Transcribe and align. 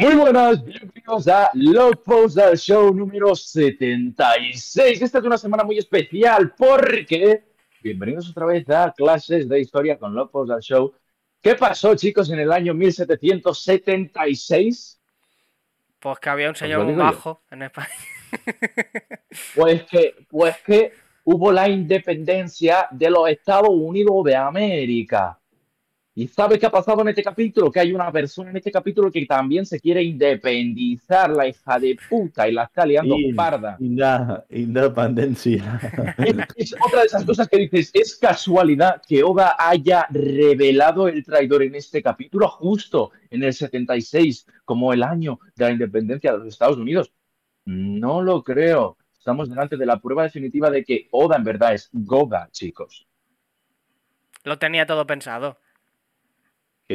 Muy 0.00 0.14
buenas, 0.14 0.64
bienvenidos 0.64 1.28
a 1.28 1.50
Love 1.52 2.38
al 2.38 2.56
Show 2.56 2.94
número 2.94 3.34
76. 3.34 5.02
Esta 5.02 5.18
es 5.18 5.24
una 5.24 5.36
semana 5.36 5.62
muy 5.62 5.76
especial 5.76 6.54
porque 6.56 7.44
bienvenidos 7.82 8.30
otra 8.30 8.46
vez 8.46 8.66
a 8.70 8.94
clases 8.96 9.46
de 9.46 9.60
historia 9.60 9.98
con 9.98 10.14
Love 10.14 10.50
al 10.50 10.62
Show. 10.62 10.94
¿Qué 11.42 11.54
pasó, 11.54 11.94
chicos, 11.96 12.30
en 12.30 12.38
el 12.38 12.50
año 12.50 12.72
1776? 12.72 15.02
Pues 15.98 16.18
que 16.18 16.30
había 16.30 16.48
un 16.48 16.56
señor 16.56 16.86
muy 16.86 16.94
bajo 16.94 17.42
en 17.50 17.64
España. 17.64 17.90
Pues 19.54 19.82
que, 19.84 20.14
pues 20.30 20.56
que 20.64 20.94
hubo 21.24 21.52
la 21.52 21.68
independencia 21.68 22.88
de 22.90 23.10
los 23.10 23.28
Estados 23.28 23.68
Unidos 23.68 24.24
de 24.24 24.34
América. 24.34 25.39
¿Y 26.12 26.26
sabes 26.26 26.58
qué 26.58 26.66
ha 26.66 26.70
pasado 26.70 27.02
en 27.02 27.08
este 27.08 27.22
capítulo? 27.22 27.70
Que 27.70 27.78
hay 27.78 27.92
una 27.92 28.10
persona 28.10 28.50
en 28.50 28.56
este 28.56 28.72
capítulo 28.72 29.12
que 29.12 29.24
también 29.26 29.64
se 29.64 29.78
quiere 29.78 30.02
independizar, 30.02 31.30
la 31.30 31.46
hija 31.46 31.78
de 31.78 31.96
puta, 32.08 32.48
y 32.48 32.52
la 32.52 32.64
está 32.64 32.84
liando 32.84 33.14
parda. 33.36 33.76
independencia. 34.50 35.80
Es, 36.56 36.74
otra 36.84 37.00
de 37.00 37.06
esas 37.06 37.24
cosas 37.24 37.48
que 37.48 37.58
dices, 37.58 37.90
es 37.94 38.16
casualidad 38.16 39.00
que 39.06 39.22
Oda 39.22 39.54
haya 39.58 40.06
revelado 40.10 41.06
el 41.08 41.24
traidor 41.24 41.62
en 41.62 41.76
este 41.76 42.02
capítulo 42.02 42.48
justo 42.48 43.12
en 43.30 43.44
el 43.44 43.54
76, 43.54 44.46
como 44.64 44.92
el 44.92 45.02
año 45.02 45.38
de 45.54 45.64
la 45.66 45.70
independencia 45.70 46.32
de 46.32 46.38
los 46.38 46.48
Estados 46.48 46.76
Unidos. 46.76 47.12
No 47.64 48.20
lo 48.20 48.42
creo. 48.42 48.96
Estamos 49.16 49.48
delante 49.48 49.76
de 49.76 49.86
la 49.86 50.00
prueba 50.00 50.24
definitiva 50.24 50.70
de 50.70 50.84
que 50.84 51.08
Oda 51.12 51.36
en 51.36 51.44
verdad 51.44 51.74
es 51.74 51.88
Goga, 51.92 52.48
chicos. 52.50 53.06
Lo 54.42 54.58
tenía 54.58 54.86
todo 54.86 55.06
pensado 55.06 55.58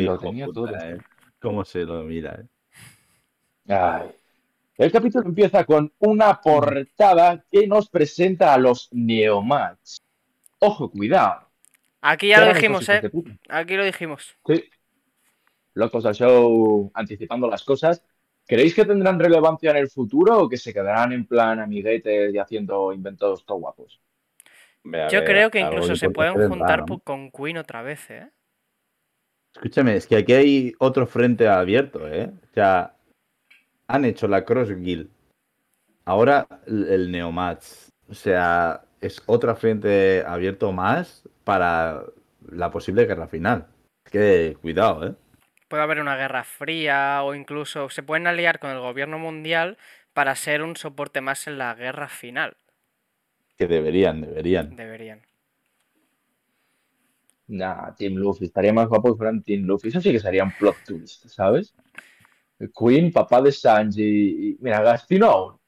lo 0.02 0.18
tenía 0.18 0.48
todo. 0.48 0.76
¿eh? 0.76 0.98
¿Cómo 1.40 1.64
se 1.66 1.84
lo 1.84 2.04
mira? 2.04 2.44
Eh? 3.68 4.16
El 4.78 4.92
capítulo 4.92 5.28
empieza 5.28 5.64
con 5.64 5.92
una 6.00 6.42
portada 6.42 7.46
que 7.52 7.68
nos 7.68 7.90
presenta 7.90 8.54
a 8.54 8.58
los 8.58 8.90
Neomats. 8.92 10.02
Ojo, 10.60 10.90
cuidado. 10.90 11.48
Aquí 12.02 12.28
ya 12.28 12.46
lo 12.46 12.54
dijimos, 12.54 12.88
¿eh? 12.90 13.10
Aquí 13.50 13.76
lo 13.76 13.86
dijimos. 13.86 14.36
Sí. 14.46 14.64
Locos 15.74 16.06
al 16.06 16.14
show 16.14 16.92
anticipando 16.94 17.50
las 17.50 17.64
cosas. 17.64 18.04
¿Creéis 18.48 18.76
que 18.76 18.86
tendrán 18.86 19.20
relevancia 19.20 19.72
en 19.72 19.78
el 19.78 19.90
futuro 19.90 20.38
o 20.38 20.50
que 20.50 20.58
se 20.58 20.72
quedarán 20.74 21.14
en 21.14 21.26
plan 21.26 21.60
amiguetes 21.60 22.34
y 22.34 22.38
haciendo 22.38 22.94
inventos 22.94 23.44
todo 23.46 23.58
guapos? 23.58 24.00
Yo 25.10 25.24
creo 25.24 25.50
que 25.50 25.60
incluso 25.60 25.96
se 25.96 26.12
pueden 26.12 26.48
juntar 26.48 26.86
con 27.04 27.32
Queen 27.32 27.58
otra 27.58 27.82
vez, 27.82 28.08
¿eh? 28.12 28.30
Escúchame, 29.56 29.96
es 29.96 30.06
que 30.06 30.18
aquí 30.18 30.34
hay 30.34 30.74
otro 30.80 31.08
frente 31.08 31.48
abierto, 31.48 32.06
¿eh? 32.08 32.30
O 32.44 32.54
sea, 32.54 32.94
han 33.88 34.04
hecho 34.04 34.28
la 34.28 34.44
Cross 34.44 34.76
Guild. 34.76 35.10
Ahora 36.04 36.46
el 36.68 37.10
Neomats. 37.10 37.90
O 38.10 38.14
sea, 38.14 38.84
es 39.00 39.24
otro 39.26 39.56
frente 39.56 40.24
abierto 40.28 40.72
más 40.74 41.24
para 41.44 42.04
la 42.52 42.70
posible 42.70 43.06
guerra 43.06 43.28
final. 43.28 43.68
Es 44.06 44.12
que 44.12 44.58
cuidado, 44.62 45.08
¿eh? 45.08 45.16
Puede 45.70 45.84
haber 45.84 46.00
una 46.02 46.16
guerra 46.16 46.44
fría 46.44 47.24
o 47.24 47.34
incluso 47.34 47.90
se 47.90 48.04
pueden 48.04 48.28
aliar 48.28 48.60
con 48.60 48.72
el 48.72 48.80
gobierno 48.80 49.18
mundial 49.18 49.78
para 50.14 50.36
ser 50.36 50.62
un 50.62 50.76
soporte 50.76 51.22
más 51.22 51.48
en 51.48 51.58
la 51.58 51.74
guerra 51.74 52.08
final. 52.08 52.58
Que 53.58 53.68
deberían, 53.68 54.22
deberían. 54.22 54.76
Deberían. 54.76 55.22
Nah, 57.48 57.94
Team 57.96 58.16
Luffy. 58.16 58.46
Estaría 58.46 58.74
más 58.74 58.88
guapo 58.88 59.14
que 59.14 59.18
fueran 59.18 59.44
Team 59.44 59.64
Luffy. 59.64 59.90
Eso 59.90 60.02
sí 60.02 60.12
que 60.12 60.20
sería 60.20 60.44
un 60.44 60.52
plot 60.58 60.78
twist, 60.86 61.28
¿sabes? 61.28 61.74
Queen, 62.78 63.12
papá 63.12 63.42
de 63.42 63.52
Sanji. 63.52 64.04
Y, 64.04 64.58
mira, 64.62 64.82
Gastino 64.82 65.28
aún. 65.28 65.60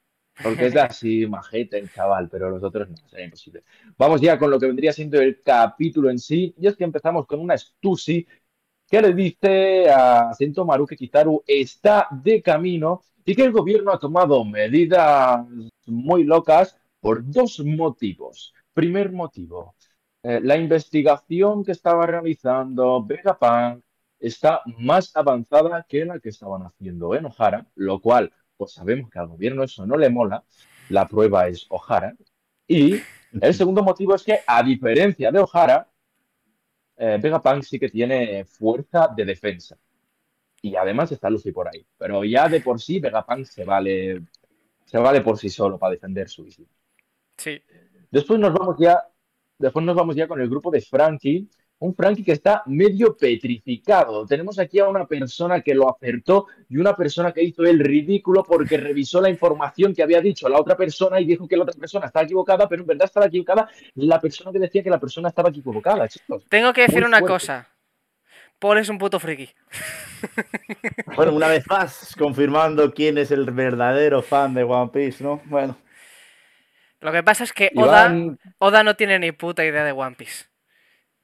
Porque 0.42 0.68
es 0.68 0.76
así 0.78 1.26
majete 1.28 1.78
el 1.80 1.92
chaval, 1.92 2.30
pero 2.30 2.50
los 2.50 2.64
otros 2.64 2.90
no, 2.90 2.96
sería 3.08 3.26
imposible. 3.26 3.64
Vamos 3.98 4.22
ya 4.22 4.38
con 4.38 4.52
lo 4.52 4.60
que 4.60 4.68
vendría 4.68 4.94
siendo 4.94 5.20
el 5.20 5.42
capítulo 5.42 6.10
en 6.10 6.20
sí. 6.20 6.54
Y 6.58 6.68
es 6.68 6.76
que 6.76 6.84
empezamos 6.84 7.26
con 7.26 7.40
una 7.40 7.58
Stussy 7.58 8.28
que 8.90 9.02
le 9.02 9.14
dice 9.14 9.90
a 9.90 10.32
Maru 10.66 10.86
que 10.86 10.96
Kitaru 10.96 11.44
está 11.46 12.08
de 12.12 12.42
camino 12.42 13.04
y 13.26 13.36
que 13.36 13.44
el 13.44 13.52
gobierno 13.52 13.92
ha 13.92 14.00
tomado 14.00 14.46
medidas 14.46 15.46
muy 15.86 16.24
locas 16.24 16.78
por 17.02 17.30
dos 17.30 17.60
motivos. 17.60 18.54
Primer 18.74 19.12
motivo, 19.12 19.76
eh, 20.24 20.40
la 20.42 20.58
investigación 20.58 21.64
que 21.64 21.72
estaba 21.72 22.06
realizando 22.06 23.04
Vegapunk 23.06 23.84
está 24.20 24.62
más 24.80 25.16
avanzada 25.16 25.86
que 25.88 26.06
la 26.06 26.20
que 26.20 26.30
estaban 26.30 26.64
haciendo 26.64 27.14
en 27.16 27.26
O'Hara, 27.26 27.66
lo 27.76 28.00
cual, 28.02 28.34
pues 28.58 28.74
sabemos 28.74 29.10
que 29.12 29.20
al 29.20 29.28
gobierno 29.28 29.64
eso 29.64 29.86
no 29.86 29.98
le 29.98 30.10
mola. 30.10 30.44
La 30.90 31.08
prueba 31.08 31.48
es 31.48 31.68
O'Hara. 31.70 32.16
Y 32.68 32.96
el 33.40 33.54
segundo 33.54 33.84
motivo 33.84 34.16
es 34.16 34.24
que, 34.24 34.40
a 34.46 34.64
diferencia 34.64 35.32
de 35.32 35.40
O'Hara, 35.40 35.88
eh, 36.98 37.20
Vegapunk 37.22 37.64
sí 37.64 37.80
que 37.80 37.90
tiene 37.90 38.44
fuerza 38.46 39.10
de 39.16 39.24
defensa. 39.24 39.78
Y 40.62 40.76
además 40.76 41.12
está 41.12 41.30
Luffy 41.30 41.52
por 41.52 41.68
ahí. 41.68 41.86
Pero 41.98 42.24
ya 42.24 42.50
de 42.50 42.62
por 42.62 42.82
sí, 42.82 43.00
Vegapunk 43.00 43.46
se 43.46 43.64
vale, 43.64 44.24
se 44.84 44.98
vale 44.98 45.22
por 45.22 45.38
sí 45.38 45.50
solo 45.50 45.78
para 45.78 45.92
defender 45.92 46.28
su 46.28 46.46
isla. 46.48 46.66
Sí. 47.38 47.62
Después 48.10 48.40
nos 48.40 48.54
vamos 48.54 48.78
ya 48.80 49.00
Después 49.60 49.86
nos 49.86 49.96
vamos 49.96 50.16
ya 50.16 50.28
con 50.28 50.40
el 50.40 50.50
grupo 50.50 50.70
de 50.70 50.82
Frankie. 50.82 51.48
Un 51.80 51.94
Frankie 51.94 52.24
que 52.24 52.32
está 52.32 52.64
medio 52.66 53.16
petrificado. 53.16 54.26
Tenemos 54.26 54.58
aquí 54.58 54.80
a 54.80 54.88
una 54.88 55.06
persona 55.06 55.62
que 55.62 55.76
lo 55.76 55.94
acertó 55.94 56.48
y 56.70 56.78
una 56.78 56.96
persona 56.96 57.32
que 57.32 57.44
hizo 57.44 57.64
el 57.64 57.80
ridículo 57.80 58.44
porque 58.44 58.78
revisó 58.78 59.22
la 59.22 59.30
información 59.30 59.94
que 59.94 60.02
había 60.02 60.20
dicho 60.20 60.50
la 60.50 60.60
otra 60.60 60.76
persona 60.76 61.20
y 61.22 61.26
dijo 61.26 61.48
que 61.48 61.56
la 61.56 61.64
otra 61.64 61.80
persona 61.80 62.08
estaba 62.08 62.26
equivocada, 62.26 62.68
pero 62.68 62.82
en 62.82 62.88
verdad 62.88 63.06
estaba 63.06 63.28
equivocada 63.28 63.70
la 63.94 64.20
persona 64.20 64.52
que 64.52 64.60
decía 64.60 64.82
que 64.82 64.90
la 64.90 65.00
persona 65.00 65.30
estaba 65.30 65.50
equivocada, 65.50 66.08
chicos. 66.08 66.46
Tengo 66.50 66.74
que 66.74 66.82
decir 66.82 67.06
una 67.06 67.22
cosa. 67.22 67.68
Paul 68.58 68.80
es 68.80 68.90
un 68.90 68.98
puto 68.98 69.20
friki. 69.20 69.50
Bueno, 71.16 71.34
una 71.34 71.48
vez 71.48 71.64
más, 71.68 72.16
confirmando 72.18 72.92
quién 72.92 73.20
es 73.20 73.30
el 73.30 73.46
verdadero 73.52 74.24
fan 74.24 74.56
de 74.56 74.64
One 74.64 74.90
Piece, 74.92 75.24
¿no? 75.24 75.42
Bueno. 75.46 75.78
Lo 77.00 77.12
que 77.12 77.24
pasa 77.24 77.44
es 77.44 77.54
que 77.54 77.72
Oda, 77.76 78.14
Oda 78.58 78.84
no 78.84 78.96
tiene 78.96 79.20
ni 79.20 79.32
puta 79.32 79.64
idea 79.64 79.84
de 79.84 79.92
One 79.92 80.16
Piece. 80.16 80.46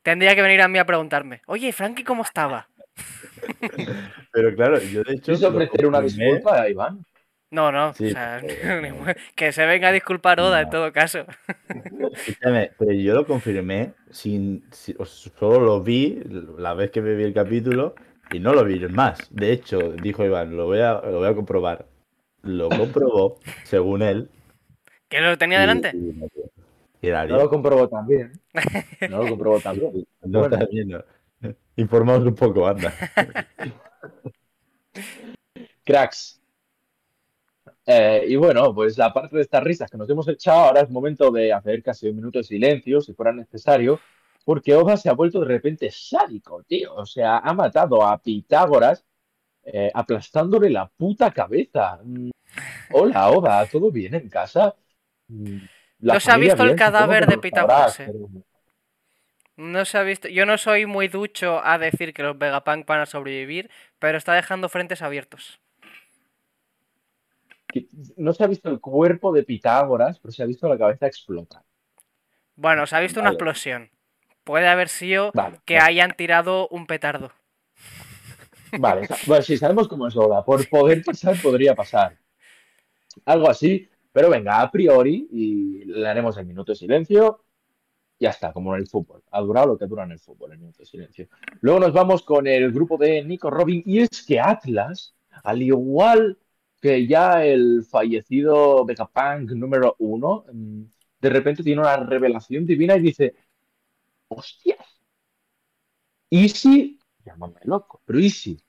Tendría 0.03 0.35
que 0.35 0.41
venir 0.41 0.61
a 0.61 0.67
mí 0.67 0.77
a 0.77 0.85
preguntarme, 0.85 1.41
oye, 1.47 1.71
Frankie, 1.71 2.03
¿cómo 2.03 2.23
estaba? 2.23 2.67
Pero 4.31 4.55
claro, 4.55 4.79
yo 4.79 5.01
de 5.03 5.13
hecho. 5.13 5.33
¿Quieres 5.33 5.43
ofrecer 5.43 5.87
una 5.87 6.01
disculpa 6.01 6.61
a 6.61 6.69
Iván? 6.69 7.05
No, 7.53 7.71
no, 7.71 7.89
o 7.89 7.93
sea, 7.93 8.41
que 9.35 9.51
se 9.51 9.65
venga 9.67 9.89
a 9.89 9.91
disculpar 9.91 10.39
Oda 10.39 10.61
en 10.61 10.71
todo 10.71 10.91
caso. 10.91 11.25
Escúchame, 12.13 12.71
pero 12.79 12.91
yo 12.93 13.13
lo 13.13 13.27
confirmé, 13.27 13.93
sin, 14.09 14.65
solo 14.71 15.59
lo 15.59 15.81
vi 15.81 16.19
la 16.57 16.73
vez 16.73 16.89
que 16.89 17.01
me 17.01 17.13
vi 17.13 17.23
el 17.23 17.33
capítulo 17.33 17.93
y 18.31 18.39
no 18.39 18.53
lo 18.53 18.63
vi 18.65 18.79
más. 18.87 19.27
De 19.29 19.51
hecho, 19.51 19.91
dijo 19.91 20.25
Iván, 20.25 20.57
lo 20.57 20.65
voy 20.65 20.79
a, 20.79 20.93
lo 20.93 21.19
voy 21.19 21.27
a 21.27 21.35
comprobar. 21.35 21.85
Lo 22.41 22.69
comprobó, 22.69 23.39
según 23.63 24.01
él, 24.01 24.29
¿Que 25.13 25.21
lo 25.21 25.37
tenía 25.37 25.59
delante? 25.59 25.93
no 25.93 27.37
lo 27.37 27.47
comprobó 27.47 27.87
también. 27.87 28.31
No 29.11 29.21
lo 29.21 29.29
comprobó 29.29 29.59
también. 29.59 30.07
No, 30.23 30.39
bueno. 30.39 30.57
Informaos 31.75 32.23
un 32.23 32.33
poco, 32.33 32.65
anda. 32.65 32.91
Cracks. 35.85 36.41
Eh, 37.85 38.25
y 38.27 38.35
bueno, 38.37 38.73
pues 38.73 38.99
aparte 38.99 39.35
de 39.35 39.43
estas 39.43 39.63
risas 39.63 39.91
que 39.91 39.97
nos 39.97 40.09
hemos 40.09 40.27
echado, 40.27 40.61
ahora 40.61 40.81
es 40.81 40.89
momento 40.89 41.29
de 41.29 41.53
hacer 41.53 41.83
casi 41.83 42.09
un 42.09 42.15
minuto 42.15 42.39
de 42.39 42.45
silencio, 42.45 42.99
si 42.99 43.13
fuera 43.13 43.31
necesario, 43.31 43.99
porque 44.43 44.73
Oda 44.73 44.97
se 44.97 45.09
ha 45.09 45.13
vuelto 45.13 45.41
de 45.41 45.45
repente 45.45 45.91
sádico, 45.91 46.63
tío. 46.63 46.95
O 46.95 47.05
sea, 47.05 47.37
ha 47.37 47.53
matado 47.53 48.03
a 48.03 48.17
Pitágoras 48.17 49.05
eh, 49.63 49.91
aplastándole 49.93 50.71
la 50.71 50.87
puta 50.87 51.29
cabeza. 51.29 51.99
Mm, 52.03 52.31
hola, 52.93 53.29
Oda, 53.29 53.63
¿todo 53.67 53.91
bien 53.91 54.15
en 54.15 54.27
casa? 54.27 54.75
No 55.99 56.19
se 56.19 56.31
ha 56.31 56.37
visto 56.37 56.63
el 56.63 56.75
cadáver 56.75 57.27
de 57.27 57.37
Pitágoras. 57.37 58.01
No 59.55 59.85
se 59.85 59.97
ha 59.97 60.03
visto. 60.03 60.27
Yo 60.27 60.45
no 60.45 60.57
soy 60.57 60.85
muy 60.85 61.07
ducho 61.07 61.63
a 61.63 61.77
decir 61.77 62.13
que 62.13 62.23
los 62.23 62.37
Vegapunk 62.37 62.87
van 62.87 63.01
a 63.01 63.05
sobrevivir, 63.05 63.69
pero 63.99 64.17
está 64.17 64.33
dejando 64.33 64.67
frentes 64.67 65.01
abiertos. 65.01 65.59
No 68.17 68.33
se 68.33 68.43
ha 68.43 68.47
visto 68.47 68.69
el 68.69 68.79
cuerpo 68.79 69.31
de 69.31 69.43
Pitágoras, 69.43 70.19
pero 70.19 70.31
se 70.31 70.43
ha 70.43 70.45
visto 70.45 70.67
la 70.67 70.77
cabeza 70.77 71.07
explotar. 71.07 71.63
Bueno, 72.55 72.85
se 72.85 72.95
ha 72.95 72.99
visto 72.99 73.19
una 73.19 73.29
explosión. 73.29 73.89
Puede 74.43 74.67
haber 74.67 74.89
sido 74.89 75.31
que 75.65 75.79
hayan 75.79 76.15
tirado 76.15 76.67
un 76.67 76.85
petardo. 76.85 77.31
Vale, 78.77 79.07
bueno, 79.27 79.43
si 79.43 79.57
sabemos 79.57 79.87
cómo 79.87 80.07
es 80.07 80.15
Oda. 80.15 80.43
Por 80.43 80.67
poder 80.67 81.03
pasar, 81.03 81.39
podría 81.41 81.75
pasar. 81.75 82.17
Algo 83.25 83.49
así. 83.49 83.89
Pero 84.13 84.29
venga, 84.29 84.61
a 84.61 84.71
priori, 84.71 85.27
y 85.31 85.85
le 85.85 86.07
haremos 86.07 86.37
el 86.37 86.45
minuto 86.45 86.71
de 86.71 86.77
silencio, 86.77 87.43
ya 88.19 88.29
está, 88.29 88.53
como 88.53 88.73
en 88.75 88.81
el 88.81 88.87
fútbol. 88.87 89.23
Ha 89.31 89.41
durado 89.41 89.67
lo 89.67 89.77
que 89.77 89.87
dura 89.87 90.03
en 90.03 90.11
el 90.11 90.19
fútbol, 90.19 90.53
el 90.53 90.59
minuto 90.59 90.79
de 90.79 90.85
silencio. 90.85 91.27
Luego 91.61 91.79
nos 91.79 91.93
vamos 91.93 92.23
con 92.23 92.47
el 92.47 92.71
grupo 92.71 92.97
de 92.97 93.23
Nico 93.23 93.49
Robin, 93.49 93.83
y 93.85 93.99
es 93.99 94.23
que 94.25 94.39
Atlas 94.39 95.15
Al 95.43 95.61
igual 95.61 96.37
que 96.79 97.07
ya 97.07 97.45
el 97.45 97.83
fallecido 97.89 98.85
Vegapunk 98.85 99.51
número 99.51 99.95
uno, 99.99 100.45
de 100.51 101.29
repente 101.29 101.63
tiene 101.63 101.81
una 101.81 101.97
revelación 101.97 102.65
divina 102.65 102.97
y 102.97 103.01
dice, 103.01 103.35
hostias, 104.27 104.85
Easy, 106.29 106.99
llámame 107.25 107.59
loco, 107.63 108.01
pero 108.05 108.19
Easy, 108.19 108.59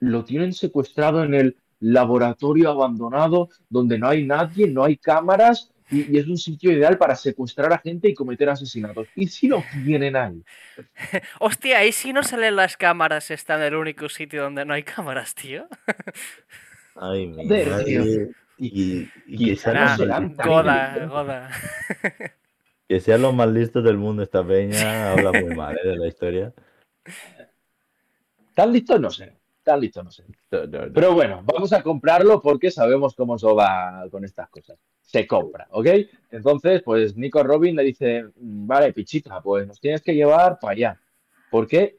lo 0.00 0.24
tienen 0.24 0.52
secuestrado 0.52 1.22
en 1.22 1.34
el 1.34 1.61
laboratorio 1.82 2.70
abandonado 2.70 3.50
donde 3.68 3.98
no 3.98 4.08
hay 4.08 4.24
nadie, 4.24 4.68
no 4.68 4.84
hay 4.84 4.96
cámaras 4.96 5.72
y, 5.90 6.16
es 6.16 6.26
un 6.26 6.38
sitio 6.38 6.72
ideal 6.72 6.96
para 6.96 7.14
secuestrar 7.14 7.72
a 7.72 7.78
gente 7.78 8.08
y 8.08 8.14
cometer 8.14 8.48
asesinatos. 8.48 9.08
¿Y 9.14 9.26
si 9.28 9.48
lo 9.48 9.62
tienen 9.84 10.16
ahí? 10.16 10.42
Hostia, 11.40 11.84
¿y 11.84 11.92
si 11.92 12.12
no 12.12 12.22
salen 12.22 12.56
las 12.56 12.76
cámaras? 12.76 13.30
Está 13.30 13.56
en 13.56 13.62
el 13.62 13.74
único 13.74 14.08
sitio 14.08 14.42
donde 14.42 14.64
no 14.64 14.74
hay 14.74 14.84
cámaras, 14.84 15.34
tío. 15.34 15.66
Ay, 16.96 17.26
mi 17.26 17.44
madre. 17.44 18.30
Y, 18.58 19.06
que 19.36 19.56
sean 19.56 20.36
Goda, 20.36 21.06
Goda. 21.06 21.50
Que 22.88 23.00
sean 23.00 23.22
los 23.22 23.34
más 23.34 23.48
listos 23.48 23.82
del 23.82 23.96
mundo 23.96 24.22
esta 24.22 24.46
peña, 24.46 25.12
habla 25.12 25.32
muy 25.32 25.54
mal 25.54 25.74
¿eh? 25.82 25.88
de 25.88 25.96
la 25.96 26.08
historia. 26.08 26.52
¿Tan 28.54 28.70
listos? 28.70 29.00
No 29.00 29.10
sé. 29.10 29.41
No 29.64 30.10
sé. 30.10 30.24
Pero 30.48 31.14
bueno, 31.14 31.42
vamos 31.44 31.72
a 31.72 31.82
comprarlo 31.82 32.40
porque 32.40 32.70
sabemos 32.70 33.14
cómo 33.14 33.38
se 33.38 33.46
va 33.46 34.04
con 34.10 34.24
estas 34.24 34.48
cosas. 34.50 34.76
Se 35.00 35.26
compra, 35.26 35.68
¿ok? 35.70 35.86
Entonces, 36.30 36.82
pues 36.82 37.16
Nico 37.16 37.42
Robin 37.42 37.76
le 37.76 37.84
dice, 37.84 38.24
mm, 38.24 38.66
vale, 38.66 38.92
pichita, 38.92 39.40
pues 39.40 39.66
nos 39.66 39.80
tienes 39.80 40.02
que 40.02 40.14
llevar 40.14 40.58
para 40.58 40.72
allá. 40.72 41.00
Porque 41.50 41.98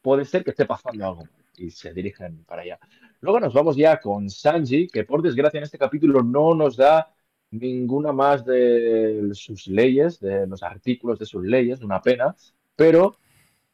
puede 0.00 0.24
ser 0.24 0.44
que 0.44 0.50
esté 0.50 0.64
pasando 0.64 1.06
algo. 1.06 1.28
Y 1.58 1.70
se 1.70 1.92
dirigen 1.92 2.44
para 2.44 2.62
allá. 2.62 2.78
Luego 3.20 3.38
nos 3.38 3.52
vamos 3.52 3.76
ya 3.76 4.00
con 4.00 4.30
Sanji, 4.30 4.88
que 4.88 5.04
por 5.04 5.22
desgracia 5.22 5.58
en 5.58 5.64
este 5.64 5.78
capítulo 5.78 6.22
no 6.22 6.54
nos 6.54 6.76
da 6.76 7.12
ninguna 7.50 8.12
más 8.12 8.44
de 8.44 9.30
sus 9.34 9.66
leyes, 9.66 10.20
de 10.20 10.46
los 10.46 10.62
artículos 10.62 11.18
de 11.18 11.26
sus 11.26 11.44
leyes, 11.44 11.82
una 11.82 12.00
pena, 12.00 12.34
pero 12.76 13.16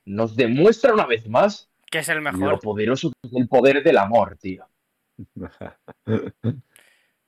nos 0.05 0.37
demuestra 0.37 0.93
una 0.93 1.07
vez 1.07 1.29
más 1.29 1.70
que 1.91 1.99
es 1.99 2.09
el 2.09 2.23
mejor. 2.23 2.49
Lo 2.49 2.59
poderoso 2.59 3.11
que 3.11 3.29
es 3.29 3.35
el 3.35 3.49
poder 3.49 3.83
del 3.83 3.99
amor, 3.99 4.37
tío. 4.39 4.65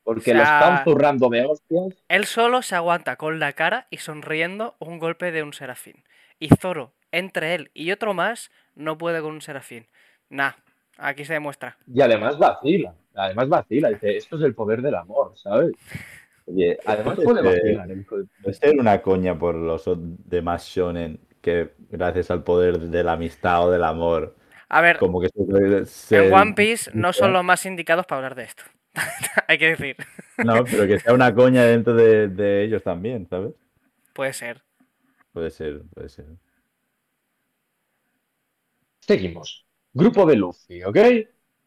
Porque 0.05 0.35
lo 0.35 0.43
están 0.43 0.83
zurrando 0.85 1.29
de 1.29 1.45
hostias. 1.45 2.03
Él 2.09 2.25
solo 2.25 2.63
se 2.63 2.75
aguanta 2.75 3.17
con 3.17 3.39
la 3.39 3.53
cara 3.53 3.87
y 3.91 3.99
sonriendo 3.99 4.75
un 4.79 4.99
golpe 4.99 5.31
de 5.31 5.43
un 5.43 5.53
serafín. 5.53 6.03
Y 6.41 6.49
Zoro, 6.49 6.93
entre 7.13 7.55
él 7.55 7.71
y 7.73 7.93
otro 7.93 8.15
más, 8.15 8.51
no 8.75 8.99
puede 8.99 9.21
con 9.21 9.33
un 9.33 9.43
serafín. 9.43 9.87
Nah, 10.29 10.53
aquí 10.99 11.25
se 11.25 11.35
demuestra. 11.35 11.77
Y 11.87 12.01
además 12.01 12.37
vacila. 12.37 12.95
Además 13.15 13.49
vacila. 13.49 13.91
Dice, 13.91 14.17
esto 14.17 14.37
es 14.37 14.43
el 14.43 14.55
poder 14.55 14.83
del 14.83 14.97
amor, 14.97 15.35
¿sabes? 15.37 15.73
Oye, 16.47 16.79
además 16.85 17.21
puede 17.23 17.43
vacilar. 17.43 17.89
Puede 18.43 18.55
ser 18.55 18.81
una 18.81 19.03
coña 19.03 19.39
por 19.39 19.55
los 19.55 19.85
demás 19.97 20.67
shonen 20.67 21.21
que 21.41 21.75
gracias 21.91 22.33
al 22.33 22.43
poder 22.43 22.79
de 22.81 23.05
la 23.05 23.13
amistad 23.13 23.69
o 23.69 23.71
del 23.71 23.85
amor 23.85 24.35
a 24.73 24.81
ver, 24.81 24.97
Como 24.97 25.21
que 25.21 25.29
en 25.35 26.33
One 26.33 26.55
Piece 26.55 26.91
no 26.95 27.13
son 27.13 27.35
los 27.35 27.45
más 27.45 27.67
indicados 27.67 28.07
para 28.07 28.21
hablar 28.21 28.35
de 28.35 28.45
esto. 28.45 28.63
Hay 29.47 29.59
que 29.59 29.77
decir. 29.77 29.97
No, 30.39 30.65
pero 30.65 30.87
que 30.87 30.99
sea 30.99 31.13
una 31.13 31.35
coña 31.35 31.63
dentro 31.65 31.93
de, 31.93 32.65
ellos 32.65 32.83
también, 32.83 33.29
¿sabes? 33.29 33.53
Puede 34.15 34.33
ser. 34.33 34.63
Puede 35.35 35.51
ser, 35.51 35.83
puede 35.93 36.09
ser. 36.09 36.25
Seguimos. 39.01 39.67
Grupo 39.93 40.25
de 40.25 40.37
Luffy, 40.37 40.83
¿ok? 40.85 40.97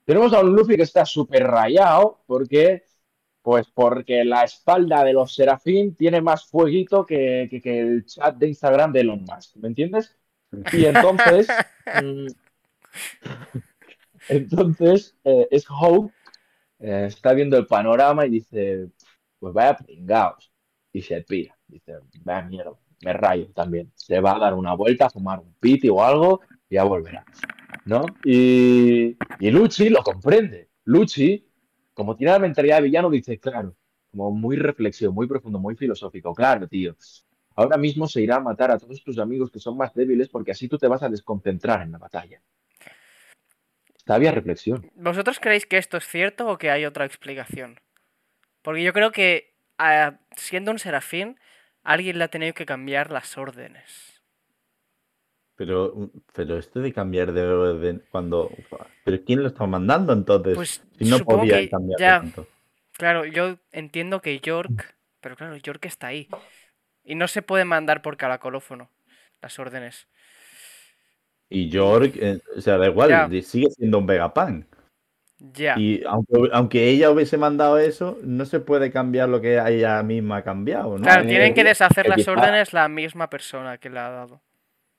Tenemos 0.04 0.34
a 0.34 0.40
un 0.40 0.56
Luffy 0.56 0.76
que 0.76 0.82
está 0.82 1.06
súper 1.06 1.44
rayado 1.44 2.24
porque, 2.26 2.86
pues 3.44 3.68
porque 3.68 4.26
la 4.26 4.46
espalda 4.46 5.04
de 5.04 5.14
los 5.14 5.36
Serafín 5.36 5.94
tiene 5.94 6.22
más 6.22 6.48
fueguito 6.48 7.06
que, 7.06 7.44
el 7.44 8.04
chat 8.08 8.36
de 8.36 8.48
Instagram 8.48 8.92
de 8.92 9.02
Elon 9.02 9.24
Musk, 9.24 9.58
¿me 9.58 9.68
entiendes? 9.68 10.18
Y 10.74 10.86
entonces, 10.86 11.48
mm, 12.04 12.26
Entonces, 14.30 15.16
eh, 15.24 15.48
es 15.52 15.66
Hope, 15.70 16.14
eh, 16.80 17.06
está 17.08 17.34
viendo 17.34 17.58
el 17.58 17.68
panorama 17.68 18.26
y 18.26 18.30
dice, 18.32 18.90
pues 19.40 19.54
vaya 19.54 19.78
pringaos. 19.78 20.52
Y 20.94 21.02
se 21.02 21.22
pira. 21.24 21.58
Dice, 21.68 21.96
vaya 22.24 22.44
mierda, 22.48 22.74
me 23.04 23.14
rayo 23.14 23.52
también. 23.54 23.92
Se 23.96 24.20
va 24.20 24.36
a 24.36 24.40
dar 24.40 24.54
una 24.54 24.76
vuelta, 24.76 25.08
a 25.08 25.10
fumar 25.10 25.40
un 25.40 25.54
piti 25.60 25.90
o 25.90 26.04
algo 26.04 26.42
y 26.70 26.76
ya 26.76 26.84
volverá. 26.84 27.26
¿No? 27.86 28.06
Y, 28.24 29.18
y 29.40 29.52
Luchi 29.52 29.90
lo 29.90 30.04
comprende. 30.04 30.70
Luchi, 30.86 31.46
como 31.94 32.16
tiene 32.16 32.34
la 32.34 32.40
mentalidad 32.40 32.78
de 32.78 32.84
villano, 32.84 33.10
dice, 33.10 33.40
claro, 33.40 33.76
como 34.12 34.32
muy 34.32 34.56
reflexión, 34.58 35.14
muy 35.14 35.28
profundo, 35.28 35.60
muy 35.60 35.76
filosófico. 35.76 36.34
Claro, 36.34 36.68
tío. 36.68 36.96
Ahora 37.56 37.78
mismo 37.78 38.08
se 38.08 38.22
irá 38.22 38.38
a 38.38 38.40
matar 38.42 38.72
a 38.72 38.78
todos 38.78 39.04
tus 39.04 39.18
amigos 39.20 39.52
que 39.52 39.60
son 39.60 39.78
más 39.78 39.94
débiles 39.94 40.30
porque 40.30 40.52
así 40.52 40.68
tú 40.68 40.78
te 40.78 40.88
vas 40.88 41.04
a 41.04 41.10
desconcentrar 41.10 41.82
en 41.82 41.92
la 41.92 41.98
batalla. 41.98 42.42
Sabia 44.06 44.32
reflexión. 44.32 44.92
¿Vosotros 44.96 45.40
creéis 45.40 45.66
que 45.66 45.78
esto 45.78 45.98
es 45.98 46.08
cierto 46.08 46.48
o 46.48 46.58
que 46.58 46.70
hay 46.70 46.86
otra 46.86 47.06
explicación? 47.06 47.80
Porque 48.62 48.84
yo 48.84 48.94
creo 48.94 49.12
que 49.12 49.56
siendo 50.36 50.72
un 50.72 50.80
serafín, 50.80 51.40
alguien 51.84 52.18
le 52.18 52.26
ha 52.26 52.28
tenido 52.28 52.54
que 52.54 52.66
cambiar 52.66 53.12
las 53.12 53.38
órdenes. 53.38 54.22
Pero, 55.56 56.12
pero 56.34 56.58
esto 56.58 56.82
de 56.82 56.92
cambiar 56.92 57.32
de 57.32 57.44
orden 57.44 58.04
cuando. 58.12 58.52
¿Pero 59.06 59.24
quién 59.24 59.42
lo 59.42 59.48
está 59.48 59.66
mandando 59.66 60.12
entonces? 60.12 60.56
Pues 60.56 60.84
si 60.98 61.06
no 61.06 61.20
podía 61.20 61.68
cambiar 61.70 62.00
ya, 62.00 62.24
Claro, 62.92 63.26
yo 63.26 63.58
entiendo 63.72 64.22
que 64.22 64.40
York. 64.40 64.96
Pero 65.22 65.36
claro, 65.36 65.56
York 65.56 65.86
está 65.86 66.08
ahí. 66.08 66.28
Y 67.04 67.16
no 67.16 67.28
se 67.28 67.42
puede 67.42 67.66
mandar 67.66 68.02
por 68.02 68.18
caracolófono 68.18 68.90
las 69.42 69.58
órdenes. 69.60 70.08
Y 71.56 71.70
York, 71.70 72.18
eh, 72.18 72.42
o 72.58 72.60
sea, 72.60 72.78
da 72.78 72.88
igual, 72.88 73.32
sigue 73.42 73.70
siendo 73.70 74.00
un 74.00 74.06
Vegapunk. 74.06 74.66
Ya. 75.40 75.80
Y 75.80 76.04
aunque, 76.06 76.50
aunque, 76.52 76.90
ella 76.90 77.12
hubiese 77.12 77.38
mandado 77.38 77.78
eso, 77.78 78.18
no 78.24 78.44
se 78.44 78.60
puede 78.60 78.92
cambiar 78.92 79.30
lo 79.30 79.40
que 79.40 79.58
ella 79.58 80.04
misma 80.04 80.38
ha 80.38 80.44
cambiado, 80.44 80.98
¿no? 80.98 81.04
Claro, 81.04 81.26
tienen 81.26 81.54
que 81.54 81.64
deshacer 81.64 82.10
las 82.10 82.28
órdenes 82.28 82.74
la 82.74 82.90
misma 82.90 83.30
persona 83.30 83.78
que 83.78 83.90
le 83.90 84.00
ha 84.00 84.10
dado. 84.10 84.42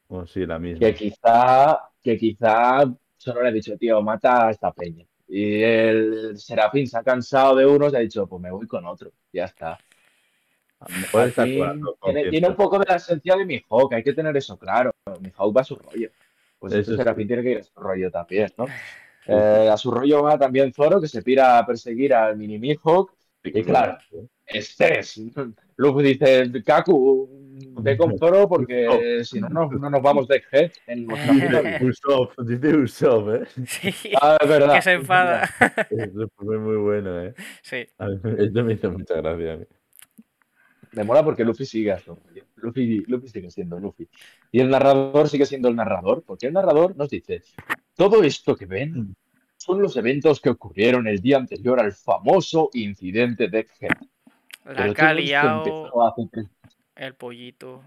O 0.08 0.20
oh, 0.20 0.26
sí, 0.26 0.46
la 0.46 0.58
misma. 0.58 0.80
Que 0.80 0.94
quizá, 0.94 1.78
que 2.02 2.16
quizá 2.16 2.84
solo 3.18 3.42
le 3.42 3.48
ha 3.48 3.52
dicho, 3.52 3.76
tío, 3.76 4.00
mata 4.00 4.46
a 4.46 4.50
esta 4.50 4.72
peña. 4.72 5.04
Y 5.28 5.60
el 5.60 6.38
Serafín 6.38 6.86
se 6.86 6.96
ha 6.96 7.02
cansado 7.02 7.54
de 7.56 7.66
uno 7.66 7.90
y 7.90 7.96
ha 7.96 7.98
dicho, 7.98 8.26
pues 8.26 8.40
me 8.40 8.50
voy 8.50 8.66
con 8.66 8.86
otro. 8.86 9.10
Ya 9.30 9.44
está. 9.44 9.78
Tiene, 11.34 12.30
tiene, 12.30 12.48
un 12.48 12.56
poco 12.56 12.78
de 12.78 12.86
la 12.88 12.96
esencia 12.96 13.36
de 13.36 13.44
mi 13.44 13.62
Hawk, 13.68 13.92
hay 13.92 14.02
que 14.02 14.12
tener 14.12 14.34
eso 14.36 14.58
claro. 14.58 14.94
Mi 15.20 15.30
Hawk 15.36 15.54
va 15.54 15.60
a 15.60 15.64
su 15.64 15.76
rollo. 15.76 16.10
Pues 16.58 16.72
eso 16.72 16.96
Serafín 16.96 17.26
tiene 17.26 17.42
que 17.42 17.50
ir 17.52 17.58
a 17.58 17.62
su 17.62 17.78
rollo 17.78 18.10
también, 18.10 18.52
¿no? 18.56 18.66
Eh, 19.28 19.68
a 19.68 19.76
su 19.76 19.90
rollo 19.90 20.22
va 20.22 20.38
también 20.38 20.72
Zoro, 20.72 21.00
que 21.00 21.08
se 21.08 21.20
pira 21.20 21.58
a 21.58 21.66
perseguir 21.66 22.14
al 22.14 22.36
mini 22.36 22.60
Mihawk. 22.60 23.12
Y 23.42 23.62
claro, 23.64 23.98
estrés. 24.46 25.20
Luego 25.76 26.00
dice, 26.00 26.50
Kaku, 26.64 27.28
ve 27.80 27.96
con 27.96 28.16
Zoro 28.18 28.48
porque 28.48 29.24
si 29.24 29.40
no, 29.40 29.48
no, 29.48 29.68
no 29.68 29.90
nos 29.90 30.02
vamos 30.02 30.28
de 30.28 30.42
G 30.42 30.72
en 30.86 31.06
nuestra 31.06 31.80
Usopp, 31.82 32.38
dice 32.40 32.76
Usopp, 32.76 33.34
¿eh? 33.34 33.64
Sí, 33.66 34.12
ah, 34.20 34.36
es 34.40 34.48
verdad. 34.48 34.74
que 34.74 34.82
se 34.82 34.92
enfada. 34.92 35.42
Eso 35.90 36.28
fue 36.36 36.58
muy 36.58 36.76
bueno, 36.76 37.20
¿eh? 37.22 37.34
Sí. 37.62 37.86
Esto 38.38 38.64
me 38.64 38.74
hizo 38.74 38.90
mucha 38.90 39.14
gracia 39.14 39.54
a 39.54 39.56
mí. 39.56 39.64
Me 40.92 41.04
mola 41.04 41.24
porque 41.24 41.44
Luffy 41.44 41.66
sigue 41.66 41.92
así. 41.92 42.10
Luffy, 42.56 43.04
Luffy 43.06 43.28
sigue 43.28 43.50
siendo 43.50 43.78
Luffy. 43.78 44.08
Y 44.50 44.60
el 44.60 44.70
narrador 44.70 45.28
sigue 45.28 45.46
siendo 45.46 45.68
el 45.68 45.76
narrador, 45.76 46.22
porque 46.26 46.46
el 46.46 46.52
narrador 46.52 46.96
nos 46.96 47.10
dice, 47.10 47.42
todo 47.94 48.22
esto 48.22 48.56
que 48.56 48.66
ven 48.66 49.14
son 49.56 49.82
los 49.82 49.96
eventos 49.96 50.40
que 50.40 50.50
ocurrieron 50.50 51.06
el 51.06 51.20
día 51.20 51.36
anterior 51.38 51.80
al 51.80 51.92
famoso 51.92 52.70
incidente 52.74 53.48
de 53.48 53.60
Egghead. 53.60 53.96
La 54.64 54.92
Caliao, 54.92 55.90
el 56.96 57.14
pollito. 57.14 57.82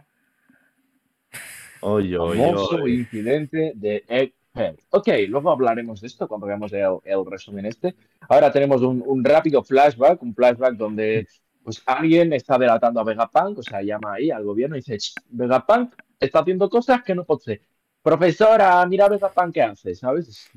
Oye, 1.81 2.17
oye, 2.17 2.45
famoso 2.45 2.87
incidente 2.87 3.73
de 3.75 4.03
Egghead. 4.07 4.75
Ok, 4.89 5.07
luego 5.27 5.51
hablaremos 5.51 6.01
de 6.01 6.07
esto 6.07 6.27
cuando 6.27 6.47
veamos 6.47 6.71
el, 6.73 7.25
resumen 7.25 7.65
este. 7.65 7.95
Ahora 8.27 8.51
tenemos 8.51 8.81
un, 8.81 9.03
un 9.05 9.23
rápido 9.23 9.63
flashback, 9.63 10.21
un 10.21 10.33
flashback 10.33 10.75
donde 10.75 11.27
pues 11.69 11.83
alguien 11.85 12.33
está 12.33 12.57
delatando 12.57 12.99
a 12.99 13.03
Vegapunk, 13.03 13.59
o 13.59 13.61
sea, 13.61 13.83
llama 13.83 14.13
ahí 14.13 14.31
al 14.31 14.43
gobierno 14.43 14.75
y 14.75 14.79
dice, 14.79 14.97
Vegapunk 15.29 15.93
está 16.19 16.39
haciendo 16.39 16.67
cosas 16.67 17.03
que 17.03 17.13
no 17.13 17.27
ser. 17.39 17.61
Profesora, 18.01 18.83
mira 18.87 19.05
a 19.05 19.09
Vegapunk 19.09 19.53
qué 19.53 19.61
hace, 19.61 19.93
¿sabes? 19.93 20.49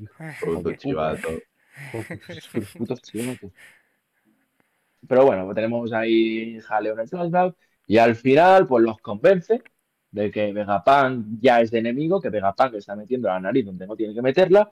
Pero 5.07 5.25
bueno, 5.25 5.53
tenemos 5.53 5.93
ahí 5.93 6.59
jaleo 6.61 6.93
en 6.93 7.01
el 7.01 7.07
flashback 7.07 7.55
y 7.85 7.99
al 7.99 8.15
final 8.15 8.65
pues 8.65 8.83
los 8.83 8.97
convence 8.97 9.61
de 10.09 10.31
que 10.31 10.51
Vegapunk 10.51 11.27
ya 11.39 11.61
es 11.61 11.69
de 11.69 11.77
enemigo, 11.77 12.19
que 12.19 12.31
Vegapunk 12.31 12.73
está 12.73 12.95
metiendo 12.95 13.27
la 13.27 13.39
nariz 13.39 13.67
donde 13.67 13.85
no 13.85 13.95
tiene 13.95 14.15
que 14.15 14.21
meterla 14.23 14.67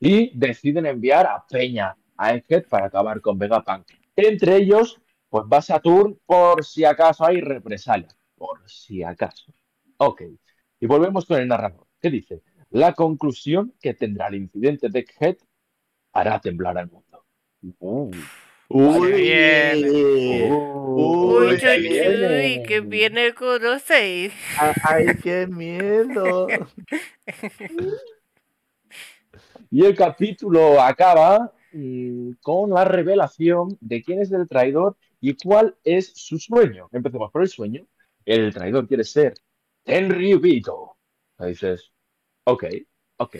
y 0.00 0.36
deciden 0.36 0.86
enviar 0.86 1.28
a 1.28 1.46
Peña 1.48 1.96
a 2.16 2.34
Egghead 2.34 2.66
para 2.66 2.86
acabar 2.86 3.20
con 3.20 3.38
Vegapunk. 3.38 3.86
Entre 4.16 4.56
ellos, 4.56 5.00
pues 5.34 5.46
va 5.52 5.60
Saturn 5.60 6.16
por 6.24 6.64
si 6.64 6.84
acaso 6.84 7.26
hay 7.26 7.40
represalias. 7.40 8.16
Por 8.36 8.60
si 8.70 9.02
acaso. 9.02 9.52
Ok. 9.96 10.22
Y 10.78 10.86
volvemos 10.86 11.26
con 11.26 11.40
el 11.40 11.48
narrador. 11.48 11.88
¿Qué 12.00 12.08
dice? 12.08 12.42
La 12.70 12.92
conclusión 12.92 13.74
que 13.80 13.94
tendrá 13.94 14.28
el 14.28 14.36
incidente 14.36 14.88
de 14.88 15.00
Egghead 15.00 15.38
hará 16.12 16.38
temblar 16.38 16.78
al 16.78 16.88
mundo. 16.88 17.24
Uh. 17.80 18.12
Uy, 18.68 19.12
bien. 19.12 19.84
Uy, 19.84 20.42
uy, 20.92 21.54
uy, 21.56 22.62
que 22.62 22.80
viene 22.86 23.34
conocéis. 23.34 24.32
Ay, 24.84 25.06
qué 25.20 25.48
miedo. 25.48 26.46
y 29.68 29.84
el 29.84 29.96
capítulo 29.96 30.80
acaba 30.80 31.52
mm, 31.72 32.34
con 32.40 32.70
la 32.70 32.84
revelación 32.84 33.76
de 33.80 34.00
quién 34.00 34.22
es 34.22 34.30
el 34.30 34.46
traidor 34.46 34.96
y 35.26 35.34
cuál 35.36 35.74
es 35.84 36.12
su 36.14 36.38
sueño. 36.38 36.90
Empecemos 36.92 37.32
por 37.32 37.40
el 37.40 37.48
sueño. 37.48 37.86
El 38.26 38.52
traidor 38.52 38.86
quiere 38.86 39.04
ser 39.04 39.32
Tenryubito. 39.82 40.98
Dices, 41.38 41.90
ok, 42.44 42.64
ok. 43.16 43.36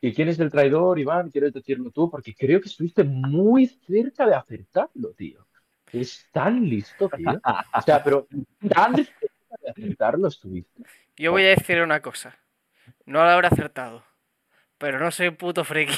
¿Y 0.00 0.12
quién 0.12 0.28
es 0.28 0.40
el 0.40 0.50
traidor, 0.50 0.98
Iván? 0.98 1.30
¿Quieres 1.30 1.52
decirlo 1.52 1.92
tú? 1.92 2.10
Porque 2.10 2.34
creo 2.34 2.60
que 2.60 2.68
estuviste 2.68 3.04
muy 3.04 3.66
cerca 3.66 4.26
de 4.26 4.34
acertarlo, 4.34 5.12
tío. 5.12 5.46
Es 5.92 6.26
tan 6.32 6.68
listo, 6.68 7.08
tío. 7.08 7.40
O 7.72 7.82
sea, 7.82 8.02
pero 8.02 8.26
tan 8.68 8.96
cerca 8.96 9.26
de 9.62 9.70
acertarlo 9.70 10.26
estuviste. 10.26 10.82
Yo 11.16 11.30
voy 11.30 11.44
a 11.44 11.50
decir 11.50 11.80
una 11.80 12.02
cosa. 12.02 12.36
No 13.04 13.22
lo 13.22 13.30
habré 13.30 13.46
acertado. 13.46 14.02
Pero 14.76 14.98
no 14.98 15.12
soy 15.12 15.30
puto 15.30 15.62
friki. 15.62 15.94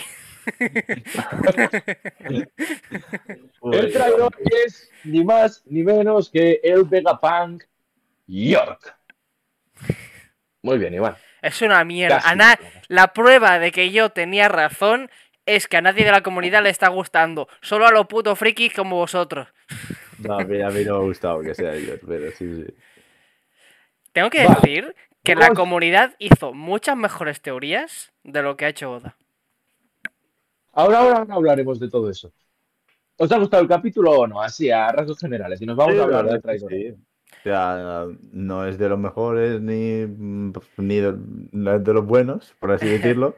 el 3.73 3.93
traidor 3.93 4.37
es 4.65 4.91
ni 5.05 5.25
más 5.25 5.63
ni 5.67 5.83
menos 5.83 6.31
que 6.31 6.61
el 6.63 6.85
Vegapunk 6.85 7.65
York. 8.27 8.95
Muy 10.63 10.79
bien, 10.79 10.95
Iván. 10.95 11.17
Es 11.43 11.63
una 11.63 11.85
mierda. 11.85 12.23
La 12.89 13.13
prueba 13.13 13.59
de 13.59 13.73
que 13.73 13.91
yo 13.91 14.11
tenía 14.11 14.49
razón 14.49 15.11
es 15.47 15.67
que 15.67 15.79
a 15.79 15.81
nadie 15.81 16.05
de 16.05 16.11
la 16.11 16.23
comunidad 16.23 16.63
le 16.63 16.71
está 16.71 16.89
gustando. 16.89 17.49
Solo 17.61 17.87
a 17.87 17.91
los 17.91 18.07
putos 18.07 18.39
frikis 18.39 18.75
como 18.75 18.97
vosotros. 18.97 19.49
No, 20.19 20.35
a 20.35 20.45
mí, 20.45 20.59
no 20.59 20.71
me 20.71 20.91
ha 20.91 20.93
gustado 20.99 21.41
que 21.41 21.55
sea 21.55 21.75
yo, 21.77 21.95
pero 22.07 22.31
sí, 22.33 22.65
sí. 22.65 22.75
Tengo 24.13 24.31
que 24.31 24.47
decir 24.49 24.95
que 25.23 25.37
la 25.37 25.51
comunidad 25.51 26.15
hizo 26.19 26.53
muchas 26.53 26.97
mejores 26.97 27.41
teorías 27.41 28.13
de 28.25 28.43
lo 28.43 28.57
que 28.57 28.65
ha 28.65 28.69
hecho 28.69 28.93
Oda. 28.93 29.17
Ahora, 30.79 30.99
ahora 31.01 31.27
hablaremos 31.29 31.81
de 31.81 31.91
todo 31.91 32.09
eso. 32.09 32.33
¿Os 33.17 33.33
ha 33.33 33.39
gustado 33.39 33.65
el 33.65 33.69
capítulo 33.69 34.13
o 34.13 34.27
no? 34.29 34.41
Así, 34.41 34.71
a 34.71 34.93
rasgos 34.93 35.19
generales. 35.19 35.61
Y 35.61 35.67
nos 35.67 35.77
vamos 35.77 35.99
a 35.99 36.05
hablar 36.05 36.27
del 36.27 36.41
traidor. 36.41 36.73
O 36.73 37.43
sea, 37.43 38.07
no 38.31 38.65
es 38.65 38.79
de 38.79 38.89
los 38.89 38.97
mejores 38.97 39.61
ni, 39.61 40.07
ni 40.77 40.97
de, 41.01 41.15
de 41.81 41.93
los 41.93 42.07
buenos, 42.07 42.55
por 42.61 42.71
así 42.71 42.87
decirlo. 42.89 43.37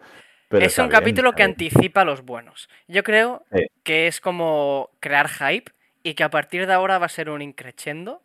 Pero 0.48 0.66
es 0.66 0.76
un 0.76 0.88
capítulo 0.88 1.32
que 1.32 1.42
anticipa 1.42 2.02
a 2.02 2.04
los 2.04 2.26
buenos. 2.26 2.68
Yo 2.88 3.02
creo 3.02 3.46
que 3.84 4.06
es 4.06 4.20
como 4.20 4.90
crear 5.00 5.30
hype 5.30 5.72
y 6.02 6.12
que 6.12 6.24
a 6.24 6.30
partir 6.30 6.66
de 6.66 6.74
ahora 6.74 6.98
va 6.98 7.06
a 7.06 7.08
ser 7.08 7.30
un 7.30 7.40
increchendo 7.40 8.20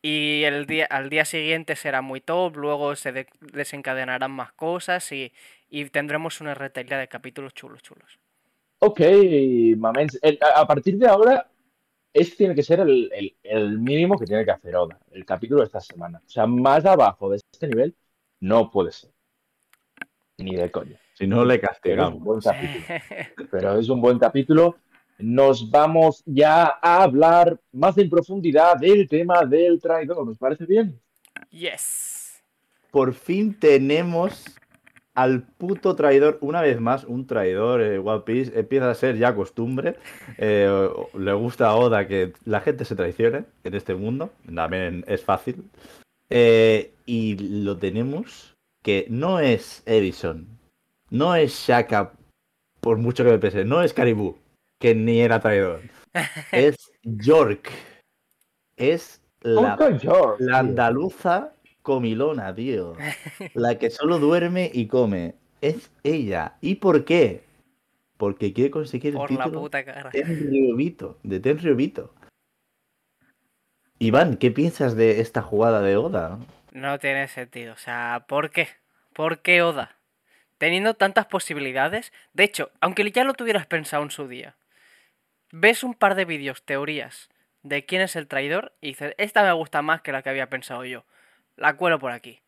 y 0.00 0.44
el 0.44 0.66
día, 0.66 0.86
al 0.86 1.10
día 1.10 1.24
siguiente 1.24 1.74
será 1.74 2.02
muy 2.02 2.20
top, 2.20 2.56
luego 2.56 2.94
se 2.94 3.26
desencadenarán 3.40 4.30
más 4.30 4.52
cosas 4.52 5.10
y, 5.10 5.32
y 5.68 5.86
tendremos 5.86 6.40
una 6.40 6.54
retaila 6.54 6.98
de 6.98 7.08
capítulos 7.08 7.52
chulos, 7.52 7.82
chulos. 7.82 8.20
Ok, 8.80 9.00
Mamens. 9.76 10.18
A 10.54 10.66
partir 10.66 10.96
de 10.96 11.06
ahora 11.06 11.46
este 12.12 12.36
tiene 12.36 12.54
que 12.54 12.62
ser 12.62 12.80
el, 12.80 13.78
mínimo 13.78 14.18
que 14.18 14.26
tiene 14.26 14.44
que 14.44 14.50
hacer 14.50 14.74
Oda, 14.74 14.98
el 15.12 15.24
capítulo 15.24 15.60
de 15.60 15.66
esta 15.66 15.80
semana. 15.80 16.20
O 16.26 16.28
sea, 16.28 16.46
más 16.46 16.84
abajo 16.84 17.30
de 17.30 17.36
este 17.36 17.68
nivel 17.68 17.94
no 18.40 18.70
puede 18.70 18.92
ser. 18.92 19.10
Ni 20.38 20.56
de 20.56 20.70
coño. 20.70 20.96
Si 21.14 21.26
no, 21.26 21.44
le 21.44 21.60
castigamos. 21.60 22.44
Pero 23.50 23.78
es 23.78 23.88
un 23.88 24.00
buen 24.00 24.18
capítulo. 24.18 24.76
Nos 25.18 25.70
vamos 25.70 26.22
ya 26.24 26.78
a 26.80 27.02
hablar 27.02 27.60
más 27.72 27.98
en 27.98 28.08
profundidad 28.08 28.76
del 28.78 29.06
tema 29.06 29.44
del 29.44 29.80
traidor. 29.80 30.26
¿Nos 30.26 30.38
parece 30.38 30.64
bien? 30.64 30.98
Yes. 31.50 32.42
Por 32.90 33.12
fin 33.12 33.56
tenemos 33.56 34.44
al 35.14 35.42
puto 35.42 35.96
traidor, 35.96 36.38
una 36.40 36.62
vez 36.62 36.80
más, 36.80 37.04
un 37.04 37.26
traidor, 37.26 37.82
eh, 37.82 37.98
One 37.98 38.20
Piece, 38.20 38.58
empieza 38.58 38.90
a 38.90 38.94
ser 38.94 39.16
ya 39.16 39.34
costumbre. 39.34 39.96
Eh, 40.38 40.88
le 41.14 41.32
gusta 41.32 41.68
a 41.68 41.76
Oda 41.76 42.06
que 42.06 42.32
la 42.44 42.60
gente 42.60 42.84
se 42.84 42.94
traicione 42.94 43.44
en 43.64 43.74
este 43.74 43.94
mundo, 43.94 44.30
también 44.54 45.04
es 45.06 45.22
fácil. 45.22 45.64
Eh, 46.28 46.94
y 47.06 47.36
lo 47.62 47.76
tenemos 47.76 48.56
que 48.82 49.06
no 49.10 49.40
es 49.40 49.82
Edison, 49.84 50.46
no 51.10 51.34
es 51.34 51.52
Shaka, 51.52 52.12
por 52.80 52.96
mucho 52.96 53.24
que 53.24 53.30
me 53.30 53.38
pese, 53.38 53.64
no 53.64 53.82
es 53.82 53.92
Caribou, 53.92 54.38
que 54.78 54.94
ni 54.94 55.20
era 55.20 55.40
traidor. 55.40 55.80
es 56.52 56.76
York. 57.02 57.70
Es 58.76 59.20
la, 59.42 59.76
la 60.38 60.58
andaluza 60.58 61.52
comilona, 61.82 62.54
tío. 62.54 62.94
La 63.54 63.78
que 63.78 63.90
solo 63.90 64.18
duerme 64.18 64.70
y 64.72 64.86
come. 64.86 65.34
Es 65.60 65.90
ella. 66.02 66.56
¿Y 66.60 66.76
por 66.76 67.04
qué? 67.04 67.44
Porque 68.16 68.52
quiere 68.52 68.70
conseguir 68.70 69.14
el 69.16 69.26
título 69.26 69.38
la 69.38 69.60
puta 69.60 69.84
cara. 69.84 70.10
de. 70.10 71.40
Iván, 73.98 74.36
¿qué 74.36 74.50
piensas 74.50 74.96
de 74.96 75.20
esta 75.20 75.42
jugada 75.42 75.82
de 75.82 75.96
Oda? 75.96 76.38
No 76.72 76.98
tiene 76.98 77.28
sentido. 77.28 77.74
O 77.74 77.76
sea, 77.76 78.24
¿por 78.26 78.50
qué? 78.50 78.68
¿Por 79.12 79.40
qué 79.40 79.62
Oda? 79.62 79.96
Teniendo 80.58 80.94
tantas 80.94 81.26
posibilidades. 81.26 82.12
De 82.32 82.44
hecho, 82.44 82.70
aunque 82.80 83.10
ya 83.10 83.24
lo 83.24 83.34
tuvieras 83.34 83.66
pensado 83.66 84.02
en 84.02 84.10
su 84.10 84.28
día, 84.28 84.54
ves 85.52 85.82
un 85.82 85.94
par 85.94 86.14
de 86.14 86.24
vídeos, 86.24 86.62
teorías 86.62 87.28
de 87.62 87.84
quién 87.84 88.02
es 88.02 88.16
el 88.16 88.26
traidor 88.26 88.72
y 88.80 88.88
dices, 88.88 89.14
esta 89.18 89.42
me 89.42 89.52
gusta 89.52 89.82
más 89.82 90.00
que 90.02 90.12
la 90.12 90.22
que 90.22 90.30
había 90.30 90.48
pensado 90.48 90.84
yo. 90.84 91.04
La 91.60 91.76
cuelo 91.76 91.98
por 91.98 92.10
aquí. 92.10 92.40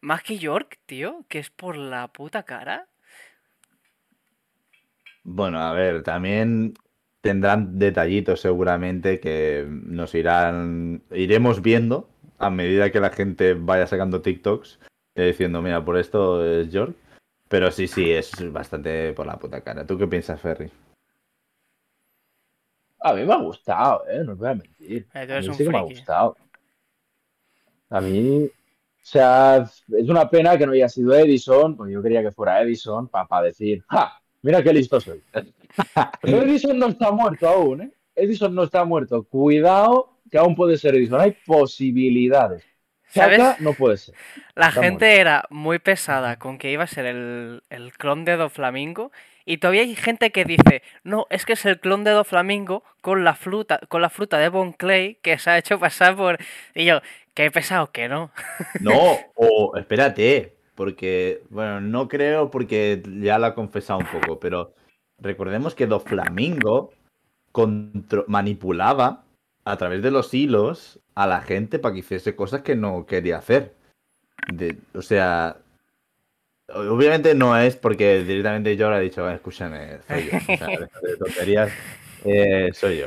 Más 0.00 0.22
que 0.22 0.38
York, 0.38 0.78
tío, 0.86 1.26
que 1.28 1.38
es 1.38 1.50
por 1.50 1.76
la 1.76 2.08
puta 2.08 2.44
cara. 2.44 2.88
Bueno, 5.22 5.58
a 5.60 5.74
ver, 5.74 6.02
también 6.02 6.72
tendrán 7.20 7.78
detallitos 7.78 8.40
seguramente 8.40 9.20
que 9.20 9.66
nos 9.68 10.14
irán 10.14 11.02
iremos 11.10 11.60
viendo 11.60 12.08
a 12.38 12.48
medida 12.48 12.90
que 12.90 13.00
la 13.00 13.10
gente 13.10 13.52
vaya 13.52 13.86
sacando 13.86 14.22
TikToks 14.22 14.80
eh, 15.16 15.26
diciendo, 15.26 15.60
mira, 15.60 15.84
por 15.84 15.98
esto 15.98 16.42
es 16.42 16.72
York. 16.72 16.96
Pero 17.48 17.70
sí, 17.70 17.86
sí, 17.86 18.10
es 18.10 18.50
bastante 18.50 19.12
por 19.12 19.26
la 19.26 19.38
puta 19.38 19.60
cara. 19.60 19.86
¿Tú 19.86 19.98
qué 19.98 20.06
piensas, 20.06 20.40
Ferry? 20.40 20.70
A 23.00 23.12
mí 23.12 23.26
me 23.26 23.34
ha 23.34 23.36
gustado, 23.36 24.04
¿eh? 24.08 24.22
No 24.24 24.32
os 24.32 24.38
voy 24.38 24.48
a 24.48 24.54
mentir. 24.54 25.06
Eh, 25.12 25.34
a 25.34 25.40
mí 25.40 25.52
sí 25.52 25.64
que 25.64 25.70
me 25.70 25.78
ha 25.78 25.82
gustado. 25.82 26.38
A 27.90 28.00
mí, 28.00 28.44
o 28.44 28.50
sea, 29.02 29.58
es 29.58 30.08
una 30.08 30.30
pena 30.30 30.56
que 30.56 30.66
no 30.66 30.72
haya 30.72 30.88
sido 30.88 31.14
Edison, 31.14 31.76
porque 31.76 31.92
yo 31.92 32.02
quería 32.02 32.22
que 32.22 32.32
fuera 32.32 32.62
Edison 32.62 33.08
para 33.08 33.42
decir, 33.42 33.82
¡ja! 33.88 34.20
Mira 34.42 34.62
qué 34.62 34.72
listo 34.72 35.00
soy. 35.00 35.22
Pero 36.22 36.42
Edison 36.42 36.78
no 36.78 36.88
está 36.88 37.10
muerto 37.10 37.48
aún, 37.48 37.82
¿eh? 37.82 37.90
Edison 38.14 38.54
no 38.54 38.64
está 38.64 38.84
muerto. 38.84 39.24
Cuidado, 39.24 40.18
que 40.30 40.38
aún 40.38 40.54
puede 40.54 40.78
ser 40.78 40.94
Edison. 40.94 41.20
Hay 41.20 41.36
posibilidades. 41.46 42.64
¿Sabes? 43.08 43.60
no 43.60 43.72
puede 43.72 43.96
ser. 43.96 44.14
La 44.54 44.70
gente 44.70 45.20
era 45.20 45.44
muy 45.50 45.80
pesada 45.80 46.38
con 46.38 46.58
que 46.58 46.70
iba 46.70 46.84
a 46.84 46.86
ser 46.86 47.06
el, 47.06 47.64
el 47.68 47.92
clon 47.92 48.24
de 48.24 48.36
Doflamingo 48.36 49.10
y 49.44 49.58
todavía 49.58 49.82
hay 49.82 49.96
gente 49.96 50.30
que 50.30 50.44
dice, 50.44 50.82
no, 51.02 51.26
es 51.28 51.44
que 51.44 51.54
es 51.54 51.66
el 51.66 51.80
clon 51.80 52.04
de 52.04 52.12
Doflamingo 52.12 52.84
con 53.00 53.24
la 53.24 53.34
fruta, 53.34 53.80
con 53.88 54.00
la 54.00 54.08
fruta 54.08 54.38
de 54.38 54.48
Bon 54.48 54.72
Clay 54.72 55.16
que 55.22 55.38
se 55.38 55.50
ha 55.50 55.58
hecho 55.58 55.80
pasar 55.80 56.14
por. 56.14 56.38
Y 56.72 56.84
yo, 56.84 57.00
qué 57.40 57.50
pesado 57.50 57.90
que 57.90 58.08
no. 58.08 58.30
No, 58.80 59.18
o 59.34 59.76
espérate, 59.76 60.56
porque, 60.74 61.42
bueno, 61.48 61.80
no 61.80 62.08
creo 62.08 62.50
porque 62.50 63.02
ya 63.20 63.38
lo 63.38 63.46
ha 63.46 63.54
confesado 63.54 64.00
un 64.00 64.06
poco, 64.06 64.38
pero 64.38 64.74
recordemos 65.18 65.74
que 65.74 65.86
Doflamingo 65.86 66.92
manipulaba 68.26 69.24
a 69.64 69.76
través 69.76 70.02
de 70.02 70.10
los 70.10 70.32
hilos 70.34 71.00
a 71.14 71.26
la 71.26 71.40
gente 71.40 71.78
para 71.78 71.94
que 71.94 72.00
hiciese 72.00 72.36
cosas 72.36 72.62
que 72.62 72.76
no 72.76 73.06
quería 73.06 73.38
hacer. 73.38 73.74
o 74.94 75.02
sea, 75.02 75.56
Obviamente 76.72 77.34
no 77.34 77.56
es 77.56 77.74
porque 77.74 78.22
directamente 78.22 78.76
yo 78.76 78.90
le 78.90 78.98
he 78.98 79.00
dicho, 79.00 79.28
escúchame, 79.28 79.98
soy 80.06 80.30
yo. 80.30 80.38
O 80.38 80.56
sea, 80.56 80.68
de 81.02 81.16
tonterías, 81.16 81.72
eh, 82.24 82.70
soy 82.72 82.98
yo. 82.98 83.06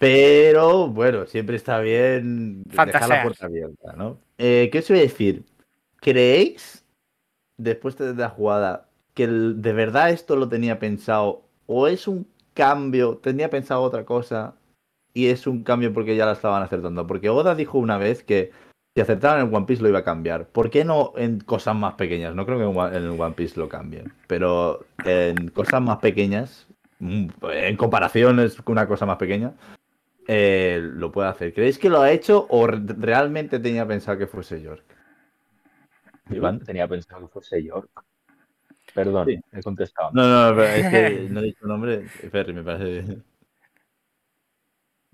Pero 0.00 0.88
bueno, 0.88 1.26
siempre 1.26 1.56
está 1.56 1.78
bien 1.80 2.62
dejar 2.86 3.08
la 3.10 3.22
puerta 3.22 3.44
abierta, 3.44 3.92
¿no? 3.92 4.16
Eh, 4.38 4.70
¿Qué 4.72 4.78
os 4.78 4.88
voy 4.88 4.98
a 4.98 5.02
decir? 5.02 5.44
¿Creéis, 6.00 6.82
después 7.58 7.98
de 7.98 8.14
la 8.14 8.30
jugada, 8.30 8.88
que 9.12 9.24
el- 9.24 9.60
de 9.60 9.74
verdad 9.74 10.08
esto 10.08 10.36
lo 10.36 10.48
tenía 10.48 10.78
pensado 10.78 11.42
o 11.66 11.86
es 11.86 12.08
un 12.08 12.26
cambio, 12.54 13.18
tenía 13.22 13.50
pensado 13.50 13.82
otra 13.82 14.06
cosa 14.06 14.54
y 15.12 15.26
es 15.26 15.46
un 15.46 15.64
cambio 15.64 15.92
porque 15.92 16.16
ya 16.16 16.24
la 16.24 16.32
estaban 16.32 16.62
acertando. 16.62 17.06
Porque 17.06 17.28
Oda 17.28 17.54
dijo 17.54 17.76
una 17.76 17.98
vez 17.98 18.22
que 18.22 18.52
si 18.96 19.02
acertaban 19.02 19.46
en 19.46 19.54
One 19.54 19.66
Piece 19.66 19.82
lo 19.82 19.90
iba 19.90 19.98
a 19.98 20.04
cambiar. 20.04 20.46
¿Por 20.46 20.70
qué 20.70 20.82
no 20.82 21.12
en 21.16 21.40
cosas 21.40 21.76
más 21.76 21.94
pequeñas? 21.96 22.34
No 22.34 22.46
creo 22.46 22.56
que 22.56 22.64
en 22.64 22.74
One- 22.74 22.96
en 22.96 23.20
One 23.20 23.34
Piece 23.34 23.60
lo 23.60 23.68
cambien, 23.68 24.14
pero 24.26 24.86
en 25.04 25.48
cosas 25.48 25.82
más 25.82 25.98
pequeñas, 25.98 26.66
mm, 27.00 27.26
en 27.52 27.76
comparación 27.76 28.40
es 28.40 28.56
una 28.64 28.88
cosa 28.88 29.04
más 29.04 29.18
pequeña, 29.18 29.52
eh, 30.32 30.78
lo 30.80 31.10
puede 31.10 31.28
hacer. 31.28 31.52
¿Creéis 31.52 31.76
que 31.76 31.88
lo 31.90 32.00
ha 32.02 32.12
hecho 32.12 32.46
o 32.50 32.64
re- 32.68 32.78
realmente 32.98 33.58
tenía 33.58 33.84
pensado 33.84 34.16
que 34.16 34.28
fuese 34.28 34.62
York? 34.62 34.84
Iván. 36.30 36.60
Tenía 36.60 36.86
pensado 36.86 37.22
que 37.22 37.32
fuese 37.32 37.64
York. 37.64 37.90
Perdón, 38.94 39.26
Sí. 39.26 39.40
he 39.52 39.60
contestado. 39.62 40.10
No, 40.12 40.22
no, 40.50 40.56
pero 40.56 40.68
es 40.68 40.86
que 40.88 41.26
no 41.30 41.40
he 41.40 41.44
dicho 41.44 41.66
nombre. 41.66 42.02
Ferry, 42.30 42.52
me 42.52 42.62
parece. 42.62 43.18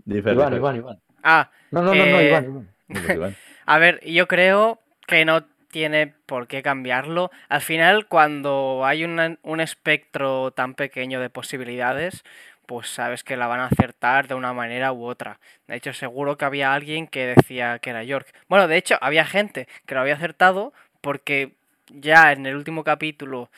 Di 0.05 0.21
Ferry, 0.23 0.37
Iván, 0.37 0.49
Ferry. 0.49 0.57
Iván, 0.59 0.77
Iván. 0.77 0.99
Ah, 1.23 1.51
No, 1.71 1.83
no, 1.83 1.95
no, 1.95 2.07
no, 2.07 2.19
Eh, 2.21 2.29
Iván, 2.29 2.45
Iván. 2.45 2.69
No, 2.89 3.15
Iván. 3.15 3.37
A 3.65 3.79
ver, 3.79 4.01
yo 4.05 4.29
creo 4.29 4.81
que 5.07 5.25
no 5.25 5.45
tiene 5.71 6.15
por 6.27 6.47
qué 6.47 6.63
cambiarlo. 6.63 7.31
Al 7.49 7.61
final, 7.61 8.07
cuando 8.07 8.83
hay 8.85 9.05
una- 9.05 9.39
un 9.43 9.61
espectro 9.61 10.53
tan 10.53 10.75
pequeño 10.75 11.21
de 11.21 11.29
posibilidades, 11.31 12.23
pues 12.67 12.89
sabes 12.89 13.25
que 13.25 13.37
la 13.37 13.47
van 13.47 13.61
a 13.61 13.67
acertar 13.67 14.29
de 14.29 14.35
una 14.35 14.53
manera 14.53 14.93
u 14.93 15.05
otra. 15.05 15.39
De 15.67 15.77
hecho, 15.77 15.93
seguro 15.93 16.37
que 16.37 16.45
había 16.45 16.75
alguien 16.75 17.07
que 17.07 17.27
decía 17.27 17.79
que 17.79 17.91
era 17.91 18.05
York. 18.05 18.29
Bueno, 18.49 18.69
de 18.69 18.77
hecho, 18.77 18.97
había 19.01 19.25
gente 19.25 19.69
que 19.87 19.95
lo 19.95 20.01
había 20.01 20.15
acertado 20.15 20.73
porque 21.01 21.53
ya 21.89 22.33
en 22.33 22.47
el 22.47 22.57
último 22.57 22.85
capítulo 22.85 23.51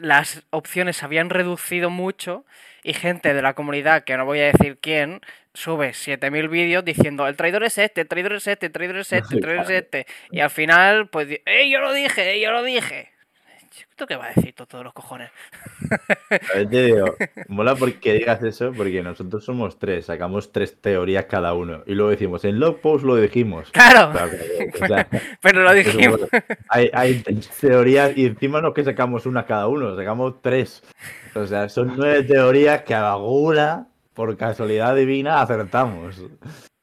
las 0.00 0.42
opciones 0.50 0.96
se 0.96 1.04
habían 1.04 1.30
reducido 1.30 1.90
mucho 1.90 2.44
y 2.82 2.94
gente 2.94 3.34
de 3.34 3.42
la 3.42 3.54
comunidad, 3.54 4.04
que 4.04 4.16
no 4.16 4.24
voy 4.24 4.40
a 4.40 4.52
decir 4.52 4.78
quién, 4.80 5.20
sube 5.54 5.92
7000 5.92 6.48
vídeos 6.48 6.84
diciendo 6.84 7.26
el 7.26 7.36
traidor 7.36 7.64
es 7.64 7.78
este, 7.78 8.02
el 8.02 8.08
traidor 8.08 8.34
es 8.34 8.46
este, 8.46 8.66
el 8.66 8.72
traidor 8.72 8.98
es 8.98 9.12
este, 9.12 9.34
el 9.34 9.40
traidor 9.42 9.64
es 9.64 9.70
este. 9.70 10.06
Y 10.30 10.40
al 10.40 10.50
final, 10.50 11.08
pues, 11.08 11.28
¡eh, 11.44 11.70
yo 11.70 11.80
lo 11.80 11.92
dije, 11.92 12.34
eh, 12.34 12.40
yo 12.40 12.52
lo 12.52 12.62
dije! 12.62 13.10
¿Tú 13.96 14.06
qué 14.06 14.16
vas 14.16 14.36
a 14.36 14.40
decir 14.40 14.54
todos 14.54 14.84
los 14.84 14.92
cojones? 14.92 15.30
A 16.30 16.58
ver, 16.58 16.68
te 16.68 16.84
digo, 16.84 17.06
mola 17.48 17.74
porque 17.74 18.14
digas 18.14 18.42
eso, 18.42 18.72
porque 18.72 19.02
nosotros 19.02 19.44
somos 19.44 19.78
tres, 19.78 20.06
sacamos 20.06 20.52
tres 20.52 20.80
teorías 20.80 21.26
cada 21.26 21.54
uno. 21.54 21.82
Y 21.86 21.94
luego 21.94 22.10
decimos, 22.10 22.44
en 22.44 22.60
Log 22.60 22.80
Post 22.80 23.04
lo 23.04 23.16
dijimos. 23.16 23.70
¡Claro! 23.72 24.12
O 24.74 24.86
sea, 24.86 25.08
Pero 25.42 25.62
lo 25.64 25.72
dijimos. 25.74 26.20
hay, 26.68 26.90
hay 26.92 27.20
tres 27.22 27.48
teorías 27.60 28.16
y 28.16 28.26
encima 28.26 28.60
no 28.60 28.68
es 28.68 28.74
que 28.74 28.84
sacamos 28.84 29.26
una 29.26 29.44
cada 29.46 29.68
uno, 29.68 29.96
sacamos 29.96 30.40
tres. 30.40 30.82
O 31.34 31.46
sea, 31.46 31.68
son 31.68 31.94
nueve 31.96 32.22
teorías 32.24 32.82
que 32.82 32.94
alguna, 32.94 33.88
por 34.14 34.36
casualidad 34.36 34.94
divina, 34.96 35.40
acertamos. 35.40 36.22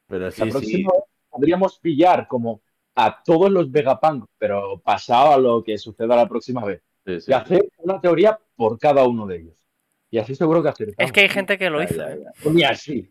Pero 0.08 0.24
La 0.26 0.30
sí, 0.30 0.42
sí. 0.42 0.50
próxima 0.50 0.92
podríamos 1.30 1.78
pillar 1.80 2.26
como 2.28 2.60
a 2.96 3.22
todos 3.22 3.50
los 3.50 3.70
Vegapunk, 3.70 4.24
pero 4.38 4.78
pasado 4.82 5.32
a 5.34 5.38
lo 5.38 5.62
que 5.62 5.78
suceda 5.78 6.16
la 6.16 6.28
próxima 6.28 6.64
vez. 6.64 6.82
sí, 7.06 7.20
sí. 7.20 7.30
Y 7.30 7.34
hacer 7.34 7.68
una 7.78 8.00
teoría 8.00 8.38
por 8.56 8.78
cada 8.78 9.04
uno 9.04 9.26
de 9.26 9.36
ellos. 9.36 9.64
Y 10.10 10.18
así 10.18 10.34
seguro 10.34 10.62
que 10.62 10.70
acertamos. 10.70 10.96
Es 10.98 11.12
que 11.12 11.20
hay 11.20 11.28
gente 11.28 11.58
que 11.58 11.70
lo 11.70 11.82
hizo. 11.82 11.94
ya, 11.94 12.12
¿eh? 12.12 12.20
ya. 12.24 12.48
O 12.48 12.52
ni 12.52 12.62
así. 12.64 13.10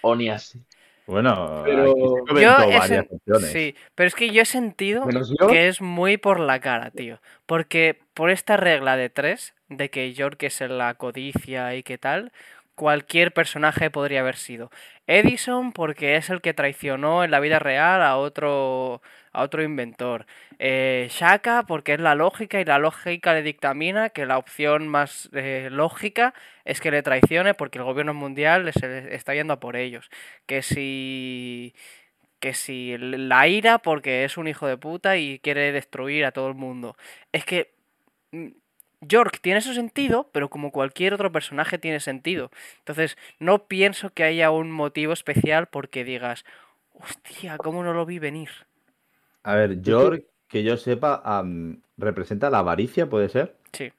O 0.00 0.16
ni 0.16 0.28
así. 0.30 0.60
Bueno, 1.06 1.62
Pero- 1.64 1.90
aquí 2.26 2.34
se 2.36 2.42
Yo 2.42 2.50
he 2.58 2.78
varias. 2.78 3.06
Sí, 3.50 3.74
pero 3.94 4.08
es 4.08 4.14
que 4.14 4.30
yo 4.30 4.42
he 4.42 4.44
sentido 4.44 5.04
yo. 5.40 5.46
que 5.46 5.68
es 5.68 5.80
muy 5.80 6.18
por 6.18 6.38
la 6.38 6.60
cara, 6.60 6.90
tío. 6.90 7.18
Porque 7.46 7.98
por 8.12 8.30
esta 8.30 8.58
regla 8.58 8.96
de 8.98 9.08
tres, 9.08 9.54
de 9.70 9.88
que 9.88 10.12
York 10.12 10.42
es 10.42 10.60
en 10.60 10.76
la 10.76 10.94
codicia 10.94 11.74
y 11.74 11.82
qué 11.82 11.96
tal, 11.96 12.30
cualquier 12.78 13.32
personaje 13.32 13.90
podría 13.90 14.20
haber 14.20 14.36
sido. 14.36 14.70
Edison 15.08 15.72
porque 15.72 16.16
es 16.16 16.30
el 16.30 16.40
que 16.40 16.54
traicionó 16.54 17.24
en 17.24 17.32
la 17.32 17.40
vida 17.40 17.58
real 17.58 18.02
a 18.02 18.16
otro, 18.16 19.02
a 19.32 19.42
otro 19.42 19.64
inventor. 19.64 20.26
Eh, 20.60 21.08
Shaka 21.10 21.64
porque 21.64 21.94
es 21.94 22.00
la 22.00 22.14
lógica 22.14 22.60
y 22.60 22.64
la 22.64 22.78
lógica 22.78 23.34
le 23.34 23.42
dictamina 23.42 24.10
que 24.10 24.26
la 24.26 24.38
opción 24.38 24.86
más 24.86 25.28
eh, 25.32 25.68
lógica 25.72 26.34
es 26.64 26.80
que 26.80 26.92
le 26.92 27.02
traicione 27.02 27.52
porque 27.54 27.78
el 27.78 27.84
gobierno 27.84 28.14
mundial 28.14 28.64
les 28.66 28.76
está 28.76 29.34
yendo 29.34 29.54
a 29.54 29.60
por 29.60 29.74
ellos. 29.76 30.08
Que 30.46 30.62
si 30.62 31.74
que 32.40 32.54
si 32.54 32.96
la 32.98 33.48
ira 33.48 33.78
porque 33.78 34.24
es 34.24 34.36
un 34.38 34.46
hijo 34.48 34.68
de 34.68 34.76
puta 34.76 35.16
y 35.16 35.40
quiere 35.40 35.72
destruir 35.72 36.24
a 36.24 36.32
todo 36.32 36.48
el 36.48 36.54
mundo. 36.54 36.96
Es 37.32 37.44
que 37.44 37.72
mm, 38.32 38.48
York 39.00 39.38
tiene 39.42 39.60
su 39.60 39.74
sentido, 39.74 40.28
pero 40.32 40.50
como 40.50 40.72
cualquier 40.72 41.14
otro 41.14 41.32
personaje 41.32 41.78
tiene 41.78 42.00
sentido. 42.00 42.50
Entonces, 42.78 43.16
no 43.38 43.66
pienso 43.68 44.10
que 44.10 44.24
haya 44.24 44.50
un 44.50 44.70
motivo 44.70 45.12
especial 45.12 45.68
porque 45.68 46.04
digas, 46.04 46.44
hostia, 46.94 47.58
¿cómo 47.58 47.82
no 47.84 47.92
lo 47.94 48.06
vi 48.06 48.18
venir? 48.18 48.50
A 49.42 49.54
ver, 49.56 49.82
York, 49.82 50.24
que 50.48 50.62
yo 50.62 50.76
sepa, 50.76 51.20
am, 51.24 51.82
representa 51.96 52.50
la 52.50 52.58
avaricia, 52.60 53.08
¿puede 53.08 53.28
ser? 53.28 53.56
Sí. 53.72 53.92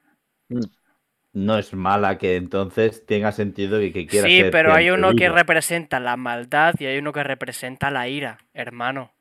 No 1.33 1.57
es 1.57 1.73
mala 1.73 2.19
que 2.19 2.35
entonces 2.35 3.03
tenga 3.07 3.31
sentido 3.31 3.81
y 3.81 3.91
que 3.91 4.05
quiera 4.07 4.29
Sí, 4.29 4.43
ser 4.43 4.51
pero 4.51 4.73
hay 4.73 4.89
uno 4.89 5.15
que 5.15 5.29
representa 5.29 5.99
la 6.01 6.17
maldad 6.17 6.75
y 6.79 6.85
hay 6.85 6.97
uno 6.97 7.13
que 7.13 7.23
representa 7.23 7.91
la 7.91 8.07
ira, 8.09 8.39
hermano. 8.53 9.13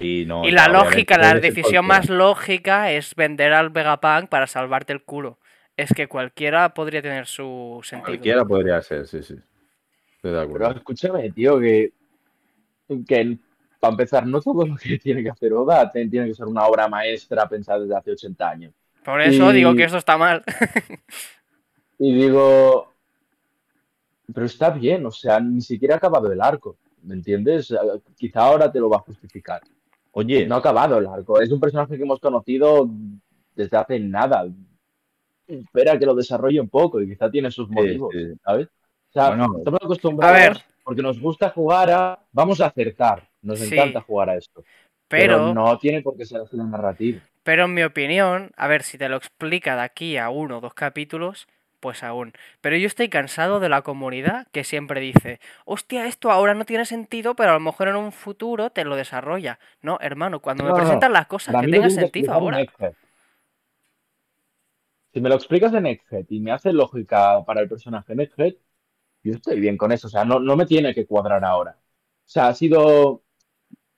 Sí, 0.00 0.24
no, 0.26 0.44
Y 0.44 0.50
la 0.50 0.68
lógica, 0.68 1.18
la 1.18 1.34
decisión 1.34 1.86
más 1.86 2.08
lógica 2.08 2.90
es 2.90 3.14
vender 3.14 3.52
al 3.52 3.68
Vegapunk 3.70 4.28
para 4.30 4.46
salvarte 4.46 4.92
el 4.94 5.02
culo. 5.04 5.38
Es 5.76 5.92
que 5.92 6.08
cualquiera 6.08 6.72
podría 6.74 7.02
tener 7.02 7.26
su 7.26 7.80
sentido. 7.84 8.06
Cualquiera 8.06 8.44
podría 8.44 8.80
ser, 8.82 9.06
sí, 9.06 9.22
sí. 9.22 9.34
Estoy 10.16 10.30
de 10.32 10.36
Pero 10.36 10.40
acuerdo. 10.40 10.70
escúchame, 10.78 11.30
tío, 11.32 11.58
que, 11.60 11.92
que 13.06 13.38
para 13.78 13.92
empezar, 13.92 14.26
no 14.26 14.40
todo 14.40 14.66
lo 14.66 14.76
que 14.76 14.98
tiene 14.98 15.22
que 15.22 15.30
hacer 15.30 15.52
Oda 15.52 15.90
tiene 15.90 16.28
que 16.28 16.34
ser 16.34 16.46
una 16.46 16.64
obra 16.66 16.88
maestra 16.88 17.48
pensada 17.48 17.80
desde 17.80 17.96
hace 17.96 18.10
80 18.12 18.48
años. 18.50 18.72
Por 19.04 19.20
eso 19.22 19.50
Y- 19.50 19.54
digo 19.56 19.74
que 19.74 19.84
esto 19.84 19.98
está 19.98 20.16
mal. 20.16 20.42
Y 22.02 22.14
digo, 22.14 22.94
pero 24.32 24.46
está 24.46 24.70
bien, 24.70 25.04
o 25.04 25.10
sea, 25.10 25.38
ni 25.38 25.60
siquiera 25.60 25.96
ha 25.96 25.98
acabado 25.98 26.32
el 26.32 26.40
arco, 26.40 26.78
¿me 27.02 27.12
entiendes? 27.14 27.74
Quizá 28.16 28.40
ahora 28.40 28.72
te 28.72 28.80
lo 28.80 28.88
va 28.88 28.96
a 28.96 29.00
justificar. 29.00 29.60
Oye, 30.12 30.46
No 30.46 30.56
ha 30.56 30.58
acabado 30.58 30.98
el 30.98 31.06
arco, 31.06 31.40
es 31.40 31.50
un 31.52 31.60
personaje 31.60 31.96
que 31.96 32.02
hemos 32.02 32.18
conocido 32.18 32.88
desde 33.54 33.76
hace 33.76 34.00
nada. 34.00 34.46
Espera 35.46 35.98
que 35.98 36.06
lo 36.06 36.14
desarrolle 36.14 36.60
un 36.60 36.68
poco 36.68 37.00
y 37.00 37.08
quizá 37.08 37.30
tiene 37.30 37.50
sus 37.50 37.68
motivos, 37.68 38.12
sí. 38.12 38.32
¿sabes? 38.44 38.66
O 38.66 39.12
sea, 39.12 39.28
Bueno. 39.28 39.54
estamos 39.58 39.80
acostumbrados, 39.82 40.36
A 40.36 40.40
ver. 40.40 40.56
porque 40.84 41.02
nos 41.02 41.20
gusta 41.20 41.50
jugar 41.50 41.90
a, 41.90 42.18
vamos 42.32 42.60
a 42.60 42.66
acertar, 42.66 43.28
nos 43.42 43.58
Sí. 43.58 43.74
encanta 43.74 44.00
jugar 44.00 44.30
a 44.30 44.36
esto. 44.36 44.62
Pero, 45.08 45.34
Pero, 45.38 45.54
no 45.54 45.76
tiene 45.78 46.02
por 46.02 46.16
qué 46.16 46.24
ser 46.24 46.40
así 46.42 46.56
la 46.56 46.64
narrativa. 46.64 47.20
pero 47.42 47.64
en 47.64 47.74
mi 47.74 47.82
opinión, 47.82 48.50
a 48.56 48.68
ver 48.68 48.82
si 48.84 48.96
te 48.98 49.08
lo 49.08 49.16
explica 49.16 49.74
de 49.74 49.82
aquí 49.82 50.16
a 50.16 50.30
uno 50.30 50.58
o 50.58 50.60
dos 50.60 50.74
capítulos, 50.74 51.48
pues 51.80 52.02
aún. 52.02 52.32
Pero 52.60 52.76
yo 52.76 52.86
estoy 52.86 53.08
cansado 53.08 53.60
de 53.60 53.68
la 53.68 53.82
comunidad 53.82 54.46
que 54.52 54.64
siempre 54.64 55.00
dice, 55.00 55.40
hostia, 55.64 56.06
esto 56.06 56.30
ahora 56.30 56.54
no 56.54 56.64
tiene 56.66 56.84
sentido, 56.86 57.34
pero 57.34 57.50
a 57.50 57.54
lo 57.54 57.60
mejor 57.60 57.88
en 57.88 57.96
un 57.96 58.12
futuro 58.12 58.70
te 58.70 58.84
lo 58.84 58.96
desarrolla. 58.96 59.58
No, 59.82 59.98
hermano, 60.00 60.40
cuando 60.40 60.64
No, 60.64 60.68
me 60.68 60.72
no, 60.72 60.76
presentan 60.80 61.12
las 61.12 61.26
cosas 61.26 61.52
Para 61.54 61.62
que 61.62 61.68
tengan 61.68 61.90
sentido 61.90 62.32
ahora. 62.32 62.58
Si 65.12 65.20
me 65.20 65.28
lo 65.28 65.34
explicas 65.36 65.72
en 65.74 65.86
Egghead 65.86 66.26
y 66.28 66.40
me 66.40 66.52
hace 66.52 66.72
lógica 66.72 67.44
para 67.44 67.60
el 67.60 67.68
personaje 67.68 68.12
en 68.12 68.20
Egghead, 68.20 68.54
yo 69.24 69.34
estoy 69.34 69.60
bien 69.60 69.76
con 69.78 69.92
eso. 69.92 70.08
O 70.08 70.10
sea, 70.10 70.24
no, 70.24 70.40
no 70.40 70.56
me 70.56 70.66
tiene 70.66 70.94
que 70.94 71.06
cuadrar 71.06 71.44
ahora. 71.44 71.78
O 71.80 72.28
sea, 72.30 72.48
ha 72.48 72.54
sido 72.54 73.24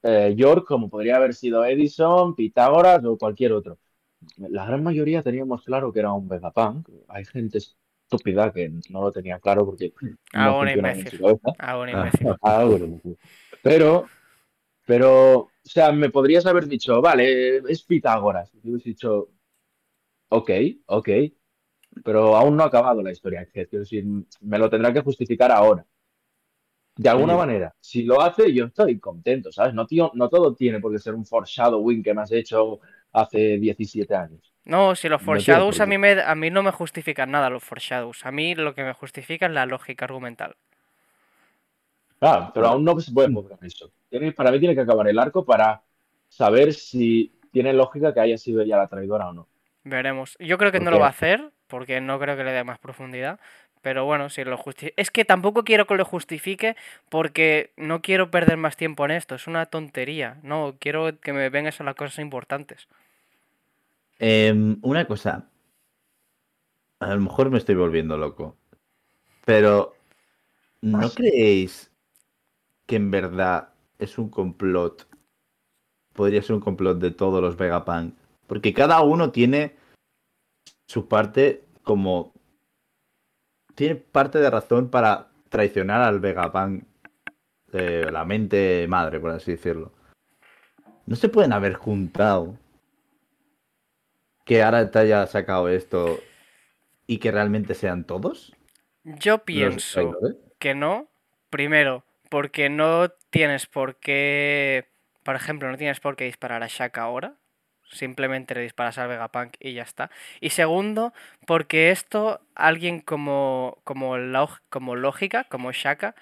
eh, 0.04 0.34
York 0.36 0.66
como 0.66 0.90
podría 0.90 1.16
haber 1.16 1.34
sido 1.34 1.64
Edison, 1.66 2.36
Pitágoras 2.36 3.04
o 3.04 3.18
cualquier 3.18 3.52
otro. 3.54 3.78
La 4.36 4.66
gran 4.66 4.82
mayoría 4.82 5.22
teníamos 5.22 5.62
claro 5.64 5.92
que 5.92 6.00
era 6.00 6.12
un 6.12 6.28
Vegapunk. 6.28 6.88
Hay 7.08 7.24
gente 7.24 7.58
estúpida 7.58 8.52
que 8.52 8.70
no 8.90 9.02
lo 9.02 9.12
tenía 9.12 9.38
claro 9.40 9.64
porque 9.66 9.92
Ah, 10.32 10.46
no 10.46 10.60
un 10.60 10.66
funciona 10.66 10.92
en 10.92 11.10
su 11.10 11.18
cabeza. 11.18 11.52
Ah, 11.58 11.84
Ah. 11.94 12.10
Ah, 12.42 12.64
bueno, 12.64 13.00
sí. 13.02 13.16
Pero, 13.62 14.06
pero, 14.86 15.32
o 15.38 15.50
sea, 15.62 15.92
me 15.92 16.10
podrías 16.10 16.46
haber 16.46 16.66
dicho, 16.66 17.00
vale, 17.00 17.58
es 17.58 17.82
Pitágoras. 17.84 18.50
Y 18.62 18.70
hubiese 18.70 18.90
dicho, 18.90 19.28
ok, 20.28 20.50
ok, 20.86 21.08
pero 22.04 22.36
aún 22.36 22.56
no 22.56 22.62
ha 22.64 22.66
acabado 22.66 23.02
la 23.02 23.12
historia. 23.12 23.46
Es 23.52 23.70
decir, 23.70 24.04
me 24.40 24.58
lo 24.58 24.68
tendrá 24.70 24.92
que 24.92 25.00
justificar 25.02 25.52
ahora. 25.52 25.86
De 26.96 27.08
alguna 27.08 27.34
Oye. 27.34 27.46
manera, 27.46 27.74
si 27.80 28.02
lo 28.02 28.20
hace, 28.20 28.52
yo 28.52 28.66
estoy 28.66 28.98
contento, 29.00 29.50
¿sabes? 29.50 29.72
No, 29.72 29.86
tío, 29.86 30.10
no 30.14 30.28
todo 30.28 30.54
tiene 30.54 30.78
por 30.78 30.92
qué 30.92 30.98
ser 30.98 31.14
un 31.14 31.24
foreshadowing 31.24 32.02
que 32.02 32.12
me 32.12 32.20
has 32.20 32.32
hecho 32.32 32.80
hace 33.12 33.58
17 33.58 34.14
años. 34.14 34.52
No, 34.64 34.94
si 34.96 35.08
los 35.08 35.22
foreshadows 35.22 35.80
a 35.80 35.86
mí, 35.86 35.98
me, 35.98 36.20
a 36.20 36.34
mí 36.34 36.50
no 36.50 36.62
me 36.62 36.72
justifican 36.72 37.30
nada 37.30 37.50
los 37.50 37.62
foreshadows. 37.64 38.26
A 38.26 38.32
mí 38.32 38.54
lo 38.54 38.74
que 38.74 38.82
me 38.84 38.92
justifica 38.92 39.46
es 39.46 39.52
la 39.52 39.66
lógica 39.66 40.04
argumental. 40.04 40.56
Claro, 42.18 42.50
pero 42.54 42.68
aún 42.68 42.84
no 42.84 42.98
se 43.00 43.12
puede 43.12 43.32
juzgar 43.32 43.58
eso. 43.62 43.90
Tiene- 44.08 44.32
para 44.32 44.52
mí 44.52 44.58
tiene 44.60 44.74
que 44.74 44.80
acabar 44.82 45.08
el 45.08 45.18
arco 45.18 45.44
para 45.44 45.82
saber 46.28 46.72
si 46.72 47.32
tiene 47.50 47.72
lógica 47.72 48.14
que 48.14 48.20
haya 48.20 48.38
sido 48.38 48.62
ella 48.62 48.78
la 48.78 48.88
traidora 48.88 49.28
o 49.28 49.32
no. 49.32 49.48
Veremos. 49.84 50.36
Yo 50.38 50.58
creo 50.58 50.70
que 50.72 50.78
¿Por 50.78 50.84
no 50.84 50.90
lo 50.92 51.00
va 51.00 51.06
a 51.06 51.10
hacer, 51.10 51.50
porque 51.66 52.00
no 52.00 52.18
creo 52.20 52.36
que 52.36 52.44
le 52.44 52.52
dé 52.52 52.64
más 52.64 52.78
profundidad. 52.78 53.40
Pero 53.82 54.04
bueno, 54.04 54.30
si 54.30 54.44
lo 54.44 54.56
justifica. 54.56 54.94
Es 54.96 55.10
que 55.10 55.24
tampoco 55.24 55.64
quiero 55.64 55.86
que 55.88 55.96
lo 55.96 56.04
justifique 56.04 56.76
porque 57.08 57.72
no 57.76 58.00
quiero 58.00 58.30
perder 58.30 58.56
más 58.56 58.76
tiempo 58.76 59.04
en 59.04 59.10
esto. 59.10 59.34
Es 59.34 59.48
una 59.48 59.66
tontería. 59.66 60.36
No, 60.42 60.76
quiero 60.78 61.18
que 61.20 61.32
me 61.32 61.48
vengas 61.50 61.80
a 61.80 61.84
las 61.84 61.96
cosas 61.96 62.20
importantes. 62.20 62.86
Em, 64.24 64.78
una 64.82 65.04
cosa. 65.04 65.50
A 67.00 67.12
lo 67.12 67.20
mejor 67.22 67.50
me 67.50 67.58
estoy 67.58 67.74
volviendo 67.74 68.16
loco. 68.16 68.56
Pero, 69.44 69.96
¿no 70.80 71.10
creéis 71.10 71.90
que 72.86 72.94
en 72.94 73.10
verdad 73.10 73.70
es 73.98 74.18
un 74.18 74.30
complot? 74.30 75.08
Podría 76.12 76.40
ser 76.40 76.54
un 76.54 76.60
complot 76.60 77.00
de 77.00 77.10
todos 77.10 77.42
los 77.42 77.56
Vegapunk. 77.56 78.14
Porque 78.46 78.72
cada 78.72 79.02
uno 79.02 79.32
tiene 79.32 79.74
su 80.86 81.08
parte 81.08 81.64
como. 81.82 82.32
Tiene 83.74 83.96
parte 83.96 84.38
de 84.38 84.50
razón 84.50 84.88
para 84.88 85.32
traicionar 85.48 86.00
al 86.00 86.20
Vegapunk. 86.20 86.84
eh, 87.72 88.06
la 88.12 88.24
mente 88.24 88.86
madre, 88.86 89.18
por 89.18 89.32
así 89.32 89.50
decirlo. 89.50 89.90
No 91.06 91.16
se 91.16 91.28
pueden 91.28 91.52
haber 91.52 91.74
juntado 91.74 92.61
que 94.44 94.62
ahora 94.62 94.90
te 94.90 94.98
haya 95.00 95.26
sacado 95.26 95.68
esto 95.68 96.18
y 97.06 97.18
que 97.18 97.30
realmente 97.32 97.74
sean 97.74 98.04
todos. 98.06 98.52
Yo 99.04 99.44
pienso 99.44 100.18
que 100.58 100.74
no. 100.74 101.08
Primero, 101.50 102.04
porque 102.30 102.68
no 102.68 103.10
tienes 103.30 103.66
por 103.66 103.96
qué. 103.96 104.86
Por 105.22 105.36
ejemplo, 105.36 105.70
no 105.70 105.76
tienes 105.76 106.00
por 106.00 106.16
qué 106.16 106.24
disparar 106.24 106.62
a 106.62 106.66
Shaka 106.68 107.02
ahora. 107.02 107.34
Simplemente 107.90 108.54
le 108.54 108.62
disparas 108.62 108.96
al 108.98 109.08
Vegapunk 109.08 109.54
y 109.60 109.74
ya 109.74 109.82
está. 109.82 110.10
Y 110.40 110.50
segundo, 110.50 111.12
porque 111.46 111.90
esto 111.90 112.40
alguien 112.54 113.00
como, 113.00 113.78
como, 113.84 114.16
log- 114.16 114.60
como 114.70 114.96
lógica, 114.96 115.44
como 115.44 115.72
Shaka, 115.72 116.14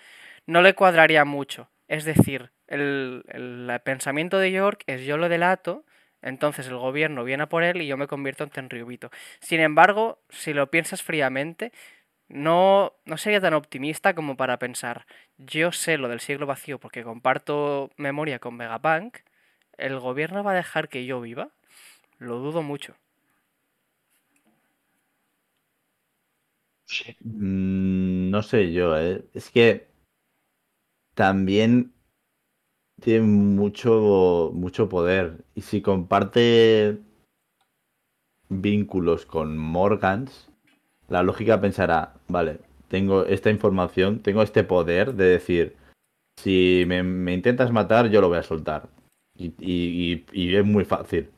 no 0.46 0.62
le 0.62 0.74
cuadraría 0.74 1.24
mucho. 1.24 1.68
Es 1.88 2.04
decir, 2.04 2.50
el, 2.66 3.24
el 3.28 3.80
pensamiento 3.84 4.38
de 4.38 4.52
York 4.52 4.82
es 4.86 5.02
yo 5.04 5.16
lo 5.16 5.28
delato, 5.28 5.84
entonces 6.22 6.68
el 6.68 6.76
gobierno 6.76 7.24
viene 7.24 7.44
a 7.44 7.48
por 7.48 7.62
él 7.64 7.82
y 7.82 7.86
yo 7.86 7.96
me 7.96 8.06
convierto 8.06 8.44
en 8.44 8.50
Tenryubito. 8.50 9.10
Sin 9.40 9.60
embargo, 9.60 10.20
si 10.30 10.52
lo 10.52 10.70
piensas 10.70 11.02
fríamente, 11.02 11.72
no, 12.28 12.94
no 13.06 13.18
sería 13.18 13.40
tan 13.40 13.54
optimista 13.54 14.14
como 14.14 14.36
para 14.36 14.58
pensar, 14.58 15.06
yo 15.38 15.72
sé 15.72 15.98
lo 15.98 16.08
del 16.08 16.20
siglo 16.20 16.46
vacío 16.46 16.78
porque 16.80 17.04
comparto 17.04 17.90
memoria 17.96 18.38
con 18.38 18.58
Vegapunk, 18.58 19.18
¿el 19.78 19.98
gobierno 20.00 20.44
va 20.44 20.52
a 20.52 20.54
dejar 20.54 20.88
que 20.88 21.06
yo 21.06 21.20
viva? 21.20 21.50
Lo 22.18 22.38
dudo 22.38 22.62
mucho. 22.62 22.96
Mm, 27.24 28.30
no 28.30 28.42
sé 28.42 28.72
yo, 28.72 28.96
¿eh? 28.98 29.24
Es 29.34 29.50
que 29.50 29.88
también 31.14 31.92
tiene 33.00 33.26
mucho, 33.26 34.50
mucho 34.54 34.88
poder. 34.88 35.38
Y 35.54 35.62
si 35.62 35.80
comparte 35.82 36.98
vínculos 38.48 39.26
con 39.26 39.56
Morgans, 39.58 40.48
la 41.08 41.22
lógica 41.22 41.60
pensará, 41.60 42.14
vale, 42.28 42.58
tengo 42.88 43.24
esta 43.24 43.50
información, 43.50 44.20
tengo 44.20 44.42
este 44.42 44.64
poder 44.64 45.14
de 45.14 45.24
decir, 45.24 45.76
si 46.38 46.84
me, 46.86 47.02
me 47.02 47.34
intentas 47.34 47.70
matar, 47.72 48.08
yo 48.10 48.20
lo 48.20 48.28
voy 48.28 48.38
a 48.38 48.42
soltar. 48.42 48.88
Y, 49.36 49.46
y- 49.58 50.24
y- 50.32 50.48
y 50.48 50.54
es 50.56 50.64
muy 50.64 50.84
fácil. 50.84 51.30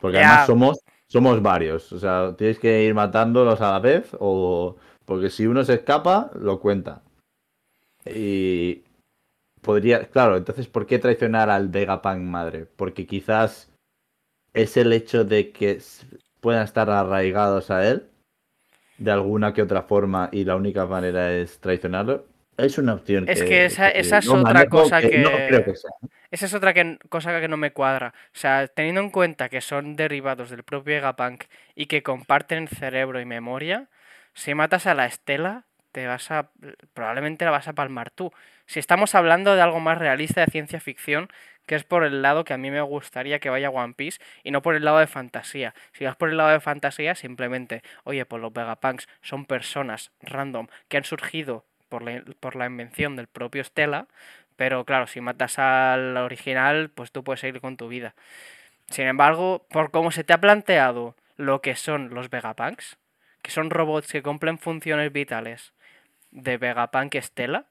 Porque 0.00 0.18
además 0.18 0.46
somos, 0.46 0.78
somos 1.08 1.42
varios. 1.42 1.92
O 1.92 1.98
sea, 1.98 2.34
tienes 2.36 2.58
que 2.58 2.84
ir 2.84 2.94
matándolos 2.94 3.60
a 3.60 3.72
la 3.72 3.78
vez 3.80 4.10
o... 4.20 4.76
Porque 5.04 5.30
si 5.30 5.46
uno 5.46 5.64
se 5.64 5.74
escapa, 5.74 6.30
lo 6.38 6.60
cuenta. 6.60 7.02
Y 8.04 8.82
podría... 9.68 10.06
Claro, 10.08 10.38
entonces, 10.38 10.66
¿por 10.66 10.86
qué 10.86 10.98
traicionar 10.98 11.50
al 11.50 11.68
Vegapunk 11.68 12.20
madre? 12.22 12.64
Porque 12.64 13.06
quizás 13.06 13.70
es 14.54 14.78
el 14.78 14.94
hecho 14.94 15.26
de 15.26 15.50
que 15.52 15.78
puedan 16.40 16.64
estar 16.64 16.88
arraigados 16.88 17.70
a 17.70 17.86
él 17.86 18.08
de 18.96 19.10
alguna 19.10 19.52
que 19.52 19.60
otra 19.60 19.82
forma 19.82 20.30
y 20.32 20.44
la 20.44 20.56
única 20.56 20.86
manera 20.86 21.34
es 21.34 21.58
traicionarlo. 21.60 22.24
Es 22.56 22.78
una 22.78 22.94
opción 22.94 23.28
Es 23.28 23.42
que 23.44 23.66
esa- 23.66 23.90
esa 23.90 24.18
es 24.18 24.26
no 24.26 24.40
otra 24.40 24.64
cosa 24.70 25.02
No 25.02 25.10
que- 25.10 25.46
creo 25.48 25.64
que 25.66 25.76
sea. 25.76 25.90
Esa 26.30 26.46
es 26.46 26.54
otra 26.54 26.72
que, 26.72 26.98
cosa 27.10 27.38
que 27.38 27.48
no 27.48 27.58
me 27.58 27.72
cuadra. 27.72 28.14
O 28.34 28.38
sea, 28.38 28.68
teniendo 28.68 29.02
en 29.02 29.10
cuenta 29.10 29.50
que 29.50 29.60
son 29.60 29.96
derivados 29.96 30.48
del 30.48 30.62
propio 30.62 30.94
Vegapunk 30.94 31.44
y 31.74 31.86
que 31.86 32.02
comparten 32.02 32.68
cerebro 32.68 33.20
y 33.20 33.26
memoria, 33.26 33.88
si 34.32 34.54
matas 34.54 34.86
a 34.86 34.94
la 34.94 35.04
Estela, 35.04 35.64
te 35.92 36.06
vas 36.06 36.30
a. 36.30 36.50
probablemente 36.94 37.44
la 37.44 37.50
vas 37.50 37.68
a 37.68 37.74
palmar 37.74 38.10
tú. 38.10 38.32
Si 38.68 38.78
estamos 38.78 39.14
hablando 39.14 39.54
de 39.54 39.62
algo 39.62 39.80
más 39.80 39.96
realista 39.96 40.42
de 40.42 40.52
ciencia 40.52 40.78
ficción, 40.78 41.30
que 41.64 41.74
es 41.74 41.84
por 41.84 42.04
el 42.04 42.20
lado 42.20 42.44
que 42.44 42.52
a 42.52 42.58
mí 42.58 42.70
me 42.70 42.82
gustaría 42.82 43.38
que 43.38 43.48
vaya 43.48 43.70
One 43.70 43.94
Piece 43.94 44.20
y 44.44 44.50
no 44.50 44.60
por 44.60 44.74
el 44.74 44.84
lado 44.84 44.98
de 44.98 45.06
fantasía. 45.06 45.74
Si 45.94 46.04
vas 46.04 46.16
por 46.16 46.28
el 46.28 46.36
lado 46.36 46.50
de 46.50 46.60
fantasía, 46.60 47.14
simplemente, 47.14 47.82
oye, 48.04 48.26
pues 48.26 48.42
los 48.42 48.52
Vegapunks 48.52 49.08
son 49.22 49.46
personas 49.46 50.12
random 50.20 50.66
que 50.88 50.98
han 50.98 51.04
surgido 51.04 51.64
por 51.88 52.02
la, 52.02 52.22
por 52.40 52.56
la 52.56 52.66
invención 52.66 53.16
del 53.16 53.26
propio 53.26 53.64
Stella, 53.64 54.06
pero 54.56 54.84
claro, 54.84 55.06
si 55.06 55.22
matas 55.22 55.58
al 55.58 56.14
original, 56.18 56.90
pues 56.90 57.10
tú 57.10 57.24
puedes 57.24 57.40
seguir 57.40 57.62
con 57.62 57.78
tu 57.78 57.88
vida. 57.88 58.14
Sin 58.90 59.06
embargo, 59.06 59.66
por 59.70 59.90
cómo 59.90 60.10
se 60.10 60.24
te 60.24 60.34
ha 60.34 60.42
planteado 60.42 61.16
lo 61.38 61.62
que 61.62 61.74
son 61.74 62.12
los 62.12 62.28
Vegapunks, 62.28 62.98
que 63.40 63.50
son 63.50 63.70
robots 63.70 64.12
que 64.12 64.22
cumplen 64.22 64.58
funciones 64.58 65.10
vitales 65.10 65.72
de 66.32 66.58
Vegapunk 66.58 67.14
Stella, 67.14 67.64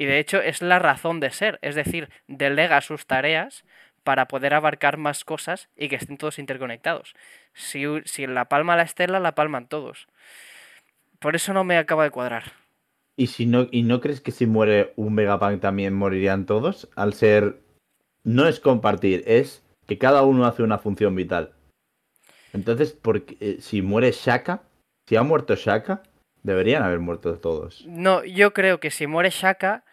y 0.00 0.06
de 0.06 0.18
hecho 0.18 0.40
es 0.40 0.62
la 0.62 0.78
razón 0.78 1.20
de 1.20 1.28
ser, 1.28 1.58
es 1.60 1.74
decir, 1.74 2.08
delega 2.26 2.80
sus 2.80 3.04
tareas 3.04 3.66
para 4.02 4.28
poder 4.28 4.54
abarcar 4.54 4.96
más 4.96 5.26
cosas 5.26 5.68
y 5.76 5.90
que 5.90 5.96
estén 5.96 6.16
todos 6.16 6.38
interconectados. 6.38 7.14
Si, 7.52 7.84
si 8.06 8.26
la 8.26 8.46
palma 8.46 8.76
la 8.76 8.84
Estela, 8.84 9.20
la 9.20 9.34
palman 9.34 9.68
todos. 9.68 10.08
Por 11.18 11.36
eso 11.36 11.52
no 11.52 11.64
me 11.64 11.76
acaba 11.76 12.04
de 12.04 12.10
cuadrar. 12.10 12.44
¿Y, 13.14 13.26
si 13.26 13.44
no, 13.44 13.68
¿Y 13.70 13.82
no 13.82 14.00
crees 14.00 14.22
que 14.22 14.30
si 14.32 14.46
muere 14.46 14.94
un 14.96 15.16
Vegapunk 15.16 15.60
también 15.60 15.92
morirían 15.92 16.46
todos? 16.46 16.88
Al 16.96 17.12
ser. 17.12 17.60
No 18.24 18.48
es 18.48 18.58
compartir, 18.58 19.22
es 19.26 19.62
que 19.86 19.98
cada 19.98 20.22
uno 20.22 20.46
hace 20.46 20.62
una 20.62 20.78
función 20.78 21.14
vital. 21.14 21.52
Entonces, 22.54 22.92
porque, 22.94 23.36
eh, 23.40 23.56
si 23.60 23.82
muere 23.82 24.12
Shaka, 24.12 24.62
si 25.06 25.16
ha 25.16 25.22
muerto 25.22 25.56
Shaka, 25.56 26.02
deberían 26.42 26.84
haber 26.84 27.00
muerto 27.00 27.34
todos. 27.38 27.84
No, 27.86 28.24
yo 28.24 28.54
creo 28.54 28.80
que 28.80 28.90
si 28.90 29.06
muere 29.06 29.28
Shaka, 29.28 29.84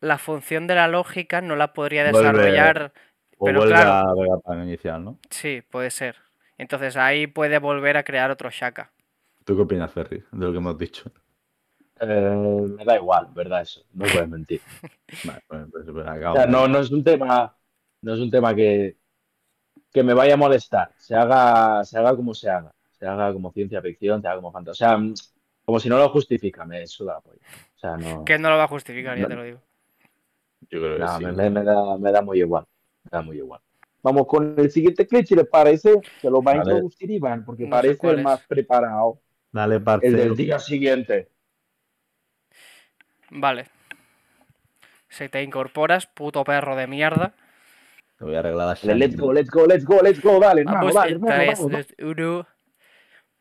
la 0.00 0.18
función 0.18 0.66
de 0.66 0.74
la 0.74 0.88
lógica 0.88 1.40
no 1.40 1.56
la 1.56 1.72
podría 1.72 2.10
Vuelve- 2.10 2.18
desarrollar. 2.18 2.92
O 3.38 3.44
Pero 3.46 3.58
vuelve 3.60 3.74
claro. 3.74 4.42
a 4.46 4.54
inicial, 4.64 5.04
¿no? 5.04 5.18
Sí, 5.30 5.62
puede 5.70 5.90
ser. 5.90 6.16
Entonces 6.58 6.96
ahí 6.96 7.26
puede 7.26 7.58
volver 7.58 7.96
a 7.98 8.02
crear 8.02 8.30
otro 8.30 8.48
Shaka. 8.50 8.90
¿Tú 9.44 9.54
qué 9.56 9.62
opinas, 9.62 9.92
Ferry, 9.92 10.24
de 10.32 10.46
lo 10.46 10.52
que 10.52 10.58
hemos 10.58 10.78
dicho? 10.78 11.10
Eh, 12.00 12.66
me 12.76 12.84
da 12.84 12.96
igual, 12.96 13.28
¿verdad? 13.34 13.62
Eso, 13.62 13.82
no 13.92 14.04
puedes 14.06 14.28
mentir. 14.28 14.60
Vale, 15.24 15.42
pues, 15.46 15.66
pues, 15.70 15.84
pues, 15.92 16.06
O 16.06 16.34
sea, 16.34 16.46
no, 16.46 16.66
no 16.68 16.78
es 16.80 16.90
un 16.90 17.04
tema, 17.04 17.54
no 18.02 18.14
es 18.14 18.20
un 18.20 18.30
tema 18.30 18.54
que, 18.54 18.96
que 19.92 20.02
me 20.02 20.14
vaya 20.14 20.34
a 20.34 20.38
molestar. 20.38 20.92
Se 20.96 21.14
haga, 21.14 21.84
se 21.84 21.98
haga 21.98 22.14
como 22.16 22.34
se 22.34 22.50
haga. 22.50 22.72
Se 22.98 23.06
haga 23.06 23.32
como 23.32 23.52
ciencia 23.52 23.80
ficción, 23.82 24.20
se 24.22 24.28
haga 24.28 24.36
como 24.36 24.52
fantasía. 24.52 24.96
O 24.96 24.98
sea, 25.14 25.14
como 25.64 25.78
si 25.80 25.88
no 25.88 25.98
lo 25.98 26.08
justifica, 26.08 26.64
me 26.64 26.86
suda 26.86 27.14
la 27.14 27.20
polla. 27.20 27.40
O 27.76 27.78
sea, 27.78 27.96
no. 27.96 28.24
Que 28.24 28.38
no 28.38 28.48
lo 28.50 28.56
va 28.56 28.64
a 28.64 28.68
justificar, 28.68 29.16
ya 29.16 29.22
No. 29.24 29.28
te 29.28 29.34
lo 29.34 29.42
digo. 29.44 29.60
Yo 30.62 30.80
creo 30.80 30.94
que 30.94 30.98
no, 31.00 31.18
sí. 31.18 31.24
me, 31.24 31.64
da, 31.64 31.98
me 31.98 32.12
da 32.12 32.22
muy 32.22 32.38
igual. 32.38 32.64
Me 33.04 33.10
da 33.12 33.22
muy 33.22 33.36
igual. 33.36 33.60
Vamos 34.02 34.26
con 34.26 34.54
el 34.58 34.70
siguiente 34.70 35.06
clip, 35.06 35.26
si 35.26 35.34
les 35.34 35.48
parece, 35.48 36.00
que 36.20 36.30
lo 36.30 36.42
va 36.42 36.52
a 36.52 36.56
Vale. 36.58 36.70
introducir 36.70 37.10
Iván, 37.10 37.44
porque 37.44 37.64
No 37.64 37.70
parece 37.70 38.08
el 38.08 38.22
más 38.22 38.40
preparado. 38.46 39.20
Dale, 39.50 39.76
El 39.76 39.82
parcero. 39.82 40.16
del 40.16 40.36
día 40.36 40.58
siguiente. 40.58 41.28
Vale. 43.30 43.66
Si 45.08 45.28
te 45.28 45.42
incorporas, 45.42 46.06
puto 46.06 46.44
perro 46.44 46.76
de 46.76 46.86
mierda. 46.86 47.34
Te 48.18 48.24
voy 48.24 48.34
a 48.36 48.38
arreglar 48.38 48.78
la 48.82 48.92
El 48.92 48.98
Let's 48.98 49.16
go, 49.16 49.32
let's 49.32 49.50
go, 49.50 49.66
let's 49.66 49.84
go, 49.84 50.00
let's 50.02 50.22
go, 50.22 50.38
dale, 50.40 50.60
hermano, 50.62 50.78
Vamos 50.78 50.94
dale, 50.94 51.10
en 51.10 51.14
hermano, 51.16 51.34
tres, 51.34 51.58
vamos, 51.60 51.86
uno. 51.98 52.46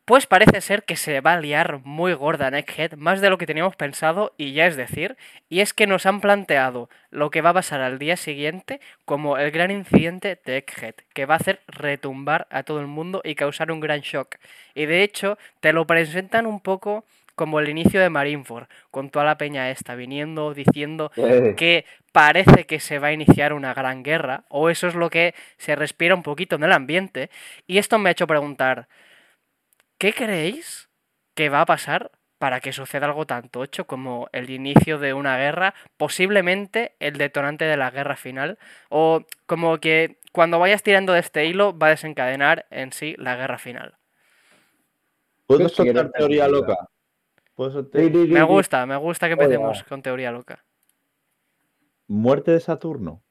Pues 0.06 0.28
parece 0.28 0.62
ser 0.62 0.84
que 0.84 0.98
se 0.98 1.20
va 1.20 1.34
a 1.34 1.39
liar 1.39 1.80
muy 1.84 2.13
gorda 2.13 2.52
Neckhead, 2.52 2.94
más 2.94 3.22
de 3.22 3.32
lo 3.32 3.39
que 3.39 3.48
teníamos 3.48 3.76
pensado, 3.76 4.36
y 4.38 4.54
ya 4.54 4.68
es 4.68 4.76
decir, 4.76 5.18
y 5.50 5.62
es 5.62 5.74
que 5.74 5.88
nos 5.88 6.06
han 6.06 6.22
planteado 6.22 6.91
lo 7.10 7.32
que 7.32 7.41
va 7.41 7.50
a 7.50 7.56
pasar 7.56 7.82
al 7.82 7.98
día 7.98 8.15
siguiente 8.15 8.80
como 9.06 9.39
el 9.39 9.50
gran 9.50 9.72
incidente 9.72 10.39
de 10.46 10.58
Egghead, 10.58 10.94
que 11.15 11.26
va 11.26 11.34
a 11.34 11.38
hacer 11.38 11.62
retumbar 11.65 12.46
a 12.52 12.62
todo 12.62 12.82
el 12.82 12.86
mundo 12.88 13.22
y 13.24 13.34
causar 13.34 13.72
un 13.72 13.80
gran 13.80 14.02
shock. 14.02 14.36
Y 14.76 14.86
de 14.86 15.02
hecho, 15.02 15.39
te 15.60 15.74
lo 15.74 15.88
presentan 15.88 16.46
un 16.46 16.60
poco 16.60 17.04
como 17.34 17.60
el 17.60 17.68
inicio 17.68 18.00
de 18.00 18.12
Marineford, 18.12 18.68
con 18.91 19.10
toda 19.10 19.26
la 19.26 19.39
peña 19.39 19.72
esta 19.72 19.96
viniendo 19.96 20.54
diciendo 20.54 21.12
Eh, 21.18 21.56
que 21.58 21.84
parece 22.12 22.68
que 22.68 22.80
se 22.80 23.00
va 23.00 23.08
a 23.08 23.13
iniciar 23.13 23.54
una 23.54 23.74
gran 23.74 24.04
guerra, 24.04 24.44
o 24.50 24.70
eso 24.70 24.88
es 24.88 24.94
lo 24.94 25.10
que 25.10 25.34
se 25.58 25.76
respira 25.76 26.13
un 26.13 26.22
poquito 26.22 26.58
en 26.58 26.63
el 26.63 26.74
ambiente, 26.74 27.32
y 27.65 27.80
esto 27.80 27.98
me 27.98 28.10
ha 28.10 28.12
hecho 28.12 28.28
preguntar, 28.28 28.88
¿Qué 29.97 30.13
creéis 30.13 30.89
que 31.34 31.49
va 31.49 31.62
a 31.62 31.65
pasar 31.65 32.12
para 32.38 32.60
que 32.60 32.73
suceda 32.73 33.05
algo 33.05 33.25
tan 33.25 33.49
tocho 33.49 33.88
como 33.88 34.27
el 34.34 34.49
inicio 34.49 34.99
de 34.99 35.13
una 35.13 35.38
guerra, 35.38 35.73
posiblemente 35.97 36.95
el 36.99 37.17
detonante 37.17 37.65
de 37.65 37.77
la 37.77 37.91
guerra 37.91 38.15
final, 38.17 38.58
o 38.89 39.25
como 39.45 39.77
que 39.79 40.19
cuando 40.34 40.60
vayas 40.60 40.84
tirando 40.84 41.13
de 41.13 41.19
este 41.21 41.45
hilo 41.45 41.77
va 41.77 41.88
a 41.88 41.91
desencadenar 41.91 42.65
en 42.71 42.91
sí 42.91 43.15
la 43.17 43.36
guerra 43.36 43.58
final? 43.58 43.95
¿Puedo 45.47 45.69
soltar 45.69 46.12
teoría 46.12 46.47
loca? 46.47 46.75
¿Puedo 47.55 47.71
soltar- 47.71 48.01
Sí, 48.01 48.08
sí, 48.10 48.25
sí, 48.25 48.31
Me 48.31 48.43
gusta, 48.43 48.86
me 48.86 48.97
gusta 48.97 49.27
que 49.27 49.34
empecemos 49.34 49.77
Hola. 49.79 49.86
con 49.88 50.01
teoría 50.01 50.31
loca. 50.31 50.63
Muerte 52.08 52.51
de 52.51 52.60
Saturno. 52.60 53.21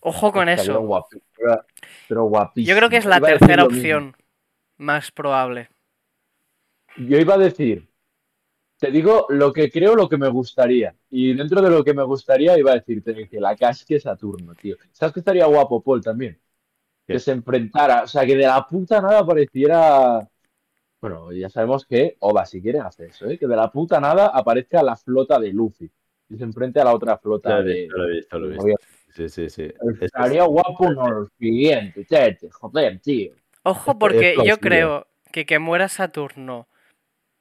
Ojo 0.00 0.30
con 0.30 0.48
Estaría 0.50 0.72
eso. 0.74 0.82
guapi- 0.82 1.22
pero- 1.36 1.64
pero 2.08 2.24
guapísimo. 2.24 2.68
Yo 2.70 2.76
creo 2.76 2.90
que 2.90 2.98
es 2.98 3.06
la 3.06 3.20
tercera 3.20 3.64
mismo. 3.64 4.12
Más 4.84 5.10
probable. 5.10 5.68
Yo 6.96 7.18
iba 7.18 7.34
a 7.34 7.38
decir, 7.38 7.88
te 8.78 8.90
digo 8.90 9.26
lo 9.30 9.52
que 9.52 9.70
creo, 9.70 9.96
lo 9.96 10.08
que 10.08 10.16
me 10.16 10.28
gustaría. 10.28 10.94
Y 11.10 11.34
dentro 11.34 11.60
de 11.60 11.70
lo 11.70 11.82
que 11.82 11.94
me 11.94 12.04
gustaría, 12.04 12.56
iba 12.58 12.72
a 12.72 12.74
decirte 12.76 13.28
que 13.28 13.40
la 13.40 13.56
casque 13.56 13.98
Saturno, 13.98 14.54
tío. 14.54 14.76
¿Sabes 14.92 15.14
que 15.14 15.20
estaría 15.20 15.46
guapo, 15.46 15.82
Paul, 15.82 16.02
también? 16.02 16.38
Que 17.06 17.18
se 17.18 17.32
enfrentara, 17.32 18.04
o 18.04 18.06
sea, 18.06 18.24
que 18.24 18.36
de 18.36 18.46
la 18.46 18.66
puta 18.66 19.00
nada 19.00 19.26
pareciera. 19.26 20.26
Bueno, 21.00 21.32
ya 21.32 21.50
sabemos 21.50 21.84
que 21.84 22.16
Oda 22.20 22.46
si 22.46 22.62
quiere 22.62 22.80
hacer 22.80 23.10
eso, 23.10 23.28
¿eh? 23.28 23.38
Que 23.38 23.46
de 23.46 23.56
la 23.56 23.70
puta 23.70 24.00
nada 24.00 24.28
aparezca 24.28 24.82
la 24.82 24.96
flota 24.96 25.38
de 25.38 25.52
Luffy 25.52 25.90
y 26.30 26.36
se 26.38 26.44
enfrente 26.44 26.80
a 26.80 26.84
la 26.84 26.94
otra 26.94 27.18
flota 27.18 27.50
Lo 27.50 27.60
he 27.60 27.64
de. 27.64 27.74
visto, 27.82 27.96
lo 27.98 28.04
he 28.08 28.12
visto, 28.12 28.38
lo 28.38 28.46
he 28.46 28.48
de- 28.50 28.56
visto. 28.56 28.76
Sí, 29.14 29.28
sí, 29.28 29.48
sí. 29.50 29.72
Estaría 30.00 30.44
guapo 30.44 30.90
no 30.90 31.08
lo 31.08 31.26
siguiente, 31.38 32.04
chete, 32.04 32.50
joder, 32.50 32.98
tío. 33.00 33.32
Ojo, 33.64 33.98
porque 33.98 34.36
yo 34.44 34.60
creo 34.60 35.08
que 35.32 35.46
que 35.46 35.58
muera 35.58 35.88
Saturno, 35.88 36.68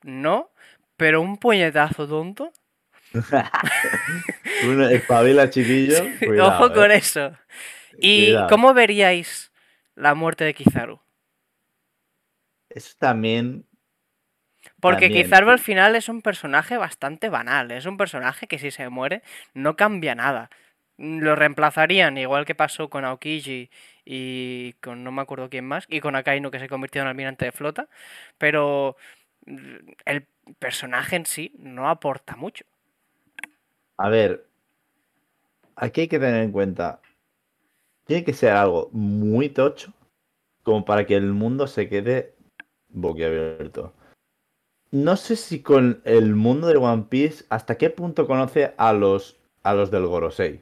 no, 0.04 0.52
pero 0.98 1.22
un 1.22 1.38
puñetazo 1.38 2.08
tonto. 2.08 2.52
Uno 4.60 4.88
espabila, 4.90 5.50
chiquillo. 5.50 6.18
cuidado, 6.24 6.50
Ojo 6.50 6.74
con 6.74 6.92
eh. 6.92 6.98
eso. 6.98 7.38
¿Y 8.00 8.38
Cuidado. 8.38 8.48
cómo 8.48 8.74
veríais 8.74 9.52
la 9.96 10.16
muerte 10.16 10.46
de 10.46 10.54
Kizaru? 10.56 11.02
Eso 12.70 12.96
también. 13.00 13.68
Porque 14.80 15.10
También, 15.10 15.12
Kizaru 15.12 15.50
al 15.50 15.60
final 15.60 15.96
es 15.96 16.10
un 16.10 16.22
personaje 16.22 16.78
bastante 16.78 17.30
banal. 17.30 17.72
Es 17.72 17.86
un 17.86 17.98
personaje 17.98 18.48
que 18.48 18.60
si 18.60 18.72
se 18.72 18.90
muere 18.90 19.24
no 19.54 19.76
cambia 19.76 20.16
nada. 20.16 20.50
Lo 20.98 21.36
reemplazarían, 21.36 22.18
igual 22.18 22.46
que 22.46 22.56
pasó 22.56 22.90
con 22.90 23.06
Aokiji 23.06 23.70
y 24.06 24.74
con 24.82 25.04
no 25.04 25.12
me 25.12 25.22
acuerdo 25.22 25.50
quién 25.50 25.66
más, 25.66 25.86
y 25.88 26.00
con 26.00 26.16
Akainu 26.16 26.52
que 26.52 26.60
se 26.60 26.70
convirtió 26.70 27.02
en 27.02 27.08
almirante 27.08 27.46
de 27.46 27.52
flota. 27.52 27.90
Pero 28.38 28.98
el 30.06 30.28
personaje 30.60 31.16
en 31.16 31.26
sí 31.26 31.54
no 31.58 31.90
aporta 31.90 32.36
mucho. 32.36 32.66
A 33.98 34.10
ver. 34.10 34.48
Aquí 35.76 36.02
hay 36.02 36.08
que 36.08 36.20
tener 36.20 36.44
en 36.44 36.52
cuenta. 36.52 37.02
Tiene 38.06 38.24
que 38.24 38.34
ser 38.34 38.52
algo 38.52 38.90
muy 38.92 39.50
tocho. 39.50 39.94
Como 40.64 40.86
para 40.86 41.06
que 41.06 41.16
el 41.16 41.34
mundo 41.34 41.68
se 41.68 41.90
quede 41.90 42.36
boquiabierto. 42.90 43.94
No 44.92 45.18
sé 45.18 45.36
si 45.36 45.62
con 45.62 46.02
el 46.06 46.36
mundo 46.36 46.68
de 46.68 46.78
One 46.78 47.06
Piece. 47.10 47.46
¿Hasta 47.50 47.78
qué 47.78 47.90
punto 47.90 48.28
conoce 48.28 48.74
a 48.78 48.94
los, 48.94 49.40
a 49.64 49.74
los 49.74 49.90
del 49.90 50.06
Gorosei? 50.06 50.62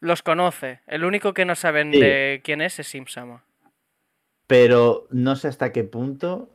Los 0.00 0.22
conoce. 0.22 0.80
El 0.86 1.04
único 1.04 1.34
que 1.34 1.44
no 1.44 1.54
saben 1.54 1.92
Sí. 1.92 2.00
de 2.00 2.40
quién 2.44 2.60
es 2.60 2.78
es 2.78 2.88
Simsama. 2.88 3.44
Pero 4.46 5.06
no 5.10 5.36
sé 5.36 5.48
hasta 5.48 5.72
qué 5.72 5.84
punto. 5.84 6.50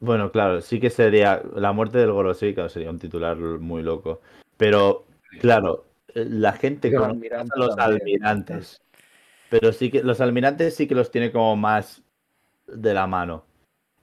Bueno, 0.00 0.30
claro, 0.32 0.60
sí 0.60 0.80
que 0.80 0.90
sería. 0.90 1.42
La 1.54 1.72
muerte 1.72 1.98
del 1.98 2.12
Gorosei, 2.12 2.54
claro, 2.54 2.68
sería 2.68 2.90
un 2.90 2.98
titular 2.98 3.36
muy 3.36 3.82
loco. 3.82 4.20
Pero, 4.56 5.06
claro, 5.40 5.86
eh, 6.14 6.24
la 6.28 6.52
gente 6.52 6.88
Y 6.88 6.90
los 6.92 7.00
conoce 7.02 7.14
almirantes 7.16 7.52
a 7.54 7.58
los 7.58 7.76
también. 7.76 8.00
almirantes. 8.00 8.80
Pero 9.50 9.72
sí 9.72 9.90
que 9.90 10.02
los 10.02 10.20
almirantes 10.20 10.74
sí 10.76 10.86
que 10.86 10.94
los 10.94 11.10
tiene 11.10 11.32
como 11.32 11.56
más 11.56 12.02
de 12.66 12.94
la 12.94 13.06
mano. 13.06 13.44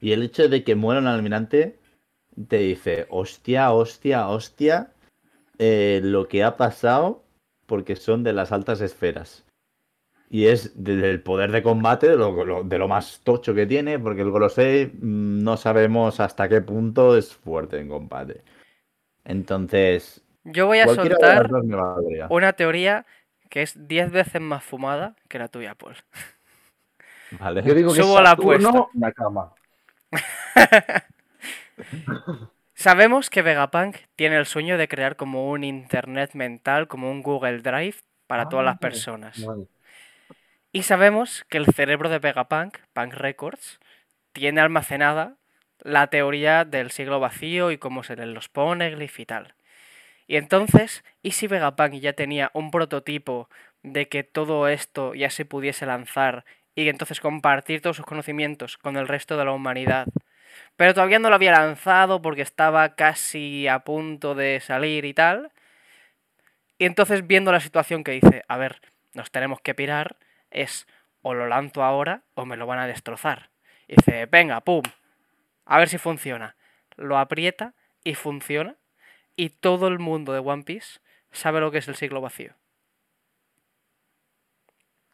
Y 0.01 0.11
el 0.11 0.23
hecho 0.23 0.47
de 0.49 0.63
que 0.63 0.75
muera 0.75 0.99
un 1.01 1.07
almirante 1.07 1.77
te 2.47 2.57
dice, 2.57 3.05
hostia, 3.09 3.71
hostia, 3.71 4.27
hostia, 4.27 4.91
eh, 5.59 6.01
lo 6.03 6.27
que 6.27 6.43
ha 6.43 6.57
pasado 6.57 7.23
porque 7.65 7.95
son 7.95 8.23
de 8.23 8.33
las 8.33 8.51
altas 8.51 8.81
esferas. 8.81 9.43
Y 10.29 10.47
es 10.47 10.71
desde 10.83 11.11
el 11.11 11.21
poder 11.21 11.51
de 11.51 11.61
combate 11.61 12.09
de 12.09 12.17
lo, 12.17 12.43
lo- 12.43 12.63
de 12.63 12.77
lo 12.79 12.87
más 12.87 13.21
tocho 13.23 13.53
que 13.53 13.67
tiene, 13.67 13.99
porque 13.99 14.21
el 14.21 14.31
Gorosei 14.31 14.87
mm, 14.87 15.43
no 15.43 15.55
sabemos 15.57 16.19
hasta 16.19 16.49
qué 16.49 16.61
punto 16.61 17.15
es 17.15 17.33
fuerte 17.35 17.79
en 17.79 17.89
combate. 17.89 18.43
Entonces, 19.23 20.21
Yo 20.43 20.65
voy 20.67 20.79
a 20.79 20.87
soltar 20.87 21.47
una 22.29 22.53
teoría 22.53 23.05
que 23.49 23.61
es 23.61 23.87
10 23.87 24.11
veces 24.11 24.41
más 24.41 24.63
fumada 24.63 25.15
que 25.29 25.39
la 25.39 25.47
tuya, 25.47 25.75
Paul. 25.75 25.95
Vale. 27.39 27.63
Yo 27.63 27.73
digo 27.73 27.93
que 27.93 28.01
Subo 28.01 28.21
la 28.21 28.31
apuesta. 28.31 28.87
Nakama. 28.93 29.53
Sabemos 32.75 33.29
que 33.29 33.41
Vegapunk 33.41 33.95
tiene 34.15 34.37
el 34.37 34.45
sueño 34.45 34.77
de 34.77 34.87
crear 34.87 35.15
como 35.15 35.49
un 35.49 35.63
internet 35.63 36.31
mental, 36.33 36.87
como 36.87 37.09
un 37.09 37.23
Google 37.23 37.59
Drive 37.59 37.95
para 38.27 38.49
todas 38.49 38.65
las 38.65 38.75
Ah, 38.75 38.79
personas. 38.79 39.45
Vale. 39.45 39.67
Y 40.71 40.83
sabemos 40.83 41.45
que 41.49 41.57
el 41.57 41.67
cerebro 41.67 42.09
de 42.09 42.19
Vegapunk, 42.19 42.77
Punk 42.93 43.13
Records, 43.13 43.79
tiene 44.33 44.59
almacenada 44.59 45.37
la 45.79 46.07
teoría 46.07 46.65
del 46.65 46.91
siglo 46.91 47.19
vacío 47.19 47.71
y 47.71 47.77
cómo 47.77 48.03
se 48.03 48.15
leen 48.17 48.33
los 48.33 48.49
poneglyphs 48.49 49.19
y 49.19 49.25
tal. 49.25 49.53
Y 50.27 50.35
entonces, 50.37 51.03
¿y 51.21 51.31
si 51.31 51.47
Vegapunk 51.47 51.93
ya 51.93 52.13
tenía 52.13 52.51
un 52.53 52.71
prototipo 52.71 53.49
de 53.83 54.09
que 54.09 54.23
todo 54.23 54.67
esto 54.67 55.13
ya 55.13 55.29
se 55.29 55.45
pudiese 55.45 55.85
lanzar 55.85 56.43
y 56.75 56.89
entonces 56.89 57.21
compartir 57.21 57.81
todos 57.81 57.95
sus 57.95 58.05
conocimientos 58.05 58.77
con 58.77 58.97
el 58.97 59.07
resto 59.07 59.37
de 59.37 59.45
la 59.45 59.51
humanidad? 59.53 60.07
Pero 60.75 60.93
todavía 60.93 61.19
no 61.19 61.29
lo 61.29 61.35
había 61.35 61.51
lanzado 61.51 62.21
porque 62.21 62.41
estaba 62.41 62.95
casi 62.95 63.67
a 63.67 63.79
punto 63.79 64.35
de 64.35 64.59
salir 64.59 65.05
y 65.05 65.13
tal. 65.13 65.51
Y 66.77 66.85
entonces 66.85 67.25
viendo 67.25 67.51
la 67.51 67.59
situación 67.59 68.03
que 68.03 68.11
dice, 68.11 68.43
a 68.47 68.57
ver, 68.57 68.81
nos 69.13 69.31
tenemos 69.31 69.61
que 69.61 69.73
pirar, 69.73 70.17
es 70.51 70.87
o 71.21 71.33
lo 71.33 71.47
lanzo 71.47 71.83
ahora 71.83 72.21
o 72.33 72.45
me 72.45 72.57
lo 72.57 72.67
van 72.67 72.79
a 72.79 72.87
destrozar. 72.87 73.49
Y 73.87 73.95
dice, 73.95 74.25
venga, 74.25 74.61
pum, 74.61 74.83
a 75.65 75.79
ver 75.79 75.89
si 75.89 75.97
funciona. 75.97 76.55
Lo 76.97 77.17
aprieta 77.17 77.73
y 78.03 78.15
funciona. 78.15 78.75
Y 79.35 79.49
todo 79.49 79.87
el 79.87 79.99
mundo 79.99 80.33
de 80.33 80.39
One 80.39 80.63
Piece 80.63 80.99
sabe 81.31 81.59
lo 81.59 81.71
que 81.71 81.79
es 81.79 81.87
el 81.87 81.95
siglo 81.95 82.21
vacío. 82.21 82.53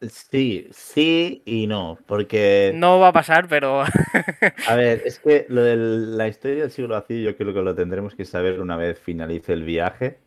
Sí, 0.08 0.68
sí 0.72 1.42
y 1.44 1.66
no, 1.66 1.98
porque 2.06 2.72
No 2.74 2.98
va 2.98 3.08
a 3.08 3.12
pasar, 3.12 3.46
pero 3.48 3.82
A 4.68 4.74
ver, 4.76 5.02
es 5.04 5.18
que 5.18 5.46
lo 5.48 5.62
de 5.62 5.76
la 5.76 6.28
historia 6.28 6.62
del 6.62 6.70
siglo 6.70 6.94
vacío 6.94 7.18
yo 7.30 7.36
creo 7.36 7.54
que 7.54 7.62
lo 7.62 7.74
tendremos 7.74 8.14
que 8.14 8.24
saber 8.24 8.60
una 8.60 8.76
vez 8.76 8.98
finalice 8.98 9.52
el 9.52 9.62
viaje 9.62 10.18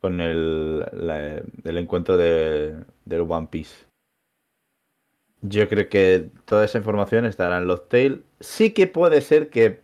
con 0.00 0.20
el, 0.20 0.80
la- 0.92 1.42
el 1.64 1.78
encuentro 1.78 2.16
de, 2.16 2.76
del 3.04 3.20
One 3.22 3.48
Piece. 3.50 3.86
Yo 5.42 5.68
creo 5.68 5.88
que 5.88 6.30
toda 6.44 6.64
esa 6.64 6.78
información 6.78 7.24
estará 7.26 7.58
en 7.58 7.66
los 7.66 7.88
Tail. 7.88 8.24
Sí 8.40 8.70
que 8.72 8.86
puede 8.86 9.20
ser 9.20 9.48
que, 9.50 9.80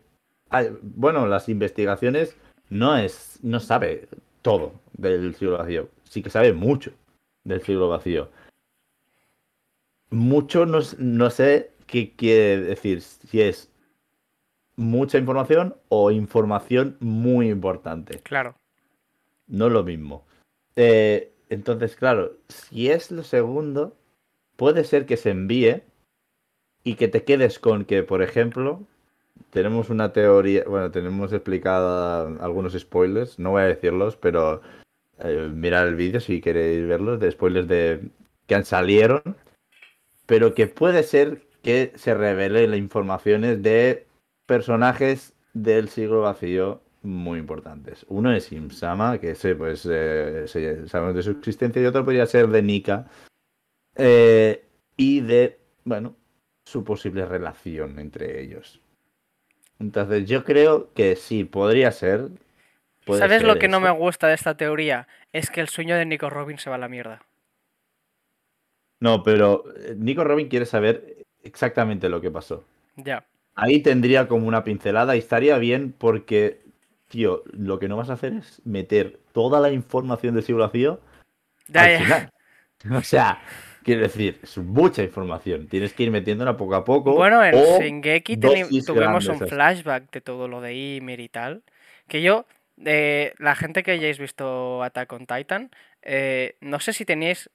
hay- 0.51 0.71
bueno, 0.83 1.27
las 1.27 1.49
investigaciones 1.49 2.37
no 2.71 2.97
es, 2.97 3.39
no 3.43 3.61
sabe 3.61 4.09
todo 4.43 4.73
del 4.97 5.35
siglo 5.35 5.59
vacío. 5.59 5.89
Sí 6.05 6.23
que 6.23 6.31
sabe 6.31 6.53
mucho 6.53 6.93
del 7.45 7.63
siglo 7.63 7.89
vacío. 7.89 8.29
Mucho 10.13 10.67
no, 10.67 10.79
no 10.99 11.31
sé 11.31 11.73
qué 11.87 12.13
quiere 12.15 12.59
decir, 12.59 13.01
si 13.01 13.41
es 13.41 13.71
mucha 14.77 15.19
información 15.19 15.75
o 15.89 16.11
información 16.11 16.97
muy 17.01 17.51
importante. 17.51 18.21
claro. 18.21 18.55
No 19.49 19.67
es 19.67 19.73
lo 19.73 19.83
mismo. 19.83 20.25
Eh, 20.77 21.33
entonces, 21.51 21.97
claro, 21.97 22.33
si 22.49 22.89
es 22.89 23.11
lo 23.11 23.23
segundo, 23.23 23.95
puede 24.57 24.85
ser 24.85 25.05
que 25.05 25.19
se 25.19 25.31
envíe 25.31 25.83
y 26.85 26.95
que 26.95 27.09
te 27.09 27.25
quedes 27.25 27.59
con 27.59 27.85
que, 27.85 28.03
por 28.03 28.23
ejemplo, 28.23 28.81
tenemos 29.51 29.91
una 29.91 30.13
teoría, 30.13 30.65
bueno, 30.67 30.91
tenemos 30.91 31.33
explicada 31.33 32.27
algunos 32.43 32.73
spoilers, 32.73 33.39
no 33.39 33.51
voy 33.51 33.63
a 33.63 33.67
decirlos, 33.67 34.17
pero 34.17 34.63
eh, 35.19 35.51
mirad 35.53 35.89
el 35.89 35.97
vídeo 35.97 36.21
si 36.21 36.41
queréis 36.41 36.87
verlos, 36.87 37.21
de 37.21 37.31
spoilers 37.31 37.69
de 37.69 38.09
que 38.47 38.55
han 38.55 38.65
salieron, 38.65 39.23
pero 40.33 40.55
que 40.55 40.67
puede 40.67 41.03
ser 41.03 41.43
que 41.63 41.93
se 41.95 42.15
revele 42.15 42.67
las 42.67 42.79
informaciones 42.79 43.63
de 43.63 44.07
personajes 44.47 45.35
del 45.53 45.91
siglo 45.91 46.23
vacío 46.23 46.81
muy 47.03 47.39
importantes. 47.39 48.07
Uno 48.09 48.33
es 48.33 48.51
Imsama, 48.51 49.19
que 49.19 49.33
ese 49.33 49.55
pues 49.55 49.87
eh, 49.91 50.45
se- 50.47 50.89
sabemos 50.89 51.17
de 51.17 51.23
su 51.23 51.33
existencia, 51.33 51.83
y 51.83 51.85
otro 51.85 52.07
podría 52.07 52.25
ser 52.25 52.49
de 52.49 52.63
Nika, 52.63 53.11
eh, 53.95 54.65
y 54.97 55.21
de, 55.21 55.59
bueno, 55.85 56.17
su 56.65 56.83
posible 56.83 57.27
relación 57.27 57.99
entre 57.99 58.41
ellos. 58.41 58.81
Entonces 59.81 60.27
yo 60.27 60.45
creo 60.45 60.95
que 60.95 61.15
sí, 61.15 61.45
podría 61.45 61.93
ser. 61.93 62.31
¿Sabes 63.07 63.41
ser 63.43 63.47
lo 63.49 63.59
que 63.59 63.69
no 63.69 63.81
me 63.81 63.91
gusta 63.91 64.29
de 64.29 64.35
esta 64.35 64.57
teoría? 64.57 65.09
Es 65.35 65.51
que 65.51 65.61
el 65.61 65.69
sueño 65.69 65.95
de 65.95 66.07
Nico 66.07 66.31
Robin 66.31 66.57
se 66.57 66.71
va 66.71 66.77
a 66.77 66.79
la 66.79 66.89
mierda. 66.89 67.21
No, 69.03 69.25
pero 69.25 69.65
eh, 69.77 69.97
Nico 69.99 70.23
Robin 70.23 70.47
quiere 70.47 70.65
saber 70.65 71.17
exactamente 71.43 72.09
lo 72.09 72.21
que 72.21 72.31
pasó. 72.31 72.65
Ya. 72.95 73.25
Ahí 73.57 73.81
tendría 73.81 74.29
como 74.29 74.47
una 74.47 74.63
pincelada 74.63 75.17
y 75.17 75.19
estaría 75.19 75.59
bien 75.59 75.93
porque, 75.93 76.61
tío, 77.09 77.43
lo 77.51 77.81
que 77.81 77.89
no 77.89 77.97
vas 77.97 78.11
a 78.11 78.13
hacer 78.13 78.35
es 78.35 78.65
meter 78.65 79.19
toda 79.33 79.59
la 79.59 79.73
información 79.73 80.37
del 80.37 80.45
siglo 80.45 80.63
vacío 80.63 81.01
Ya, 81.67 81.83
al 81.83 81.91
ya. 81.91 81.99
final. 81.99 82.31
O 82.99 83.03
sea, 83.03 83.41
quiero 83.83 84.03
decir, 84.03 84.39
es 84.43 84.59
mucha 84.59 85.03
información. 85.03 85.67
Tienes 85.67 85.93
que 85.95 86.05
ir 86.05 86.11
metiéndola 86.11 86.57
poco 86.57 86.75
a 86.77 86.85
poco. 86.85 87.15
Bueno, 87.15 87.45
en 87.45 87.55
Shingeki 87.55 88.37
tuvimos 88.37 89.29
un 89.29 89.39
flashback 89.39 90.11
de 90.13 90.21
todo 90.21 90.47
lo 90.47 90.61
de 90.61 90.75
Ymir 90.75 91.21
y 91.21 91.29
tal. 91.29 91.63
Que 92.09 92.23
yo, 92.23 92.45
eh, 92.85 93.35
la 93.39 93.55
gente 93.55 93.83
que 93.83 93.93
hayáis 93.93 94.19
visto 94.19 94.83
Attack 94.83 95.13
on 95.13 95.27
Titan, 95.27 95.71
eh, 96.03 96.57
no 96.61 96.79
sé 96.79 96.93
si 96.93 97.05
teníais. 97.05 97.51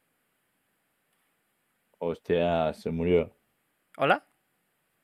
Hostia, 1.99 2.73
se 2.73 2.89
murió. 2.91 3.31
¿Hola? 3.97 4.25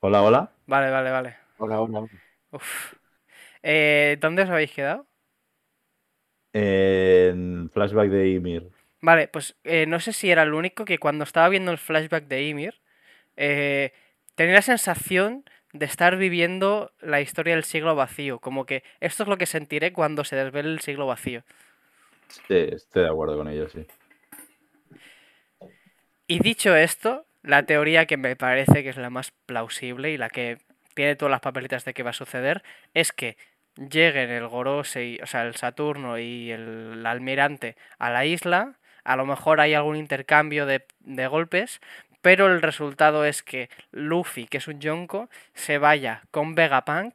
Hola, 0.02 0.22
hola. 0.24 0.52
Vale, 0.68 0.92
vale, 0.92 1.12
vale. 1.12 1.38
Ahora, 1.60 1.76
ahora. 1.76 2.08
Uf. 2.52 2.94
Eh, 3.64 4.18
¿Dónde 4.20 4.44
os 4.44 4.50
habéis 4.50 4.72
quedado? 4.72 5.08
En 6.54 7.70
flashback 7.74 8.10
de 8.10 8.30
Ymir. 8.30 8.70
Vale, 9.02 9.28
pues 9.28 9.56
eh, 9.64 9.86
no 9.86 10.00
sé 10.00 10.14
si 10.14 10.30
era 10.32 10.44
el 10.44 10.54
único 10.54 10.86
que 10.86 10.98
cuando 11.00 11.24
estaba 11.24 11.50
viendo 11.50 11.72
el 11.72 11.78
flashback 11.78 12.26
de 12.28 12.48
Ymir, 12.48 12.82
eh, 13.38 13.94
tenía 14.36 14.56
la 14.56 14.62
sensación 14.62 15.46
de 15.74 15.86
estar 15.86 16.18
viviendo 16.18 16.94
la 17.02 17.22
historia 17.22 17.56
del 17.56 17.64
siglo 17.66 17.96
vacío. 17.96 18.40
Como 18.40 18.66
que 18.66 18.84
esto 19.02 19.24
es 19.24 19.30
lo 19.30 19.38
que 19.38 19.46
sentiré 19.48 19.94
cuando 19.94 20.24
se 20.24 20.36
desvele 20.38 20.70
el 20.72 20.82
siglo 20.82 21.08
vacío. 21.08 21.44
Sí, 22.28 22.44
estoy 22.72 23.04
de 23.04 23.10
acuerdo 23.10 23.38
con 23.38 23.48
ello, 23.48 23.70
sí. 23.70 23.86
Y 26.34 26.40
dicho 26.40 26.76
esto, 26.76 27.28
la 27.44 27.68
teoría 27.68 28.08
que 28.08 28.18
me 28.18 28.36
parece 28.36 28.82
que 28.82 28.90
es 28.90 28.98
la 28.98 29.12
más 29.12 29.30
plausible 29.46 30.10
y 30.10 30.18
la 30.18 30.30
que 30.30 30.58
tiene 30.96 31.16
todas 31.16 31.30
las 31.30 31.42
papeletas 31.42 31.86
de 31.86 31.94
que 31.94 32.02
va 32.02 32.10
a 32.10 32.14
suceder 32.14 32.64
es 32.96 33.12
que 33.12 33.38
lleguen 33.76 34.32
el 34.32 34.48
Gorosei, 34.48 35.20
o 35.22 35.28
sea, 35.28 35.44
el 35.44 35.56
Saturno 35.56 36.18
y 36.18 36.50
el 36.50 37.06
almirante 37.06 37.76
a 38.00 38.10
la 38.10 38.26
isla, 38.26 38.80
a 39.04 39.16
lo 39.16 39.28
mejor 39.28 39.62
hay 39.62 39.76
algún 39.76 39.96
intercambio 39.96 40.66
de, 40.66 40.84
golpes, 41.28 41.82
pero 42.24 42.48
el 42.48 42.64
resultado 42.64 43.26
es 43.26 43.44
que 43.44 43.70
Luffy, 43.92 44.48
que 44.48 44.58
es 44.58 44.68
un 44.68 44.80
Yonko, 44.80 45.30
se 45.54 45.78
vaya 45.78 46.24
con 46.32 46.56
Vegapunk, 46.56 47.14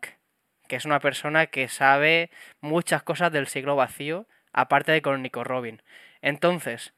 que 0.69 0.77
es 0.77 0.85
una 0.85 1.01
persona 1.01 1.47
que 1.47 1.67
sabe 1.67 2.31
muchas 2.61 3.03
cosas 3.03 3.33
del 3.33 3.49
siglo 3.49 3.75
vacío, 3.75 4.29
aparte 4.53 4.93
de 4.93 5.03
con 5.03 5.21
Nico 5.23 5.43
Robin. 5.43 5.83
Entonces, 6.23 6.95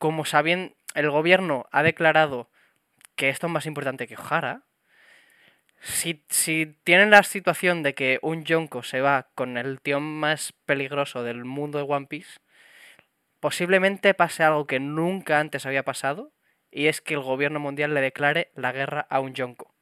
como 0.00 0.24
sabiendo, 0.24 0.74
el 0.94 1.10
gobierno 1.10 1.66
ha 1.70 1.82
declarado 1.82 2.50
que 3.16 3.28
esto 3.28 3.46
es 3.46 3.52
más 3.52 3.66
importante 3.66 4.06
que 4.06 4.16
Ohara, 4.16 4.64
si, 5.80 6.24
si 6.28 6.78
tienen 6.84 7.10
la 7.10 7.22
situación 7.22 7.82
de 7.82 7.94
que 7.94 8.18
un 8.22 8.44
Yonko 8.44 8.82
se 8.82 9.00
va 9.00 9.28
con 9.34 9.56
el 9.56 9.80
tío 9.80 10.00
más 10.00 10.52
peligroso 10.66 11.22
del 11.22 11.44
mundo 11.44 11.78
de 11.78 11.84
One 11.84 12.06
Piece, 12.06 12.40
posiblemente 13.40 14.14
pase 14.14 14.44
algo 14.44 14.66
que 14.66 14.78
nunca 14.78 15.40
antes 15.40 15.64
había 15.64 15.84
pasado, 15.84 16.32
y 16.70 16.86
es 16.86 17.00
que 17.00 17.14
el 17.14 17.20
gobierno 17.20 17.58
mundial 17.60 17.94
le 17.94 18.00
declare 18.00 18.50
la 18.54 18.72
guerra 18.72 19.06
a 19.08 19.20
un 19.20 19.34
Yonko. 19.34 19.74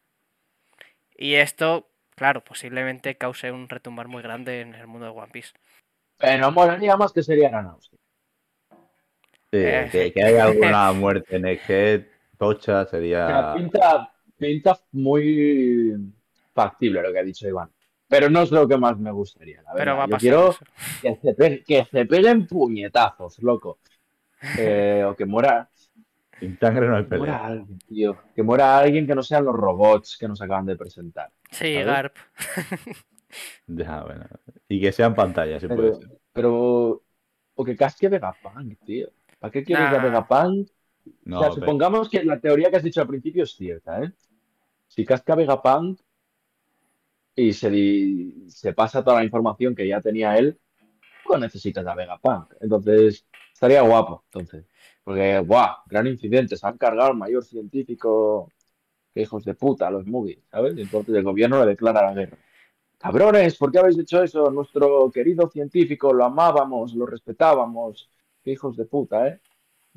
Y 1.16 1.34
esto, 1.34 1.90
claro, 2.14 2.44
posiblemente 2.44 3.16
cause 3.16 3.50
un 3.50 3.68
retumbar 3.68 4.06
muy 4.08 4.22
grande 4.22 4.60
en 4.60 4.74
el 4.74 4.86
mundo 4.86 5.06
de 5.06 5.12
One 5.12 5.32
Piece. 5.32 5.52
Pero 6.16 6.50
molaría 6.52 6.96
más 6.96 7.12
que 7.12 7.22
sería 7.22 7.50
Nanauski. 7.50 7.96
Sí, 9.50 9.58
Eh, 9.60 9.88
que, 9.90 10.12
que 10.12 10.22
haya 10.24 10.44
alguna 10.44 10.92
muerte 10.92 11.36
en 11.36 11.46
Egghead, 11.46 12.06
tocha, 12.38 12.82
O 12.82 12.86
sea, 12.86 12.86
sería. 12.86 13.52
pinta, 13.54 14.12
pinta 14.36 14.78
muy 14.92 15.96
factible 16.54 17.02
lo 17.02 17.12
que 17.12 17.18
ha 17.18 17.22
dicho 17.22 17.48
Iván. 17.48 17.70
Pero 18.08 18.30
no 18.30 18.42
es 18.42 18.50
lo 18.50 18.66
que 18.66 18.76
más 18.78 18.98
me 18.98 19.10
gustaría, 19.12 19.62
la 19.62 19.72
Pero 19.74 19.96
verdad. 19.96 19.98
va 19.98 20.04
a 20.04 20.06
Yo 20.06 20.10
pasar 20.10 20.20
quiero 20.20 20.54
que 21.00 21.16
se, 21.22 21.34
pe- 21.34 21.64
que 21.66 21.84
se 21.90 22.06
peguen 22.06 22.46
puñetazos, 22.46 23.38
loco. 23.42 23.78
Eh, 24.54 25.04
o 25.04 25.16
que 25.16 25.26
muera, 25.26 25.68
Sin 26.40 26.58
sangre 26.58 26.86
no 26.88 26.96
hay 26.96 27.06
que 27.06 27.14
muera 27.14 27.42
pelea. 27.42 27.46
alguien, 27.46 27.78
tío. 27.88 28.18
Que 28.34 28.42
muera 28.42 28.78
alguien 28.78 29.06
que 29.06 29.14
no 29.14 29.22
sean 29.22 29.44
los 29.44 29.54
robots 29.56 30.16
que 30.18 30.28
nos 30.28 30.40
acaban 30.40 30.66
de 30.66 30.76
presentar. 30.76 31.30
Sí, 31.50 31.74
¿sabes? 31.74 31.86
Garp. 31.86 32.16
Ya, 33.66 34.02
bueno. 34.04 34.26
Y 34.68 34.80
que 34.80 34.92
sean 34.92 35.14
pantallas, 35.14 35.60
si 35.62 35.68
puede 35.68 35.92
Pero, 35.92 35.94
ser. 35.94 36.18
pero. 36.32 37.02
O 37.54 37.64
que 37.64 37.76
casque 37.76 38.08
Vegapunk, 38.08 38.78
tío. 38.84 39.08
¿Para 39.38 39.50
qué 39.50 39.64
quieres 39.64 39.90
Nah. 39.90 39.98
a 39.98 40.02
Vegapunk? 40.02 40.68
No, 41.24 41.38
o 41.38 41.40
sea, 41.40 41.50
pero- 41.50 41.60
supongamos 41.60 42.08
que 42.08 42.22
la 42.24 42.38
teoría 42.40 42.70
que 42.70 42.76
has 42.76 42.82
dicho 42.82 43.00
al 43.00 43.06
principio 43.06 43.44
es 43.44 43.52
cierta, 43.52 44.02
¿eh? 44.02 44.12
Si 44.88 45.04
casca 45.04 45.34
Vegapunk 45.34 46.00
y 47.34 47.52
se, 47.52 47.70
di- 47.70 48.44
se 48.48 48.72
pasa 48.72 49.02
toda 49.04 49.18
la 49.18 49.24
información 49.24 49.74
que 49.74 49.86
ya 49.86 50.00
tenía 50.00 50.36
él, 50.36 50.58
pues 51.24 51.40
necesitas 51.40 51.86
a 51.86 51.94
Vegapunk. 51.94 52.54
Entonces, 52.60 53.26
estaría 53.52 53.82
guapo, 53.82 54.24
entonces. 54.26 54.64
Porque, 55.04 55.38
¡guau! 55.40 55.76
Gran 55.86 56.06
incidente, 56.06 56.56
se 56.56 56.66
han 56.66 56.76
cargado 56.78 57.10
al 57.10 57.16
mayor 57.16 57.44
científico. 57.44 58.50
Que 59.14 59.22
hijos 59.22 59.44
de 59.44 59.54
puta, 59.54 59.90
los 59.90 60.06
movies, 60.06 60.38
¿sabes? 60.50 60.76
Y 60.76 60.82
entonces 60.82 61.14
el 61.14 61.22
gobierno 61.24 61.58
le 61.60 61.70
declara 61.70 62.02
la 62.02 62.12
guerra. 62.14 62.36
Cabrones, 62.98 63.56
¿por 63.56 63.72
qué 63.72 63.78
habéis 63.78 63.98
hecho 63.98 64.22
eso? 64.22 64.50
Nuestro 64.50 65.10
querido 65.10 65.48
científico, 65.48 66.12
lo 66.12 66.24
amábamos, 66.24 66.94
lo 66.94 67.06
respetábamos. 67.06 68.10
Qué 68.48 68.52
hijos 68.52 68.78
de 68.78 68.86
puta, 68.86 69.28
¿eh? 69.28 69.40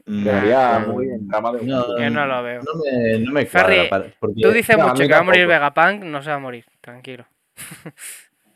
Quedaría 0.05 0.79
No, 0.79 0.87
muy 0.91 1.07
en 1.07 1.25
de 1.25 1.41
no, 1.41 1.97
Yo 1.97 2.09
no 2.09 2.25
lo 2.25 2.43
veo. 2.43 2.61
No 2.63 2.71
me, 2.83 3.19
no 3.19 3.31
me 3.31 3.47
cuadra. 3.47 4.13
Porque- 4.19 4.41
Tú 4.41 4.51
dices 4.51 4.77
No, 4.77 4.89
mucho 4.89 5.03
que 5.03 5.13
va 5.13 5.19
a 5.19 5.23
morir. 5.23 5.47
Vegapunk, 5.47 6.03
no 6.03 6.21
se 6.21 6.31
va 6.31 6.35
a 6.35 6.39
morir, 6.39 6.65
tranquilo. 6.81 7.25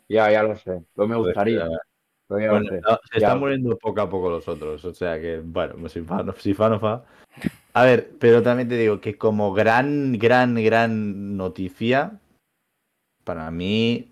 Ya, 0.09 0.29
ya 0.29 0.43
lo 0.43 0.53
sé. 0.57 0.83
Lo 0.95 1.07
me 1.07 1.15
gustaría. 1.15 1.65
Pero 2.27 2.39
ya 2.41 2.45
lo 2.47 2.51
Bueno, 2.51 2.69
sé. 2.71 2.81
no, 2.81 2.99
se 3.09 3.17
están 3.19 3.39
muriendo 3.39 3.77
poco 3.77 4.01
a 4.01 4.09
poco 4.09 4.29
los 4.29 4.45
otros, 4.49 4.83
o 4.83 4.93
sea 4.93 5.17
que, 5.19 5.39
bueno, 5.41 5.87
si 5.87 6.01
fa, 6.01 6.21
no, 6.23 6.33
si 6.33 6.53
fa, 6.53 6.67
no 6.69 6.77
fa. 6.79 7.05
A 7.73 7.85
ver, 7.85 8.11
pero 8.19 8.43
también 8.43 8.67
te 8.67 8.75
digo 8.75 8.99
que 8.99 9.17
como 9.17 9.53
gran, 9.53 10.19
gran, 10.19 10.55
gran 10.55 11.37
noticia, 11.37 12.19
para 13.23 13.49
mí, 13.49 14.11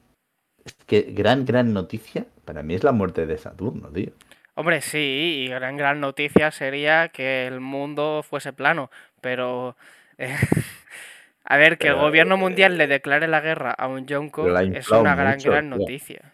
es 0.63 0.73
que 0.87 1.01
gran, 1.11 1.45
gran 1.45 1.73
noticia, 1.73 2.25
para 2.45 2.63
mí 2.63 2.73
es 2.73 2.83
la 2.85 2.93
muerte 2.93 3.25
de 3.25 3.37
Saturno, 3.37 3.89
tío. 3.89 4.13
Hombre, 4.55 4.81
sí, 4.81 5.45
y 5.45 5.47
gran 5.47 5.77
gran 5.77 5.99
noticia 5.99 6.51
sería 6.51 7.09
que 7.09 7.47
el 7.47 7.59
mundo 7.59 8.21
fuese 8.23 8.53
plano, 8.53 8.91
pero 9.21 9.75
eh, 10.17 10.35
a 11.45 11.57
ver, 11.57 11.77
que 11.79 11.87
el 11.89 11.95
gobierno 11.95 12.37
mundial 12.37 12.77
le 12.77 12.87
declare 12.87 13.27
la 13.27 13.41
guerra 13.41 13.71
a 13.71 13.87
un 13.87 14.05
Yonko 14.05 14.59
es 14.69 14.93
una 14.93 15.15
gran 15.15 15.39
mucho, 15.39 15.49
gran 15.49 15.69
tío. 15.69 15.69
noticia. 15.69 16.33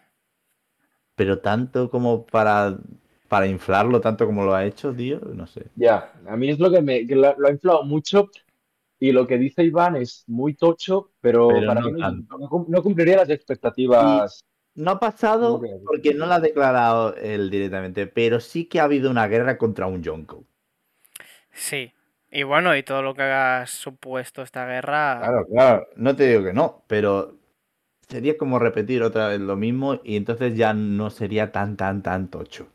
Pero 1.14 1.40
tanto 1.40 1.90
como 1.90 2.24
para, 2.26 2.78
para 3.28 3.46
inflarlo, 3.46 4.00
tanto 4.00 4.26
como 4.26 4.44
lo 4.44 4.54
ha 4.54 4.64
hecho, 4.64 4.94
tío, 4.94 5.20
no 5.20 5.46
sé. 5.46 5.66
Ya, 5.74 6.12
a 6.26 6.36
mí 6.36 6.50
es 6.50 6.58
lo 6.58 6.70
que 6.70 6.80
me 6.82 7.06
que 7.06 7.14
lo, 7.14 7.34
lo 7.38 7.48
ha 7.48 7.50
inflado 7.52 7.84
mucho 7.84 8.30
y 8.98 9.12
lo 9.12 9.26
que 9.26 9.38
dice 9.38 9.64
Iván 9.64 9.96
es 9.96 10.24
muy 10.28 10.54
tocho, 10.54 11.12
pero, 11.20 11.48
Pero 11.48 11.66
para 11.66 11.80
no 11.80 11.90
mí 11.90 12.02
no 12.68 12.82
cumpliría 12.82 13.16
las 13.18 13.30
expectativas. 13.30 14.44
No 14.74 14.92
ha 14.92 15.00
pasado 15.00 15.60
porque 15.84 16.14
no 16.14 16.26
lo 16.26 16.34
ha 16.34 16.40
declarado 16.40 17.16
él 17.16 17.50
directamente, 17.50 18.06
pero 18.06 18.40
sí 18.40 18.66
que 18.66 18.80
ha 18.80 18.84
habido 18.84 19.10
una 19.10 19.26
guerra 19.26 19.58
contra 19.58 19.86
un 19.86 20.02
Yonko. 20.02 20.44
Sí. 21.52 21.92
Y 22.30 22.44
bueno, 22.44 22.76
y 22.76 22.82
todo 22.84 23.02
lo 23.02 23.14
que 23.14 23.22
ha 23.22 23.66
supuesto 23.66 24.42
esta 24.42 24.64
guerra. 24.66 25.18
Claro, 25.18 25.46
claro, 25.46 25.88
no 25.96 26.14
te 26.14 26.28
digo 26.28 26.44
que 26.44 26.52
no, 26.52 26.84
pero 26.86 27.36
sería 28.08 28.38
como 28.38 28.58
repetir 28.58 29.02
otra 29.02 29.28
vez 29.28 29.40
lo 29.40 29.56
mismo 29.56 30.00
y 30.04 30.16
entonces 30.16 30.56
ya 30.56 30.72
no 30.72 31.10
sería 31.10 31.50
tan, 31.50 31.76
tan, 31.76 32.02
tan 32.02 32.28
tocho. 32.28 32.68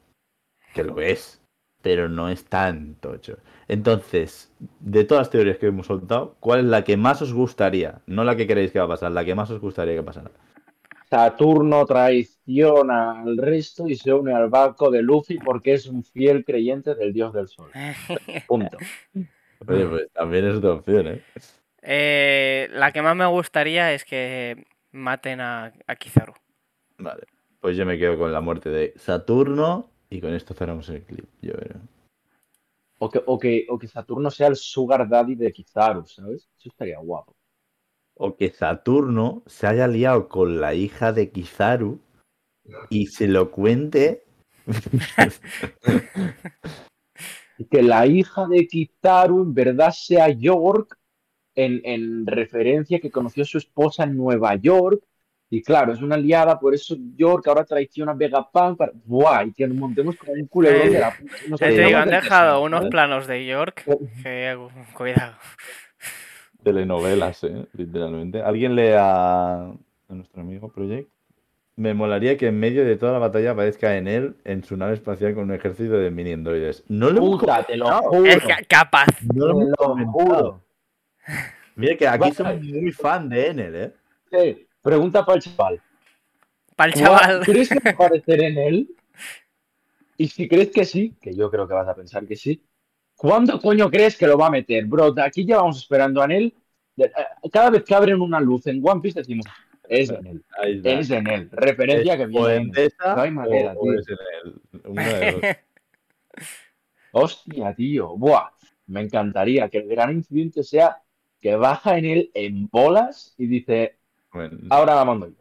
Que 0.74 0.84
lo 0.84 1.00
es, 1.00 1.42
pero 1.82 2.10
no 2.10 2.30
es 2.30 2.46
tan 2.46 2.96
tocho. 2.96 3.38
Entonces, 3.70 4.52
de 4.80 5.06
todas 5.06 5.28
las 5.28 5.30
teorías 5.30 5.58
que 5.58 5.68
hemos 5.68 5.88
soltado, 5.88 6.36
¿cuál 6.42 6.60
es 6.60 6.66
la 6.66 6.84
que 6.84 6.98
más 6.98 7.22
os 7.22 7.34
gustaría? 7.34 8.02
No 8.08 8.26
la 8.26 8.36
que 8.36 8.48
creéis 8.48 8.72
que 8.72 8.80
va 8.80 8.86
a 8.86 8.90
pasar, 8.90 9.12
la 9.12 9.24
que 9.24 9.36
más 9.36 9.50
os 9.52 9.62
gustaría 9.62 9.96
que 9.96 10.04
pasara. 10.04 10.32
Saturno 11.16 11.86
traiciona 11.86 13.22
al 13.22 13.38
resto 13.38 13.88
y 13.88 13.96
se 13.96 14.12
une 14.12 14.34
al 14.34 14.50
barco 14.50 14.92
de 14.92 15.02
Luffy 15.02 15.38
porque 15.38 15.74
es 15.74 15.88
un 15.88 16.04
fiel 16.04 16.44
creyente 16.44 16.94
del 16.94 17.14
dios 17.14 17.34
del 17.34 17.48
sol. 17.48 17.72
Punto. 18.48 18.78
Oye, 19.68 19.86
pues 19.86 20.12
también 20.12 20.46
es 20.46 20.56
otra 20.56 20.74
opción, 20.74 21.08
¿eh? 21.08 21.24
Eh, 21.82 22.68
la 22.74 22.92
que 22.92 23.02
más 23.02 23.16
me 23.16 23.26
gustaría 23.28 23.94
es 23.94 24.04
que 24.04 24.66
maten 24.92 25.40
a, 25.40 25.72
a 25.88 25.96
Kizaru. 25.96 26.34
Vale. 26.98 27.24
Pues 27.62 27.78
yo 27.78 27.86
me 27.86 27.98
quedo 27.98 28.18
con 28.18 28.34
la 28.34 28.42
muerte 28.42 28.70
de 28.70 28.94
Saturno 28.98 29.90
y 30.10 30.20
con 30.20 30.34
esto 30.34 30.54
cerramos 30.54 30.90
el 30.90 31.04
clip. 31.04 31.30
Yo 31.42 31.54
creo. 31.54 31.78
O 33.00 33.10
que, 33.10 33.22
o 33.26 33.40
que, 33.40 33.66
o 33.70 33.80
que 33.80 33.88
Saturno 33.88 34.30
sea 34.30 34.48
el 34.48 34.58
sugar 34.58 35.08
daddy 35.08 35.36
de 35.36 35.54
Kizaru, 35.54 36.06
¿sabes? 36.08 36.50
Eso 36.58 36.70
estaría 36.70 37.00
guapo. 37.00 37.34
O 38.16 38.36
que 38.36 38.50
Saturno 38.50 39.44
se 39.46 39.68
haya 39.68 39.88
liado 39.88 40.30
con 40.30 40.60
la 40.60 40.74
hija 40.74 41.12
de 41.12 41.30
Kizaru 41.30 42.00
y 42.90 43.08
se 43.08 43.28
lo 43.28 43.52
cuente. 43.52 44.24
Y 47.58 47.66
que 47.66 47.82
la 47.82 48.06
hija 48.06 48.48
de 48.48 48.68
Kitaru 48.68 49.44
en 49.44 49.54
verdad 49.54 49.92
sea 49.92 50.30
York 50.30 50.98
en, 51.56 51.82
en 51.86 52.28
referencia 52.28 53.00
que 53.00 53.12
conoció 53.12 53.44
a 53.44 53.46
su 53.46 53.58
esposa 53.58 54.04
en 54.04 54.18
Nueva 54.18 54.56
York. 54.56 55.02
Y 55.50 55.62
claro, 55.62 55.94
es 55.94 56.02
una 56.02 56.18
liada, 56.18 56.60
por 56.60 56.74
eso 56.74 56.98
York 57.16 57.48
ahora 57.48 57.64
traiciona 57.64 58.12
a 58.12 58.16
Vegapunk 58.16 58.78
para. 58.78 58.92
¡Buah! 59.06 59.46
Y 59.46 59.54
que 59.54 59.68
nos 59.68 59.78
montemos 59.78 60.18
como 60.18 60.34
un 60.34 60.48
culebrón 60.48 60.92
de 60.92 61.00
la 61.00 61.16
puta. 61.16 61.34
Nos 61.48 61.60
te 61.60 61.70
digo, 61.70 61.98
han 61.98 62.10
dejado 62.10 62.62
unos 62.62 62.90
planos 62.90 63.28
de 63.28 63.46
York. 63.46 63.86
Que, 64.22 64.58
cuidado. 64.94 65.36
Telenovelas, 66.66 67.44
¿eh? 67.44 67.68
literalmente. 67.74 68.42
¿Alguien 68.42 68.76
lee 68.76 68.94
a, 68.98 69.72
nuestro 70.10 70.42
amigo 70.42 70.70
Project? 70.70 71.08
Me 71.76 71.94
molaría 71.94 72.38
que 72.38 72.48
en 72.48 72.60
medio 72.60 72.84
de 72.84 72.96
toda 72.96 73.12
la 73.12 73.20
batalla 73.20 73.52
aparezca 73.52 73.98
en 73.98 74.08
él 74.08 74.36
en 74.46 74.64
su 74.64 74.76
nave 74.76 74.96
espacial 74.96 75.36
con 75.36 75.44
un 75.44 75.54
ejército 75.54 75.94
de 75.94 76.10
mini 76.10 76.34
androides. 76.34 76.84
No 76.88 77.12
lo 77.12 77.22
Puta, 77.22 77.62
te 77.64 77.78
lo 77.78 77.86
juro. 78.02 78.26
Es 78.26 78.44
capaz. 78.68 79.06
no 79.34 79.48
lo 79.48 79.60
lo 79.60 80.12
juro. 80.12 80.62
Mira 81.76 81.96
que 81.96 82.08
aquí 82.08 82.32
somos 82.32 82.60
muy 82.62 82.92
fan 82.92 83.30
de 83.30 83.48
Enel, 83.48 83.76
¿eh? 83.76 83.94
Sí, 84.32 84.68
pregunta 84.82 85.24
para 85.24 85.36
el 85.36 85.44
chaval. 85.44 85.82
Para 86.76 86.92
el 86.92 87.00
chaval. 87.00 87.42
¿Crees 87.46 87.70
que 87.70 87.80
va 87.80 87.92
a 87.92 87.94
aparecer 87.94 88.42
en 88.42 88.58
él? 88.58 88.90
Y 90.18 90.30
si 90.30 90.48
crees 90.48 90.72
que 90.72 90.86
sí, 90.86 91.14
que 91.22 91.36
yo 91.36 91.52
creo 91.52 91.68
que 91.68 91.74
vas 91.74 91.90
a 91.90 91.94
pensar 91.94 92.26
que 92.26 92.38
sí, 92.38 92.64
¿cuándo 93.16 93.60
coño 93.60 93.90
crees 93.90 94.18
que 94.18 94.28
lo 94.28 94.38
va 94.38 94.48
a 94.48 94.52
meter? 94.52 94.86
Bro, 94.86 95.12
de 95.12 95.22
aquí 95.24 95.46
llevamos 95.46 95.78
esperando 95.78 96.22
a 96.22 96.26
él. 96.26 96.54
De- 96.96 97.06
eh, 97.06 97.50
Cada 97.52 97.70
vez 97.72 97.84
que 97.84 97.94
abren 97.96 98.22
una 98.22 98.40
luz 98.40 98.68
en 98.68 98.82
One 98.86 99.02
Piece 99.02 99.20
decimos, 99.20 99.46
es 99.88 100.10
en 100.10 100.26
él, 100.28 100.44
Ahí 100.58 100.78
está. 100.78 100.90
es 100.92 101.10
en 101.12 101.28
él. 101.30 101.50
Referencia 101.52 102.14
Es 102.14 102.18
que 102.20 102.24
o 102.38 102.46
viene. 102.48 102.72
No 103.16 103.22
hay 103.22 103.32
manera, 103.32 103.74
o- 103.74 103.80
o 103.80 103.84
tío. 103.92 104.00
es 104.00 104.08
Enel. 104.08 104.62
Uno 104.86 105.02
de. 105.04 105.58
Hostia, 107.12 107.74
tío. 107.74 108.16
Buah, 108.18 108.50
me 108.88 109.02
encantaría 109.02 109.70
que 109.70 109.78
el 109.80 109.88
gran 109.88 110.12
incidente 110.14 110.64
sea 110.64 111.02
que 111.42 111.56
baja 111.56 111.98
en 111.98 112.06
él 112.06 112.32
en 112.34 112.68
bolas 112.70 113.36
y 113.38 113.46
dice, 113.48 113.98
Bueno, 114.34 114.58
ahora 114.70 114.96
la 114.96 115.06
mando 115.06 115.28
yo. 115.28 115.36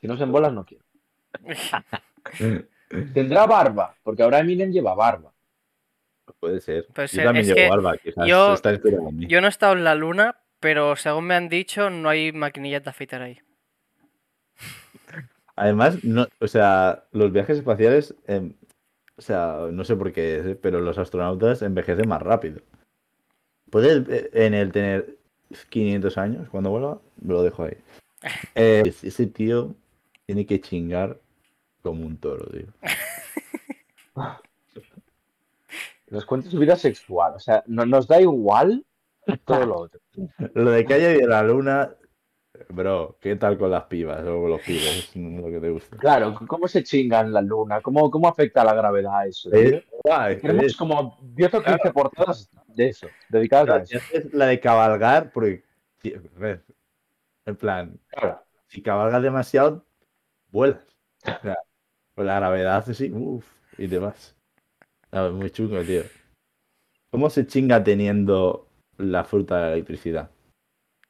Si 0.00 0.06
no 0.06 0.14
es 0.14 0.20
en 0.20 0.32
bolas, 0.32 0.52
no 0.52 0.64
quiero. 0.64 0.84
Tendrá 3.14 3.46
barba, 3.46 3.94
porque 4.02 4.22
ahora 4.22 4.40
Eminem 4.40 4.70
lleva 4.72 4.94
barba. 4.94 5.32
Puede 6.38 6.60
ser. 6.60 6.86
Puede 6.94 7.08
yo 7.08 7.22
también 7.22 7.46
es 7.50 7.54
llevo 7.56 7.68
barba, 7.70 7.96
quizás 7.96 8.26
yo- 8.28 8.46
no 9.40 9.46
he 9.46 9.50
estado 9.50 9.72
en 9.74 9.84
la 9.84 9.94
luna, 9.94 10.36
pero 10.60 10.96
según 10.96 11.24
me 11.26 11.34
han 11.34 11.48
dicho, 11.48 11.90
no 11.90 12.08
hay 12.08 12.32
maquinillas 12.32 12.84
de 12.84 12.90
afeitar 12.90 13.22
ahí. 13.22 13.40
Además, 15.56 16.02
no, 16.04 16.26
o 16.40 16.48
sea, 16.48 17.04
los 17.12 17.32
viajes 17.32 17.58
espaciales, 17.58 18.14
em, 18.26 18.54
o 19.16 19.22
sea, 19.22 19.66
no 19.70 19.84
sé 19.84 19.96
por 19.96 20.12
qué, 20.12 20.38
es, 20.38 20.46
¿eh? 20.46 20.54
pero 20.60 20.80
los 20.80 20.96
astronautas 20.98 21.60
envejecen 21.62 22.08
más 22.08 22.22
rápido. 22.22 22.60
¿Puede 23.70 24.04
eh, 24.16 24.30
en 24.32 24.54
el 24.54 24.72
tener 24.72 25.16
500 25.68 26.16
años 26.18 26.48
cuando 26.48 26.70
vuelva? 26.70 27.00
Lo 27.24 27.42
dejo 27.42 27.64
ahí. 27.64 27.76
Eh, 28.54 28.82
ese- 28.86 29.08
ese 29.08 29.26
tío 29.26 29.74
tiene 30.26 30.44
que 30.46 30.60
chingar 30.60 31.18
como 31.82 32.04
un 32.06 32.16
toro, 32.18 32.46
tío. 32.50 32.66
Nos 36.10 36.26
cuenta 36.26 36.50
su 36.50 36.58
vida 36.58 36.76
sexual. 36.76 37.34
O 37.36 37.38
sea, 37.40 37.62
no, 37.66 37.86
nos 37.86 38.06
da 38.06 38.20
igual 38.20 38.84
todo 39.44 39.66
lo 39.66 39.76
otro. 39.78 40.00
Lo 40.54 40.70
de 40.70 40.84
que 40.84 40.94
haya 40.94 41.12
ido 41.14 41.26
a 41.26 41.30
la 41.30 41.42
luna, 41.42 41.94
bro, 42.68 43.16
¿qué 43.20 43.36
tal 43.36 43.56
con 43.56 43.70
las 43.70 43.84
pibas 43.84 44.20
o 44.26 44.40
con 44.42 44.50
los 44.50 44.60
pibes? 44.60 45.10
No 45.14 45.38
es 45.38 45.44
lo 45.44 45.50
que 45.50 45.60
te 45.60 45.70
gusta. 45.70 45.96
Claro, 45.98 46.34
¿cómo 46.48 46.66
se 46.68 46.82
chinga 46.82 47.20
en 47.20 47.32
la 47.32 47.40
luna? 47.40 47.80
¿Cómo, 47.80 48.10
cómo 48.10 48.28
afecta 48.28 48.64
la 48.64 48.74
gravedad 48.74 49.26
eso? 49.26 49.50
Eh, 49.52 49.84
Tenemos 50.40 50.64
es- 50.64 50.76
como 50.76 51.16
10 51.22 51.54
o 51.54 51.62
15 51.62 51.92
portadas 51.92 52.50
de 52.66 52.88
eso, 52.88 53.06
dedicadas 53.28 53.64
a 53.64 53.66
Claro, 53.84 54.04
eso. 54.12 54.28
la 54.32 54.46
de 54.46 54.60
cabalgar, 54.60 55.30
porque, 55.32 55.62
en 57.46 57.56
plan, 57.56 57.98
Claro. 58.08 58.42
si 58.66 58.82
cabalgas 58.82 59.22
demasiado, 59.22 59.84
vuelas. 60.50 60.82
O 61.24 61.42
sea, 61.42 61.58
con 62.14 62.26
la 62.26 62.36
gravedad 62.36 62.84
así, 62.88 63.10
uff, 63.12 63.46
y 63.78 63.86
vas. 63.96 64.34
No, 65.12 65.26
es 65.26 65.32
muy 65.32 65.50
chungo, 65.50 65.82
tío. 65.82 66.02
¿Cómo 67.10 67.28
se 67.30 67.46
chinga 67.46 67.82
teniendo 67.82 68.68
la 68.98 69.24
fruta 69.24 69.56
de 69.56 69.62
la 69.62 69.72
electricidad? 69.74 70.30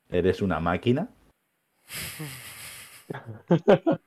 ¿Eres 0.08 0.40
una 0.42 0.58
máquina? 0.60 1.08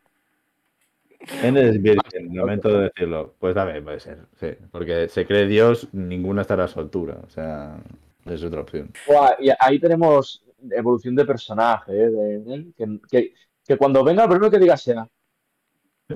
Eres 1.41 1.81
virgen, 1.81 2.35
lamento 2.35 2.69
de 2.69 2.83
decirlo. 2.89 3.35
Pues 3.39 3.53
también 3.55 3.83
puede 3.83 3.99
ser, 3.99 4.19
sí. 4.39 4.47
Porque 4.71 5.07
se 5.07 5.25
cree 5.25 5.45
Dios, 5.47 5.87
ninguna 5.93 6.41
estará 6.41 6.65
a 6.65 6.67
su 6.67 6.79
altura. 6.79 7.19
O 7.25 7.29
sea, 7.29 7.77
es 8.25 8.43
otra 8.43 8.61
opción. 8.61 8.91
Y 9.39 9.49
ahí 9.59 9.79
tenemos 9.79 10.43
evolución 10.71 11.15
de 11.15 11.25
personaje, 11.25 11.91
¿eh? 11.93 12.09
de- 12.09 12.39
de- 12.39 12.73
que, 12.75 12.99
que- 13.09 13.33
que 13.65 13.77
cuando 13.77 14.03
venga 14.03 14.23
el 14.23 14.29
primero 14.29 14.51
que 14.51 14.59
diga 14.59 14.75
sea. 14.75 15.07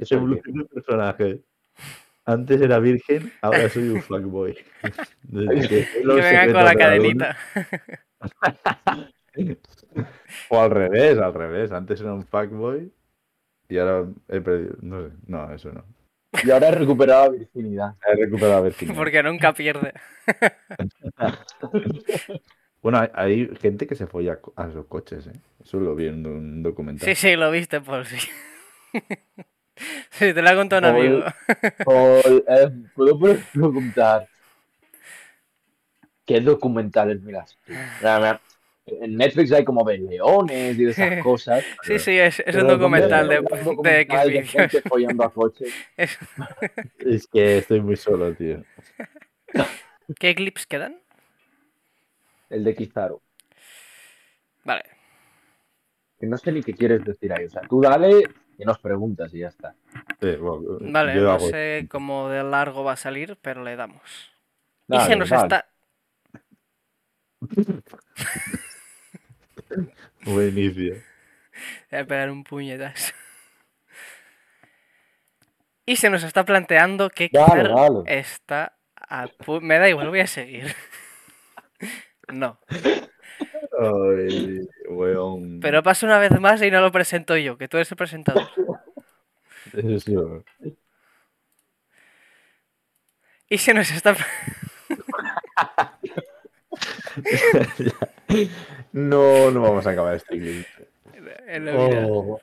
Soy 0.03 0.17
Evolución 0.17 0.57
de 0.57 0.65
personaje. 0.65 1.41
Antes 2.27 2.59
era 2.59 2.77
virgen, 2.79 3.31
ahora 3.41 3.69
soy 3.69 3.87
un 3.87 4.01
fuckboy. 4.01 4.53
Desde 5.23 5.67
que 5.69 5.87
venga 6.03 6.45
con 6.51 6.65
la 6.65 6.71
de 6.71 6.75
cadenita. 6.75 7.37
O 10.49 10.61
al 10.61 10.71
revés, 10.71 11.17
al 11.17 11.33
revés. 11.33 11.71
Antes 11.71 12.01
era 12.01 12.13
un 12.13 12.23
fuckboy 12.25 12.91
y 13.69 13.77
ahora 13.77 14.09
he 14.27 14.41
perdido. 14.41 14.75
No 14.81 15.01
sé, 15.01 15.13
no, 15.25 15.53
eso 15.53 15.71
no. 15.71 15.85
Y 16.43 16.51
ahora 16.51 16.67
he 16.69 16.71
recuperado 16.71 17.31
la 17.31 17.37
virginidad. 17.37 17.95
He 18.05 18.15
recuperado 18.15 18.55
la 18.55 18.61
virginidad. 18.61 18.95
Porque 18.95 19.23
nunca 19.23 19.53
pierde. 19.53 19.93
Bueno, 22.81 22.99
hay, 22.99 23.09
hay 23.13 23.55
gente 23.57 23.87
que 23.87 23.95
se 23.95 24.07
folla 24.07 24.39
a 24.55 24.67
los 24.67 24.85
coches, 24.85 25.27
¿eh? 25.27 25.39
Eso 25.63 25.79
lo 25.79 25.95
vi 25.95 26.07
en 26.07 26.25
un 26.25 26.61
documental. 26.61 27.07
Sí, 27.07 27.15
sí, 27.15 27.35
lo 27.35 27.49
viste 27.49 27.81
por 27.81 28.05
sí. 28.05 28.17
Sí, 30.11 30.33
te 30.33 30.41
lo 30.41 30.49
ha 30.49 30.55
contado 30.55 30.81
un 30.89 30.95
Joder. 30.95 31.07
amigo. 31.07 31.25
O, 31.85 32.21
eh, 32.47 32.71
¿Puedo 32.95 33.19
preguntar 33.51 34.27
qué 36.25 36.41
documentales 36.41 37.21
miras? 37.21 37.57
tú? 37.65 37.73
En 38.85 39.17
Netflix 39.17 39.51
hay 39.51 39.65
como 39.65 39.83
leones 39.89 40.77
y 40.79 40.83
de 40.85 40.91
esas 40.91 41.17
cosas. 41.23 41.63
Sí, 41.83 41.99
sí, 41.99 42.17
es, 42.17 42.39
es 42.39 42.55
un 42.55 42.67
documental 42.67 43.27
de, 43.27 43.41
de 43.41 44.05
de 44.05 44.05
Xvideos. 44.17 44.51
gente 44.51 44.81
follando 44.81 45.23
a 45.25 45.33
coches. 45.33 45.73
Es- 45.97 46.17
Es 46.99 47.27
que 47.27 47.57
estoy 47.57 47.81
muy 47.81 47.95
solo, 47.95 48.33
tío. 48.33 48.63
¿Qué 50.19 50.35
clips 50.35 50.65
quedan? 50.65 50.99
El 52.49 52.63
de 52.65 52.75
Kizaru. 52.75 53.21
Vale. 54.65 54.83
Que 56.19 56.27
no 56.27 56.37
sé 56.37 56.51
ni 56.51 56.61
qué 56.63 56.73
quieres 56.73 57.03
decir 57.03 57.31
ahí. 57.33 57.45
O 57.45 57.49
sea, 57.49 57.61
tú 57.67 57.81
dale 57.81 58.23
y 58.57 58.65
nos 58.65 58.79
preguntas 58.79 59.33
y 59.33 59.39
ya 59.39 59.47
está. 59.49 59.75
Bueno, 60.21 60.61
Vale, 60.81 61.15
yo 61.15 61.21
no 61.21 61.31
hago- 61.31 61.49
sé 61.49 61.87
cómo 61.89 62.29
de 62.29 62.43
largo 62.43 62.83
va 62.83 62.93
a 62.93 62.97
salir, 62.97 63.37
pero 63.41 63.63
le 63.63 63.75
damos. 63.75 64.01
y 64.89 64.99
se 65.01 65.15
nos 65.15 65.29
dale. 65.29 65.43
está. 65.43 65.67
Buen 70.25 70.57
inicio. 70.57 70.95
Voy 71.91 71.99
a 71.99 72.05
pegar 72.05 72.29
un 72.31 72.43
puñetazo. 72.43 73.13
Y 75.85 75.95
se 75.95 76.09
nos 76.09 76.23
está 76.23 76.43
planteando 76.43 77.09
que 77.09 77.29
Dale, 77.31 77.71
está 78.07 78.77
a 78.95 79.27
pu- 79.27 79.61
Me 79.61 79.79
da 79.79 79.87
igual, 79.89 80.09
voy 80.09 80.19
a 80.21 80.27
seguir. 80.27 80.75
No. 82.29 82.59
Ay, 83.79 84.67
weón. 84.89 85.59
Pero 85.59 85.83
pasa 85.83 86.05
una 86.05 86.17
vez 86.17 86.39
más 86.39 86.61
y 86.61 86.71
no 86.71 86.81
lo 86.81 86.91
presento 86.91 87.37
yo, 87.37 87.57
que 87.57 87.67
tú 87.67 87.77
eres 87.77 87.91
el 87.91 87.97
presentador. 87.97 88.47
Eso. 89.73 90.43
Y 93.49 93.57
se 93.57 93.73
nos 93.73 93.91
está. 93.91 94.15
no, 98.91 99.51
no 99.51 99.61
vamos 99.61 99.85
a 99.87 99.91
acabar 99.91 100.15
este 100.15 100.37
clip. 100.39 100.65
Oh. 101.73 102.41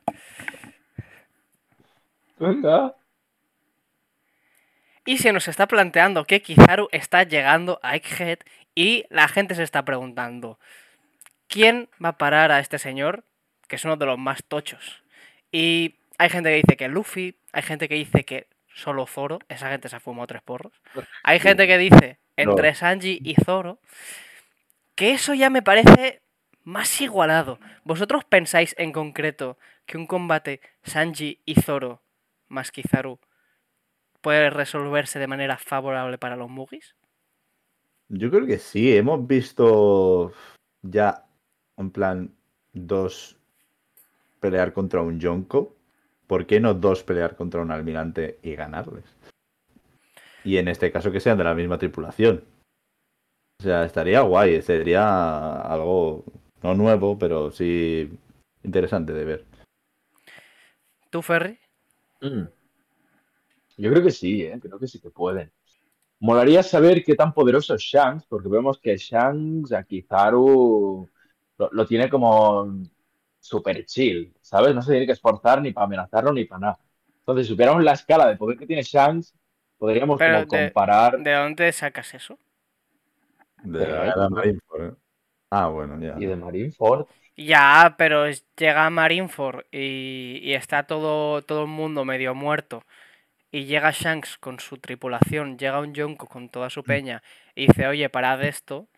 Y 5.04 5.18
se 5.18 5.32
nos 5.32 5.48
está 5.48 5.66
planteando 5.66 6.24
que 6.24 6.40
Kizaru 6.40 6.88
está 6.90 7.24
llegando 7.24 7.78
a 7.82 7.96
Egghead 7.96 8.38
y 8.74 9.04
la 9.10 9.28
gente 9.28 9.54
se 9.54 9.62
está 9.62 9.84
preguntando 9.84 10.58
¿quién 11.48 11.88
va 12.02 12.10
a 12.10 12.18
parar 12.18 12.52
a 12.52 12.60
este 12.60 12.78
señor? 12.78 13.24
Que 13.68 13.76
es 13.76 13.84
uno 13.84 13.96
de 13.96 14.06
los 14.06 14.18
más 14.18 14.44
tochos. 14.44 15.02
Y 15.50 15.96
hay 16.18 16.30
gente 16.30 16.50
que 16.50 16.56
dice 16.56 16.76
que 16.76 16.88
Luffy, 16.88 17.38
hay 17.52 17.62
gente 17.62 17.88
que 17.88 17.94
dice 17.94 18.24
que 18.24 18.48
solo 18.74 19.06
Zoro, 19.06 19.38
esa 19.48 19.70
gente 19.70 19.88
se 19.88 19.96
ha 19.96 20.00
fumado 20.00 20.26
tres 20.26 20.42
porros. 20.42 20.72
Hay 21.22 21.38
gente 21.38 21.66
que 21.66 21.78
dice 21.78 22.18
entre 22.36 22.74
Sanji 22.74 23.20
y 23.22 23.36
Zoro, 23.36 23.78
que 24.94 25.12
eso 25.12 25.34
ya 25.34 25.50
me 25.50 25.62
parece 25.62 26.22
más 26.64 27.00
igualado. 27.00 27.58
¿Vosotros 27.84 28.24
pensáis 28.24 28.74
en 28.78 28.92
concreto 28.92 29.58
que 29.86 29.96
un 29.96 30.06
combate 30.06 30.60
Sanji 30.82 31.40
y 31.44 31.54
Zoro 31.60 32.02
más 32.48 32.70
Kizaru 32.70 33.18
puede 34.20 34.50
resolverse 34.50 35.18
de 35.18 35.26
manera 35.26 35.58
favorable 35.58 36.18
para 36.18 36.36
los 36.36 36.48
Mugis? 36.48 36.96
Yo 38.08 38.30
creo 38.30 38.46
que 38.46 38.58
sí, 38.58 38.96
hemos 38.96 39.26
visto 39.26 40.32
ya 40.82 41.24
en 41.76 41.90
plan 41.90 42.34
dos 42.72 43.36
pelear 44.40 44.72
contra 44.72 45.02
un 45.02 45.20
Yonko. 45.20 45.74
¿Por 46.26 46.46
qué 46.46 46.60
no 46.60 46.74
dos 46.74 47.02
pelear 47.02 47.36
contra 47.36 47.60
un 47.62 47.70
almirante 47.70 48.38
y 48.42 48.54
ganarles? 48.54 49.04
Y 50.44 50.56
en 50.56 50.68
este 50.68 50.90
caso 50.92 51.10
que 51.10 51.20
sean 51.20 51.38
de 51.38 51.44
la 51.44 51.54
misma 51.54 51.78
tripulación. 51.78 52.44
O 53.60 53.62
sea, 53.62 53.84
estaría 53.84 54.20
guay, 54.20 54.60
sería 54.62 55.60
algo 55.60 56.24
no 56.62 56.74
nuevo, 56.74 57.18
pero 57.18 57.50
sí 57.50 58.10
interesante 58.62 59.12
de 59.12 59.24
ver. 59.24 59.44
¿Tú, 61.10 61.22
Ferry? 61.22 61.58
Mm. 62.20 62.44
Yo 63.76 63.90
creo 63.90 64.02
que 64.02 64.10
sí, 64.10 64.42
¿eh? 64.42 64.58
creo 64.60 64.78
que 64.78 64.88
sí 64.88 65.00
que 65.00 65.10
pueden. 65.10 65.52
Molaría 66.20 66.62
saber 66.62 67.04
qué 67.04 67.14
tan 67.14 67.34
poderoso 67.34 67.74
es 67.74 67.82
Shanks, 67.82 68.24
porque 68.26 68.48
vemos 68.48 68.78
que 68.78 68.96
Shanks 68.96 69.72
a 69.72 69.84
Kizaru 69.84 71.08
lo, 71.58 71.70
lo 71.72 71.86
tiene 71.86 72.08
como 72.08 72.66
super 73.40 73.84
chill, 73.86 74.34
¿sabes? 74.40 74.74
No 74.74 74.82
se 74.82 74.92
tiene 74.92 75.06
que 75.06 75.12
esforzar 75.12 75.60
ni 75.62 75.72
para 75.72 75.86
amenazarlo 75.86 76.32
ni 76.32 76.44
para 76.44 76.60
nada. 76.60 76.78
Entonces, 77.20 77.46
si 77.46 77.52
supiéramos 77.52 77.82
la 77.82 77.92
escala 77.92 78.26
de 78.28 78.36
poder 78.36 78.58
que 78.58 78.66
tiene 78.66 78.82
Shanks, 78.82 79.34
podríamos 79.78 80.18
Pero 80.18 80.46
como 80.46 80.58
de- 80.58 80.66
comparar. 80.66 81.18
¿De 81.18 81.32
dónde 81.32 81.72
sacas 81.72 82.14
eso? 82.14 82.38
De 83.62 83.86
la 83.86 84.04
guerra 84.04 84.28
Marineford, 84.28 84.84
¿eh? 84.84 84.94
Ah, 85.50 85.68
bueno, 85.68 86.00
ya. 86.00 86.16
Y 86.20 86.26
de 86.26 86.36
Marineford. 86.36 87.06
Ya, 87.36 87.94
pero 87.98 88.26
llega 88.56 88.90
Marineford 88.90 89.64
y, 89.72 90.40
y 90.42 90.54
está 90.54 90.84
todo, 90.86 91.42
todo 91.42 91.62
el 91.62 91.68
mundo 91.68 92.04
medio 92.04 92.34
muerto. 92.34 92.84
Y 93.52 93.66
llega 93.66 93.92
Shanks 93.92 94.38
con 94.38 94.60
su 94.60 94.78
tripulación, 94.78 95.58
llega 95.58 95.80
un 95.80 95.94
Yonko 95.94 96.28
con 96.28 96.48
toda 96.50 96.70
su 96.70 96.84
peña 96.84 97.22
y 97.54 97.68
dice, 97.68 97.86
oye, 97.88 98.08
parad 98.10 98.42
esto. 98.44 98.88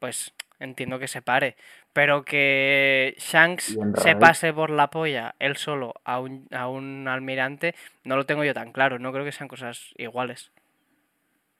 Pues 0.00 0.32
entiendo 0.60 0.98
que 0.98 1.08
se 1.08 1.22
pare. 1.22 1.56
Pero 1.92 2.24
que 2.24 3.14
Shanks 3.18 3.78
se 3.94 4.16
pase 4.16 4.52
por 4.52 4.70
la 4.70 4.90
polla 4.90 5.34
él 5.38 5.56
solo 5.56 5.94
a 6.04 6.20
un, 6.20 6.46
a 6.52 6.68
un 6.68 7.08
almirante, 7.08 7.74
no 8.04 8.16
lo 8.16 8.26
tengo 8.26 8.44
yo 8.44 8.54
tan 8.54 8.72
claro. 8.72 8.98
No 8.98 9.12
creo 9.12 9.24
que 9.24 9.32
sean 9.32 9.48
cosas 9.48 9.92
iguales. 9.96 10.50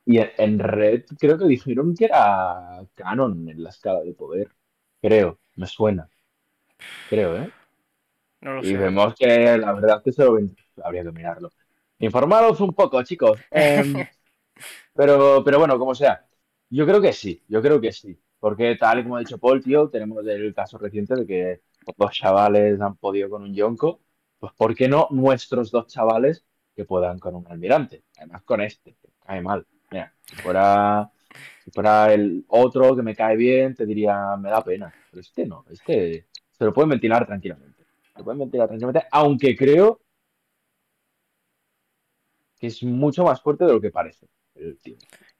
Y 0.04 0.18
en, 0.38 0.58
Red 0.58 1.04
creo 1.18 1.36
que 1.38 1.46
dijeron 1.46 1.94
que 1.94 2.04
era 2.06 2.80
canon 2.94 3.48
en 3.48 3.62
la 3.62 3.70
escala 3.70 4.00
de 4.00 4.14
poder. 4.14 4.48
Creo, 5.02 5.40
me 5.56 5.66
suena. 5.66 6.08
Creo, 7.08 7.36
¿eh? 7.36 7.52
No 8.40 8.54
lo 8.54 8.62
Y 8.62 8.68
sé. 8.70 8.76
vemos 8.76 9.14
que 9.14 9.58
la 9.58 9.72
verdad 9.72 10.02
que 10.02 10.12
se 10.12 10.24
lo 10.24 10.38
habría 10.82 11.02
que 11.04 11.12
mirarlo. 11.12 11.52
Informaros 11.98 12.60
un 12.60 12.74
poco, 12.74 13.02
chicos. 13.02 13.40
Em, 13.50 14.06
pero, 14.94 15.42
pero 15.44 15.58
bueno, 15.58 15.78
como 15.78 15.94
sea. 15.94 16.26
Yo 16.70 16.86
creo 16.86 17.00
que 17.00 17.12
sí, 17.12 17.44
yo 17.48 17.62
creo 17.62 17.80
que 17.80 17.92
sí. 17.92 18.18
Porque 18.38 18.76
tal 18.76 19.00
y 19.00 19.02
como 19.02 19.16
ha 19.16 19.20
dicho 19.20 19.38
Paul, 19.38 19.62
tío, 19.62 19.88
tenemos 19.88 20.26
el 20.26 20.54
caso 20.54 20.78
reciente 20.78 21.14
de 21.14 21.26
que 21.26 21.60
dos 21.96 22.12
chavales 22.12 22.80
han 22.80 22.96
podido 22.96 23.30
con 23.30 23.42
un 23.42 23.54
yonko. 23.54 24.00
Pues 24.38 24.52
¿por 24.52 24.74
qué 24.74 24.88
no 24.88 25.08
nuestros 25.10 25.70
dos 25.70 25.86
chavales 25.86 26.44
que 26.74 26.84
puedan 26.84 27.18
con 27.18 27.34
un 27.34 27.46
almirante? 27.48 28.04
Además 28.18 28.42
con 28.42 28.60
este, 28.60 28.96
que 29.00 29.08
cae 29.24 29.40
mal. 29.40 29.66
Mira, 29.90 30.12
si 30.24 30.36
fuera, 30.36 31.10
si 31.64 31.70
fuera 31.70 32.12
el 32.12 32.44
otro 32.48 32.94
que 32.94 33.02
me 33.02 33.14
cae 33.16 33.36
bien, 33.36 33.74
te 33.74 33.86
diría, 33.86 34.36
me 34.36 34.50
da 34.50 34.62
pena. 34.62 34.92
Pero 35.10 35.20
este 35.20 35.46
no, 35.46 35.64
este 35.70 36.26
se 36.52 36.64
lo 36.64 36.72
pueden 36.72 36.90
ventilar 36.90 37.26
tranquilamente. 37.26 37.84
Se 38.12 38.18
lo 38.18 38.24
pueden 38.24 38.40
ventilar 38.40 38.68
tranquilamente, 38.68 39.06
aunque 39.10 39.56
creo 39.56 40.00
que 42.58 42.68
es 42.68 42.82
mucho 42.82 43.24
más 43.24 43.40
fuerte 43.40 43.64
de 43.64 43.72
lo 43.72 43.80
que 43.80 43.90
parece 43.90 44.26
el 44.54 44.78
tío. 44.78 44.96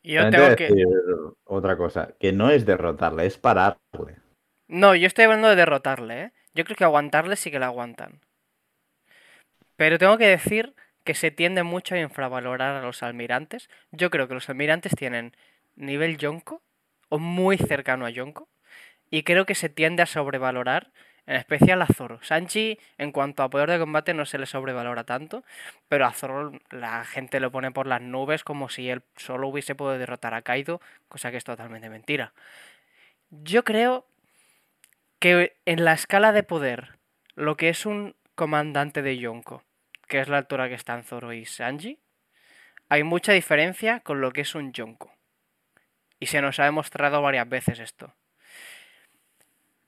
Yo 0.06 0.22
También 0.22 0.42
tengo 0.42 0.56
que... 0.56 0.68
decir 0.68 0.86
otra 1.44 1.76
cosa, 1.76 2.14
que 2.20 2.32
no 2.32 2.50
es 2.50 2.64
derrotarle, 2.64 3.26
es 3.26 3.38
pararle. 3.38 4.16
No, 4.68 4.94
yo 4.94 5.08
estoy 5.08 5.24
hablando 5.24 5.48
de 5.48 5.56
derrotarle, 5.56 6.22
¿eh? 6.22 6.32
Yo 6.54 6.64
creo 6.64 6.76
que 6.76 6.84
aguantarle 6.84 7.34
sí 7.34 7.50
que 7.50 7.58
le 7.58 7.64
aguantan. 7.64 8.20
Pero 9.74 9.98
tengo 9.98 10.16
que 10.16 10.28
decir 10.28 10.74
que 11.02 11.14
se 11.14 11.32
tiende 11.32 11.64
mucho 11.64 11.96
a 11.96 11.98
infravalorar 11.98 12.76
a 12.76 12.82
los 12.82 13.02
almirantes. 13.02 13.68
Yo 13.90 14.10
creo 14.10 14.28
que 14.28 14.34
los 14.34 14.48
almirantes 14.48 14.94
tienen 14.94 15.36
nivel 15.74 16.18
Yonko, 16.18 16.62
o 17.08 17.18
muy 17.18 17.58
cercano 17.58 18.06
a 18.06 18.10
Yonko, 18.10 18.48
y 19.10 19.24
creo 19.24 19.44
que 19.44 19.56
se 19.56 19.68
tiende 19.68 20.02
a 20.02 20.06
sobrevalorar, 20.06 20.92
en 21.26 21.36
especial 21.36 21.82
a 21.82 21.86
Zoro. 21.86 22.20
Sanchi, 22.22 22.78
en 22.98 23.12
cuanto 23.12 23.42
a 23.42 23.50
poder 23.50 23.70
de 23.70 23.78
combate, 23.78 24.14
no 24.14 24.24
se 24.26 24.38
le 24.38 24.46
sobrevalora 24.46 25.04
tanto, 25.04 25.44
pero 25.88 26.06
a 26.06 26.12
Zoro 26.12 26.52
la 26.70 27.04
gente 27.04 27.40
lo 27.40 27.50
pone 27.50 27.72
por 27.72 27.86
las 27.86 28.00
nubes 28.00 28.44
como 28.44 28.68
si 28.68 28.88
él 28.88 29.02
solo 29.16 29.48
hubiese 29.48 29.74
podido 29.74 29.98
derrotar 29.98 30.34
a 30.34 30.42
Kaido, 30.42 30.80
cosa 31.08 31.30
que 31.30 31.36
es 31.36 31.44
totalmente 31.44 31.90
mentira. 31.90 32.32
Yo 33.30 33.64
creo 33.64 34.06
que 35.18 35.56
en 35.64 35.84
la 35.84 35.94
escala 35.94 36.32
de 36.32 36.44
poder, 36.44 36.98
lo 37.34 37.56
que 37.56 37.68
es 37.68 37.86
un 37.86 38.14
comandante 38.34 39.02
de 39.02 39.18
Yonko, 39.18 39.64
que 40.06 40.20
es 40.20 40.28
la 40.28 40.38
altura 40.38 40.68
que 40.68 40.74
están 40.74 41.02
Zoro 41.02 41.32
y 41.32 41.44
Sanji, 41.44 41.98
hay 42.88 43.02
mucha 43.02 43.32
diferencia 43.32 44.00
con 44.00 44.20
lo 44.20 44.30
que 44.30 44.42
es 44.42 44.54
un 44.54 44.72
Yonko. 44.72 45.12
Y 46.20 46.26
se 46.26 46.40
nos 46.40 46.60
ha 46.60 46.64
demostrado 46.64 47.20
varias 47.20 47.48
veces 47.48 47.80
esto. 47.80 48.14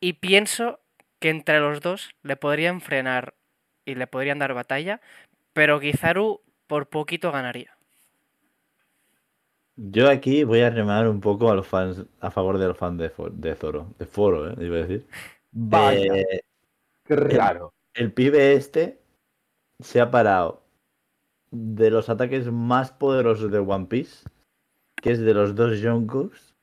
Y 0.00 0.14
pienso 0.14 0.80
que 1.18 1.30
entre 1.30 1.60
los 1.60 1.80
dos 1.80 2.10
le 2.22 2.36
podrían 2.36 2.80
frenar 2.80 3.34
y 3.84 3.94
le 3.94 4.06
podrían 4.06 4.38
dar 4.38 4.54
batalla, 4.54 5.00
pero 5.52 5.80
Kizaru 5.80 6.40
por 6.66 6.88
poquito 6.88 7.32
ganaría. 7.32 7.76
Yo 9.76 10.10
aquí 10.10 10.42
voy 10.44 10.60
a 10.60 10.70
remar 10.70 11.08
un 11.08 11.20
poco 11.20 11.50
a 11.50 11.54
los 11.54 11.66
fans, 11.66 12.04
a 12.20 12.30
favor 12.30 12.58
de 12.58 12.66
los 12.66 12.76
fans 12.76 12.98
de, 12.98 13.08
Zoro, 13.54 13.86
de 13.98 14.06
Foro, 14.06 14.50
¿eh? 14.50 14.54
iba 14.58 14.76
a 14.76 14.80
decir. 14.80 15.06
Vaya, 15.52 16.16
Eh, 16.16 16.40
qué 17.04 17.16
raro. 17.16 17.72
el 17.94 18.12
pibe 18.12 18.54
este 18.54 18.98
se 19.78 20.00
ha 20.00 20.10
parado 20.10 20.62
de 21.52 21.90
los 21.90 22.08
ataques 22.08 22.50
más 22.50 22.90
poderosos 22.92 23.50
de 23.52 23.58
One 23.60 23.86
Piece, 23.86 24.28
que 24.96 25.12
es 25.12 25.20
de 25.20 25.32
los 25.32 25.54
dos 25.54 25.80
Yonkos, 25.80 26.54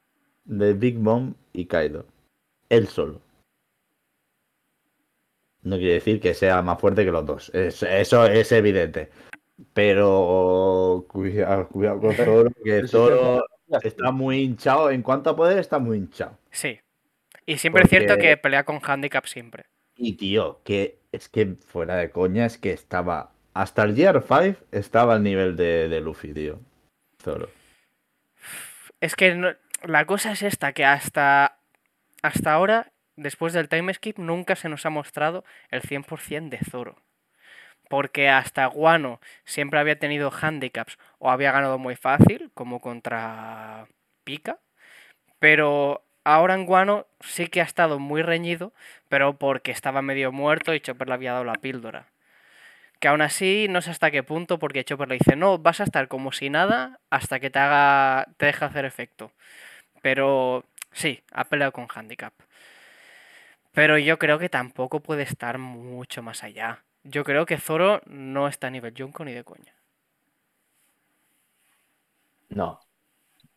de 0.44 0.74
Big 0.74 1.00
Mom 1.00 1.34
y 1.54 1.66
Kaido. 1.66 2.06
Él 2.70 2.88
solo. 2.88 3.22
No 5.66 5.78
quiere 5.78 5.96
decir 5.96 6.22
que 6.22 6.34
sea 6.34 6.62
más 6.62 6.80
fuerte 6.80 7.04
que 7.04 7.12
los 7.12 7.26
dos. 7.26 7.50
es- 7.54 7.84
eso 7.84 8.26
es 8.26 8.52
evidente. 8.54 9.10
Pero 9.74 11.06
cuidado, 11.10 11.68
cuidado 11.68 12.00
con 12.00 12.14
Zoro, 12.14 12.50
que 12.64 12.88
Zoro 12.88 13.46
está. 13.84 14.12
muy 14.12 14.40
hinchado. 14.42 14.90
En 14.90 15.02
cuanto 15.02 15.30
a 15.32 15.36
poder, 15.36 15.58
está 15.60 15.80
muy 15.80 15.98
hinchado. 15.98 16.38
Sí. 16.52 16.80
Y 17.46 17.58
siempre 17.58 17.84
es 17.84 17.90
cierto 17.90 18.18
que 18.18 18.38
pelea 18.38 18.64
con 18.64 18.80
handicap 18.82 19.26
siempre. 19.26 19.66
Y 19.98 20.14
tío, 20.14 20.62
que 20.64 21.00
es 21.12 21.30
que 21.30 21.56
fuera 21.68 21.96
de 21.98 22.10
coña, 22.10 22.46
es 22.46 22.58
que 22.58 22.72
estaba. 22.72 23.32
Hasta 23.54 23.84
el 23.84 23.96
Gear 23.96 24.24
5 24.28 24.60
estaba 24.72 25.16
al 25.16 25.24
nivel 25.24 25.56
de, 25.56 25.88
de 25.90 26.02
Luffy, 26.02 26.34
tío. 26.34 26.60
Zoro. 27.22 27.50
Es 29.02 29.16
que 29.16 29.36
no- 29.36 29.54
la 29.84 30.06
cosa 30.06 30.32
es 30.32 30.42
esta, 30.42 30.74
que 30.74 30.84
hasta, 30.86 31.58
hasta 32.22 32.54
ahora, 32.54 32.92
después 33.16 33.54
del 33.54 33.70
time 33.70 33.94
skip, 33.94 34.18
nunca 34.18 34.56
se 34.56 34.70
nos 34.70 34.86
ha 34.86 34.90
mostrado 34.90 35.44
el 35.70 35.82
100% 35.82 36.50
de 36.50 36.60
Zoro. 36.60 36.98
Porque 37.90 38.30
hasta 38.30 38.66
Guano 38.66 39.20
siempre 39.46 39.80
había 39.80 40.00
tenido 40.00 40.32
handicaps 40.32 40.98
o 41.20 41.30
había 41.30 41.52
ganado 41.52 41.78
muy 41.78 41.96
fácil, 41.96 42.52
como 42.54 42.82
contra 42.82 43.88
Pika. 44.24 44.60
Pero 45.40 46.04
ahora 46.24 46.56
en 46.56 46.66
Guano 46.66 47.08
sí 47.22 47.48
que 47.48 47.62
ha 47.62 47.66
estado 47.66 48.00
muy 48.00 48.22
reñido, 48.24 48.74
pero 49.10 49.38
porque 49.38 49.72
estaba 49.72 50.02
medio 50.02 50.32
muerto 50.32 50.74
y 50.74 50.80
Chopper 50.80 51.08
le 51.08 51.14
había 51.14 51.34
dado 51.34 51.46
la 51.46 51.56
píldora. 51.56 52.08
Que 53.00 53.08
aún 53.10 53.22
así 53.22 53.68
no 53.70 53.82
sé 53.82 53.92
hasta 53.92 54.12
qué 54.12 54.24
punto, 54.24 54.58
porque 54.60 54.84
Chopper 54.84 55.10
le 55.10 55.16
dice, 55.16 55.36
no, 55.36 55.58
vas 55.60 55.82
a 55.82 55.84
estar 55.84 56.08
como 56.08 56.32
si 56.32 56.50
nada 56.50 57.00
hasta 57.10 57.40
que 57.40 57.50
te 57.50 57.60
haga. 57.60 58.28
te 58.38 58.48
deje 58.48 58.66
hacer 58.66 58.86
efecto. 58.86 59.32
Pero 60.02 60.66
sí, 60.92 61.24
ha 61.32 61.46
peleado 61.46 61.72
con 61.74 61.88
handicap. 61.94 62.34
Pero 63.76 64.00
yo 64.00 64.18
creo 64.18 64.40
que 64.40 64.50
tampoco 64.50 65.02
puede 65.02 65.22
estar 65.24 65.60
mucho 65.60 66.24
más 66.24 66.44
allá. 66.44 66.84
Yo 67.04 67.24
creo 67.24 67.46
que 67.46 67.60
Zoro 67.60 68.02
no 68.08 68.48
está 68.48 68.68
a 68.68 68.72
nivel 68.72 68.96
Junko 68.98 69.24
ni 69.24 69.34
de 69.34 69.44
coña. 69.44 69.76
No, 72.60 72.68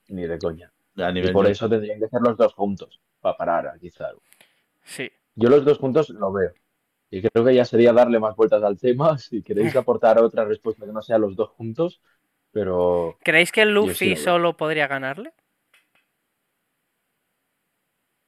ni 0.09 0.27
de 0.33 0.39
coña. 0.39 0.73
A 0.99 1.13
Y 1.21 1.29
nivel 1.29 1.29
por 1.29 1.47
eso 1.47 1.69
tendrían 1.69 2.01
que 2.01 2.09
ser 2.09 2.23
los 2.23 2.37
dos 2.37 2.55
juntos, 2.55 3.01
para 3.21 3.37
parar 3.37 3.69
a 3.69 3.79
Kizaru. 3.79 4.21
Sí. 4.85 5.11
Yo 5.35 5.49
los 5.49 5.65
dos 5.65 5.79
juntos 5.79 6.11
lo 6.11 6.33
veo. 6.33 6.53
Y 7.11 7.23
creo 7.23 7.45
que 7.45 7.55
ya 7.55 7.65
sería 7.65 7.93
darle 7.93 8.21
más 8.21 8.37
vueltas 8.37 8.63
al 8.63 8.79
tema. 8.79 9.19
Si 9.19 9.43
queréis 9.43 9.75
aportar 9.77 10.21
otra 10.23 10.45
respuesta 10.47 10.87
que 10.87 10.93
no 10.93 11.03
sea 11.03 11.19
los 11.19 11.37
dos 11.37 11.51
juntos, 11.51 12.03
pero 12.53 13.21
¿Creéis 13.27 13.53
que 13.53 13.65
Luffy 13.65 14.17
solo 14.17 14.57
podría 14.57 14.89
ganarle? 14.89 15.33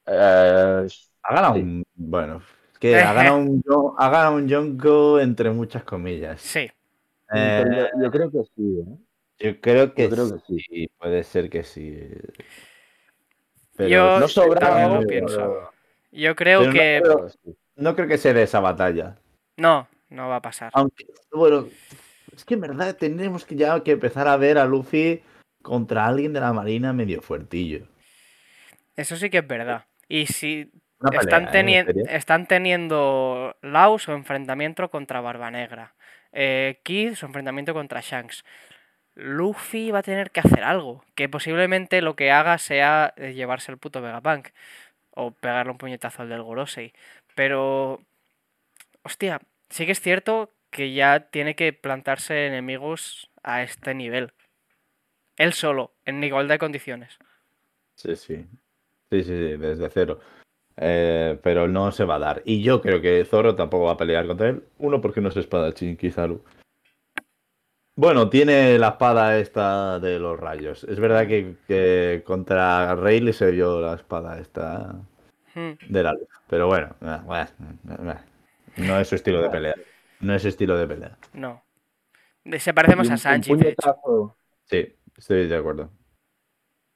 eh, 0.07 0.87
Ha 1.23 1.35
ganado 1.35 1.55
Sí. 1.55 1.61
un. 1.61 1.85
Bueno, 1.95 2.43
es 2.73 2.79
que 2.79 2.97
ha 3.01 3.13
ganado 3.13 3.37
un, 3.39 3.63
ha 3.99 4.09
ganado 4.11 4.35
un 4.37 4.49
Yonko 4.49 5.21
entre 5.21 5.51
muchas 5.51 5.85
comillas. 5.85 6.41
Sí. 6.41 6.71
Eh, 7.33 7.65
yo, 7.95 8.03
yo 8.05 8.11
creo 8.11 8.31
que 8.31 8.43
sí, 8.57 8.81
¿eh? 8.81 8.97
yo 9.53 9.61
creo 9.61 9.95
que, 9.95 10.03
yo 10.03 10.11
creo 10.11 10.31
que 10.35 10.41
sí. 10.63 10.91
puede 10.99 11.23
ser 11.25 11.49
que 11.49 11.63
sí. 11.63 12.09
Pero 13.77 13.89
Yo 13.89 14.21
No 14.21 14.29
sobra, 14.29 14.61
también 14.61 14.89
lo 14.89 15.07
pero- 15.07 15.09
pienso. 15.09 15.71
Yo 16.13 16.35
creo 16.35 16.61
Pero 16.61 16.73
no 16.73 16.79
que 16.79 17.01
creo- 17.03 17.31
no 17.77 17.95
creo 17.97 18.09
que 18.09 18.19
se 18.19 18.35
dé 18.35 18.43
esa 18.43 18.61
batalla. 18.61 19.17
no, 19.57 19.87
no 20.09 20.29
va 20.29 20.37
a 20.37 20.43
pasar. 20.43 20.71
Aunque, 20.75 21.07
bueno, 21.33 21.67
es 22.35 22.45
que 22.45 22.55
en 22.55 22.61
verdad 22.63 22.97
tenemos 22.97 23.45
que 23.45 23.55
ya 23.55 23.81
que 23.85 23.93
empezar 23.93 24.27
a 24.27 24.37
ver 24.37 24.59
a 24.59 24.65
Luffy 24.67 25.23
contra 25.63 26.07
alguien 26.07 26.33
de 26.33 26.41
la 26.41 26.53
Marina 26.53 26.93
medio 26.93 27.23
fuertillo. 27.23 27.87
Eso 28.97 29.15
sí 29.17 29.31
que 29.31 29.39
es 29.39 29.47
verdad. 29.47 29.85
Y 30.09 30.27
si 30.27 30.71
pelea, 31.09 31.21
están, 31.21 31.69
¿eh? 31.69 31.87
están 32.09 32.47
teniendo 32.47 33.57
Lau 33.63 33.99
su 33.99 34.13
enfrentamiento 34.13 34.91
contra 34.91 35.21
Barba 35.21 35.51
Negra. 35.51 35.95
Eh, 36.33 36.81
Kid 36.83 37.15
su 37.15 37.27
enfrentamiento 37.27 37.73
contra 37.75 38.01
Shanks. 38.01 38.45
Luffy 39.15 39.91
va 39.91 40.01
a 40.01 40.03
tener 40.03 40.31
que 40.31 40.41
hacer 40.41 40.63
algo. 40.63 41.05
Que 41.15 41.29
posiblemente 41.29 42.03
lo 42.03 42.17
que 42.17 42.31
haga 42.31 42.59
sea 42.59 43.15
eh, 43.17 43.33
llevarse 43.35 43.73
el 43.73 43.79
puto 43.79 44.03
Vegapunk. 44.03 44.49
O 45.13 45.33
pegarle 45.33 45.73
un 45.73 45.79
puñetazo 45.79 46.23
al 46.23 46.29
del 46.29 46.43
Gorosei. 46.43 46.93
Pero. 47.35 48.01
Hostia, 49.03 49.41
sí 49.71 49.87
que 49.87 49.93
es 49.93 50.01
cierto 50.01 50.51
que 50.71 50.93
ya 50.93 51.31
tiene 51.31 51.55
que 51.55 51.73
plantarse 51.73 52.47
enemigos 52.47 53.31
a 53.43 53.63
este 53.63 53.95
nivel. 53.95 54.33
Él 55.37 55.53
solo, 55.53 55.93
en 56.05 56.23
igualdad 56.23 56.57
de 56.57 56.59
condiciones. 56.59 57.19
Sí, 57.95 58.15
sí. 58.15 58.47
Sí, 59.11 59.25
sí, 59.25 59.37
sí, 59.37 59.57
desde 59.57 59.91
cero. 59.91 60.21
Eh, 60.83 61.39
pero 61.43 61.69
no 61.69 61.93
se 61.93 62.05
va 62.05 62.15
a 62.17 62.19
dar. 62.21 62.43
Y 62.47 62.63
yo 62.63 62.81
creo 62.81 63.03
que 63.03 63.25
Zoro 63.27 63.55
tampoco 63.55 63.85
va 63.85 63.93
a 63.93 63.97
pelear 63.99 64.27
contra 64.27 64.49
él. 64.49 64.65
Uno, 64.79 65.01
porque 65.03 65.21
no 65.21 65.29
es 65.29 65.37
espadachín, 65.37 65.97
Kizaru. 65.99 66.43
Bueno, 67.97 68.31
tiene 68.31 68.79
la 68.79 68.89
espada 68.89 69.39
esta 69.39 69.99
de 70.01 70.19
los 70.19 70.41
rayos. 70.41 70.85
Es 70.85 70.99
verdad 70.99 71.27
que, 71.27 71.57
que 71.69 72.23
contra 72.25 72.95
Rayleigh 72.95 73.35
se 73.35 73.51
vio 73.51 73.81
la 73.81 73.95
espada 73.95 74.39
esta 74.41 74.95
Hmm. 75.55 75.73
de 75.89 76.03
la 76.03 76.13
luz. 76.13 76.29
Pero 76.49 76.69
bueno, 76.69 76.95
eh, 77.03 77.19
eh, 77.91 78.15
no 78.79 78.99
es 79.01 79.09
su 79.09 79.17
estilo 79.17 79.43
de 79.43 79.51
pelea. 79.51 79.75
No 80.21 80.35
es 80.35 80.43
su 80.43 80.49
estilo 80.49 80.79
de 80.79 80.87
pelea. 80.87 81.19
No. 81.35 81.63
Se 82.59 82.73
parecemos 82.73 83.07
un- 83.09 83.13
a 83.13 83.15
un 83.15 83.19
Sanji, 83.19 83.55
de 83.57 83.69
hecho. 83.71 83.77
puñetazo- 84.03 84.35
Sí, 84.65 84.97
estoy 85.19 85.47
de 85.49 85.57
acuerdo. 85.57 85.91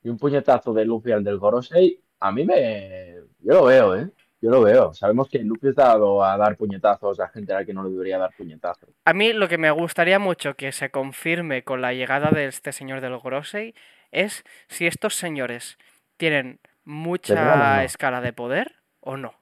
Y 0.04 0.08
un 0.08 0.16
puñetazo 0.18 0.72
de 0.72 0.84
Luffy 0.84 1.10
al 1.12 1.24
del 1.24 1.38
Gorosei, 1.38 2.00
a 2.20 2.30
mí 2.32 2.44
me. 2.44 3.13
Yo 3.44 3.52
lo 3.52 3.64
veo, 3.64 3.96
¿eh? 3.96 4.08
Yo 4.40 4.50
lo 4.50 4.62
veo. 4.62 4.94
Sabemos 4.94 5.28
que 5.28 5.38
Luffy 5.38 5.68
está 5.68 5.84
dado 5.84 6.24
a 6.24 6.36
dar 6.36 6.56
puñetazos 6.56 7.20
a 7.20 7.28
gente 7.28 7.52
a 7.52 7.60
la 7.60 7.64
que 7.64 7.74
no 7.74 7.84
le 7.84 7.90
debería 7.90 8.18
dar 8.18 8.30
puñetazos. 8.36 8.88
A 9.04 9.12
mí 9.12 9.32
lo 9.32 9.48
que 9.48 9.58
me 9.58 9.70
gustaría 9.70 10.18
mucho 10.18 10.54
que 10.54 10.72
se 10.72 10.90
confirme 10.90 11.62
con 11.62 11.82
la 11.82 11.92
llegada 11.92 12.30
de 12.30 12.46
este 12.46 12.72
señor 12.72 13.00
del 13.00 13.16
Gorosei 13.18 13.74
es 14.12 14.44
si 14.68 14.86
estos 14.86 15.14
señores 15.14 15.78
tienen 16.16 16.58
mucha 16.84 17.84
escala 17.84 18.20
de 18.20 18.32
poder 18.32 18.76
o 19.00 19.16
no. 19.16 19.34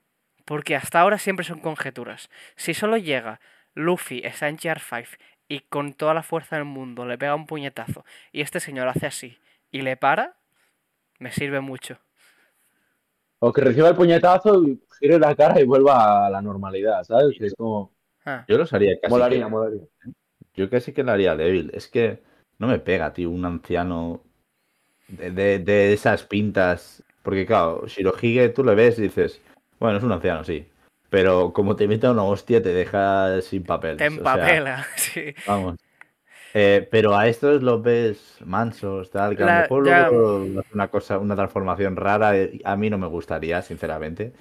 Porque 0.44 0.74
hasta 0.74 1.00
ahora 1.00 1.18
siempre 1.18 1.44
son 1.44 1.60
conjeturas. 1.60 2.28
Si 2.56 2.74
solo 2.74 2.96
llega 2.96 3.40
Luffy, 3.74 4.22
está 4.24 4.48
en 4.48 4.58
Gear 4.58 4.80
5 4.80 5.08
y 5.48 5.60
con 5.60 5.92
toda 5.92 6.14
la 6.14 6.22
fuerza 6.22 6.56
del 6.56 6.64
mundo 6.64 7.06
le 7.06 7.18
pega 7.18 7.34
un 7.34 7.46
puñetazo 7.46 8.04
y 8.32 8.40
este 8.40 8.58
señor 8.58 8.88
hace 8.88 9.06
así 9.06 9.38
y 9.70 9.82
le 9.82 9.96
para, 9.96 10.34
me 11.18 11.30
sirve 11.30 11.60
mucho. 11.60 11.98
O 13.44 13.52
que 13.52 13.60
reciba 13.60 13.88
el 13.88 13.96
puñetazo 13.96 14.62
y 14.62 14.80
gire 15.00 15.18
la 15.18 15.34
cara 15.34 15.60
y 15.60 15.64
vuelva 15.64 16.26
a 16.26 16.30
la 16.30 16.40
normalidad, 16.40 17.02
¿sabes? 17.02 17.36
Que 17.36 17.46
es 17.46 17.54
como. 17.54 17.90
Ah, 18.24 18.44
Yo 18.46 18.56
los 18.56 18.72
haría 18.72 18.98
casi. 19.00 19.12
Molaría, 19.12 19.44
que- 19.44 19.50
molaría. 19.50 19.82
Yo 20.54 20.70
casi 20.70 20.92
que 20.92 21.02
lo 21.02 21.10
haría 21.10 21.34
débil. 21.34 21.70
Es 21.74 21.88
que 21.88 22.22
no 22.58 22.68
me 22.68 22.78
pega, 22.78 23.12
tío, 23.12 23.30
un 23.30 23.44
anciano 23.44 24.20
de, 25.08 25.32
de- 25.32 25.58
de 25.58 25.92
esas 25.92 26.22
pintas. 26.22 27.02
Porque, 27.24 27.44
claro, 27.46 27.84
Shirohige 27.88 28.48
tú 28.50 28.62
le 28.62 28.76
ves 28.76 28.98
y 29.00 29.02
dices, 29.02 29.40
bueno, 29.80 29.98
es 29.98 30.04
un 30.04 30.12
anciano, 30.12 30.44
sí. 30.44 30.66
Pero 31.10 31.52
como 31.52 31.74
te 31.74 31.88
meta 31.88 32.12
una 32.12 32.22
hostia, 32.22 32.62
te 32.62 32.72
deja 32.72 33.40
sin 33.42 33.64
papel. 33.64 33.96
te 33.96 34.06
empapela, 34.06 34.86
sí. 34.96 35.34
vamos. 35.46 35.76
Eh, 36.54 36.86
pero 36.90 37.16
a 37.16 37.28
estos 37.28 37.62
los 37.62 37.82
ves 37.82 38.36
mansos, 38.44 39.10
tal, 39.10 39.36
que 39.36 39.42
a 39.42 39.46
lo 39.46 39.52
mejor 39.62 39.84
una 40.74 40.88
cosa, 40.88 41.18
una 41.18 41.34
transformación 41.34 41.96
rara. 41.96 42.36
eh, 42.36 42.60
A 42.64 42.76
mí 42.76 42.90
no 42.90 42.98
me 42.98 43.06
gustaría, 43.06 43.62
sinceramente. 43.62 44.32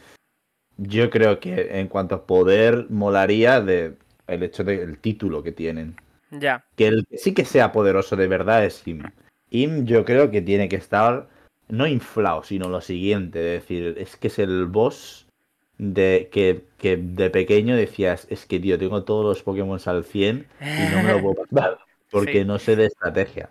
Yo 0.78 1.10
creo 1.10 1.40
que 1.40 1.80
en 1.80 1.88
cuanto 1.88 2.16
a 2.16 2.26
poder, 2.26 2.88
molaría 2.90 3.62
de 3.62 3.96
el 4.28 4.44
hecho 4.44 4.64
del 4.64 4.98
título 4.98 5.44
que 5.44 5.52
tienen 5.52 5.96
Ya. 6.32 6.64
que 6.76 6.88
el 6.88 7.06
que 7.08 7.18
sí 7.18 7.34
que 7.34 7.46
sea 7.46 7.72
poderoso 7.72 8.16
de 8.16 8.28
verdad 8.28 8.66
es 8.66 8.86
Im. 8.88 9.04
Im 9.50 9.86
yo 9.86 10.06
creo 10.06 10.32
que 10.32 10.42
tiene 10.42 10.70
que 10.70 10.78
estar 10.78 11.28
no 11.68 11.88
inflado, 11.88 12.44
sino 12.44 12.68
lo 12.70 12.82
siguiente, 12.82 13.56
es 13.56 13.62
decir, 13.62 13.96
es 13.98 14.16
que 14.18 14.28
es 14.28 14.40
el 14.40 14.66
boss 14.66 15.28
de 15.78 16.30
que, 16.32 16.64
que 16.78 16.98
de 16.98 17.30
pequeño 17.30 17.76
decías, 17.76 18.28
es 18.30 18.46
que 18.46 18.60
tío, 18.60 18.78
tengo 18.78 19.04
todos 19.04 19.26
los 19.26 19.44
Pokémon 19.44 19.80
al 19.86 20.04
100 20.04 20.48
y 20.62 20.82
no 20.92 21.04
me 21.04 21.12
lo 21.12 21.22
puedo 21.22 21.46
pasar 21.52 21.78
porque 22.12 22.42
Sí. 22.42 22.46
no 22.46 22.60
sé 22.60 22.76
de 22.76 22.86
estrategia, 22.86 23.50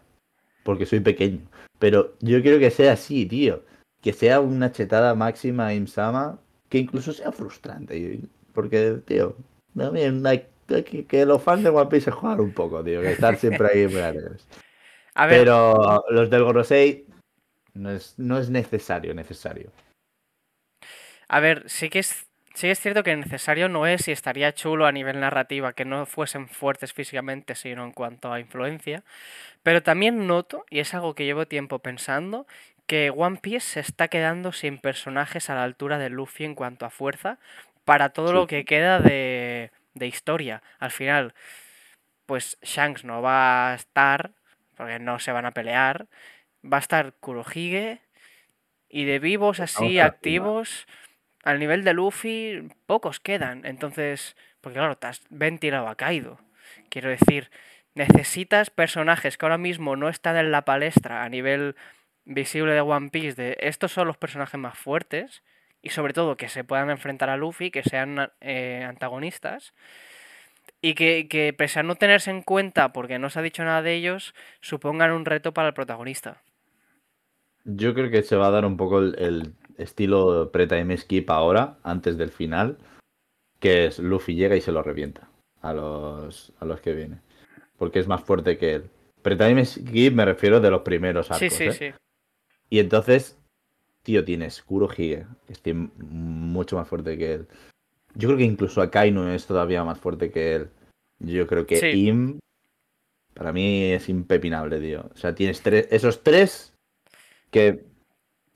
porque 0.62 0.86
soy 0.86 1.00
pequeño. 1.00 1.40
Pero 1.78 2.14
yo 2.20 2.42
quiero 2.42 2.58
que 2.58 2.70
sea 2.70 2.92
así, 2.92 3.26
tío, 3.26 3.64
que 4.02 4.12
sea 4.12 4.40
una 4.40 4.70
chetada 4.70 5.14
máxima 5.14 5.74
Im-sama, 5.74 6.38
que 6.68 6.78
incluso 6.78 7.12
sea 7.12 7.32
frustrante, 7.32 8.20
porque, 8.52 9.00
tío, 9.06 9.36
también 9.76 10.24
hay 10.26 10.46
que, 10.66 11.06
que 11.06 11.26
los 11.26 11.42
fans 11.42 11.64
de 11.64 11.70
One 11.70 11.90
Piece 11.90 12.06
se 12.06 12.10
juegan 12.12 12.40
un 12.40 12.52
poco, 12.52 12.84
tío, 12.84 13.00
que 13.00 13.12
estar 13.12 13.36
siempre 13.36 13.68
ahí. 13.72 13.86
A 15.14 15.26
ver, 15.26 15.40
Pero 15.40 16.04
los 16.10 16.30
del 16.30 16.44
Gorosei 16.44 17.04
no 17.74 17.90
es, 17.90 18.14
no 18.16 18.38
es 18.38 18.48
necesario, 18.48 19.12
necesario. 19.12 19.72
A 21.28 21.40
ver, 21.40 21.68
sí 21.68 21.90
que 21.90 21.98
es, 21.98 22.29
sí 22.54 22.68
es 22.68 22.80
cierto 22.80 23.02
que 23.02 23.16
necesario 23.16 23.68
no 23.68 23.86
es 23.86 24.08
y 24.08 24.12
estaría 24.12 24.52
chulo 24.52 24.86
a 24.86 24.92
nivel 24.92 25.20
narrativa 25.20 25.72
que 25.72 25.84
no 25.84 26.06
fuesen 26.06 26.48
fuertes 26.48 26.92
físicamente, 26.92 27.54
sino 27.54 27.84
en 27.84 27.92
cuanto 27.92 28.32
a 28.32 28.40
influencia. 28.40 29.02
Pero 29.62 29.82
también 29.82 30.26
noto, 30.26 30.64
y 30.70 30.80
es 30.80 30.94
algo 30.94 31.14
que 31.14 31.24
llevo 31.24 31.46
tiempo 31.46 31.78
pensando, 31.78 32.46
que 32.86 33.10
One 33.10 33.38
Piece 33.40 33.66
se 33.66 33.80
está 33.80 34.08
quedando 34.08 34.52
sin 34.52 34.78
personajes 34.78 35.48
a 35.50 35.54
la 35.54 35.62
altura 35.64 35.98
de 35.98 36.10
Luffy 36.10 36.44
en 36.44 36.54
cuanto 36.54 36.86
a 36.86 36.90
fuerza 36.90 37.38
para 37.84 38.10
todo 38.10 38.28
Sí. 38.28 38.34
lo 38.34 38.46
que 38.46 38.64
queda 38.64 38.98
de, 39.00 39.70
de 39.94 40.06
historia. 40.06 40.62
Al 40.78 40.90
final, 40.90 41.34
pues 42.26 42.58
Shanks 42.62 43.04
no 43.04 43.22
va 43.22 43.70
a 43.72 43.74
estar, 43.74 44.32
porque 44.76 44.98
no 44.98 45.18
se 45.18 45.32
van 45.32 45.46
a 45.46 45.52
pelear. 45.52 46.06
Va 46.64 46.78
a 46.78 46.80
estar 46.80 47.14
Kurohige. 47.20 48.00
Y 48.88 49.04
de 49.04 49.20
vivos 49.20 49.60
así, 49.60 50.00
activos, 50.00 50.86
al 51.42 51.58
nivel 51.58 51.84
de 51.84 51.94
Luffy, 51.94 52.68
pocos 52.86 53.20
quedan. 53.20 53.64
Entonces, 53.64 54.36
porque 54.60 54.78
claro, 54.78 54.98
ventilado 55.30 55.88
a 55.88 55.96
Kaido. 55.96 56.38
Quiero 56.88 57.08
decir, 57.08 57.50
necesitas 57.94 58.70
personajes 58.70 59.36
que 59.36 59.46
ahora 59.46 59.58
mismo 59.58 59.96
no 59.96 60.08
están 60.08 60.36
en 60.36 60.52
la 60.52 60.64
palestra 60.64 61.24
a 61.24 61.28
nivel 61.28 61.76
visible 62.24 62.72
de 62.72 62.80
One 62.80 63.10
Piece, 63.10 63.42
de 63.42 63.56
estos 63.60 63.92
son 63.92 64.06
los 64.06 64.16
personajes 64.16 64.60
más 64.60 64.78
fuertes, 64.78 65.42
y 65.82 65.90
sobre 65.90 66.12
todo 66.12 66.36
que 66.36 66.48
se 66.48 66.64
puedan 66.64 66.90
enfrentar 66.90 67.30
a 67.30 67.36
Luffy, 67.36 67.70
que 67.70 67.82
sean 67.82 68.30
eh, 68.40 68.84
antagonistas, 68.86 69.72
y 70.82 70.94
que, 70.94 71.26
que 71.28 71.52
pese 71.52 71.80
a 71.80 71.82
no 71.82 71.94
tenerse 71.94 72.30
en 72.30 72.42
cuenta 72.42 72.92
porque 72.92 73.18
no 73.18 73.30
se 73.30 73.38
ha 73.38 73.42
dicho 73.42 73.64
nada 73.64 73.82
de 73.82 73.94
ellos, 73.94 74.34
supongan 74.60 75.12
un 75.12 75.24
reto 75.24 75.52
para 75.52 75.68
el 75.68 75.74
protagonista. 75.74 76.42
Yo 77.64 77.94
creo 77.94 78.10
que 78.10 78.22
se 78.22 78.36
va 78.36 78.46
a 78.46 78.50
dar 78.50 78.64
un 78.64 78.76
poco 78.76 79.00
el 79.00 79.54
estilo 79.80 80.50
pre-time 80.52 80.96
skip 80.96 81.30
ahora, 81.30 81.78
antes 81.82 82.16
del 82.16 82.30
final, 82.30 82.78
que 83.58 83.86
es 83.86 83.98
Luffy 83.98 84.34
llega 84.34 84.56
y 84.56 84.60
se 84.60 84.72
lo 84.72 84.82
revienta 84.82 85.28
a 85.60 85.72
los, 85.72 86.52
a 86.60 86.64
los 86.64 86.80
que 86.80 86.94
viene. 86.94 87.20
Porque 87.76 87.98
es 87.98 88.08
más 88.08 88.22
fuerte 88.22 88.58
que 88.58 88.74
él. 88.74 88.90
Pre-time 89.22 89.64
skip 89.64 90.14
me 90.14 90.24
refiero 90.24 90.60
de 90.60 90.70
los 90.70 90.82
primeros 90.82 91.30
arcos. 91.30 91.40
Sí, 91.40 91.50
sí, 91.50 91.64
¿eh? 91.64 91.72
sí. 91.72 91.98
Y 92.70 92.78
entonces, 92.78 93.38
tío, 94.02 94.24
tienes 94.24 94.62
Kurohige, 94.62 95.26
que 95.46 95.52
es 95.52 95.76
mucho 95.98 96.76
más 96.76 96.88
fuerte 96.88 97.18
que 97.18 97.34
él. 97.34 97.48
Yo 98.14 98.28
creo 98.28 98.38
que 98.38 98.44
incluso 98.44 98.80
Akainu 98.80 99.28
es 99.28 99.46
todavía 99.46 99.84
más 99.84 99.98
fuerte 99.98 100.30
que 100.30 100.54
él. 100.54 100.70
Yo 101.18 101.46
creo 101.46 101.66
que 101.66 101.76
Sí. 101.76 102.06
Im, 102.08 102.38
para 103.34 103.52
mí 103.52 103.92
es 103.92 104.08
impepinable, 104.08 104.80
tío. 104.80 105.10
O 105.12 105.16
sea, 105.16 105.34
tienes 105.34 105.62
tres, 105.62 105.88
esos 105.90 106.22
tres 106.22 106.74
que 107.50 107.84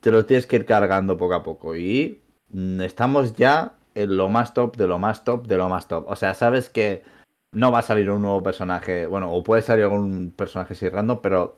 te 0.05 0.11
los 0.11 0.27
tienes 0.27 0.47
que 0.47 0.57
ir 0.57 0.67
cargando 0.67 1.17
poco 1.17 1.33
a 1.35 1.43
poco. 1.43 1.75
Y 1.75 2.21
mm, 2.51 2.83
estamos 2.83 3.35
ya 3.35 3.73
en 3.95 4.17
lo 4.19 4.29
más 4.29 4.53
top 4.53 4.77
de 4.77 4.87
lo 4.87 4.99
más 4.99 5.25
top 5.25 5.47
de 5.47 5.57
lo 5.57 5.71
más 5.71 5.89
top. 5.89 6.05
O 6.09 6.15
sea, 6.15 6.35
sabes 6.35 6.69
que 6.69 7.03
no 7.53 7.73
va 7.73 7.79
a 7.79 7.83
salir 7.83 8.11
un 8.11 8.21
nuevo 8.21 8.43
personaje. 8.43 9.07
Bueno, 9.07 9.33
o 9.33 9.43
puede 9.43 9.63
salir 9.63 9.85
algún 9.85 10.31
personaje 10.31 10.75
así 10.75 10.91
random, 10.91 11.21
pero 11.23 11.57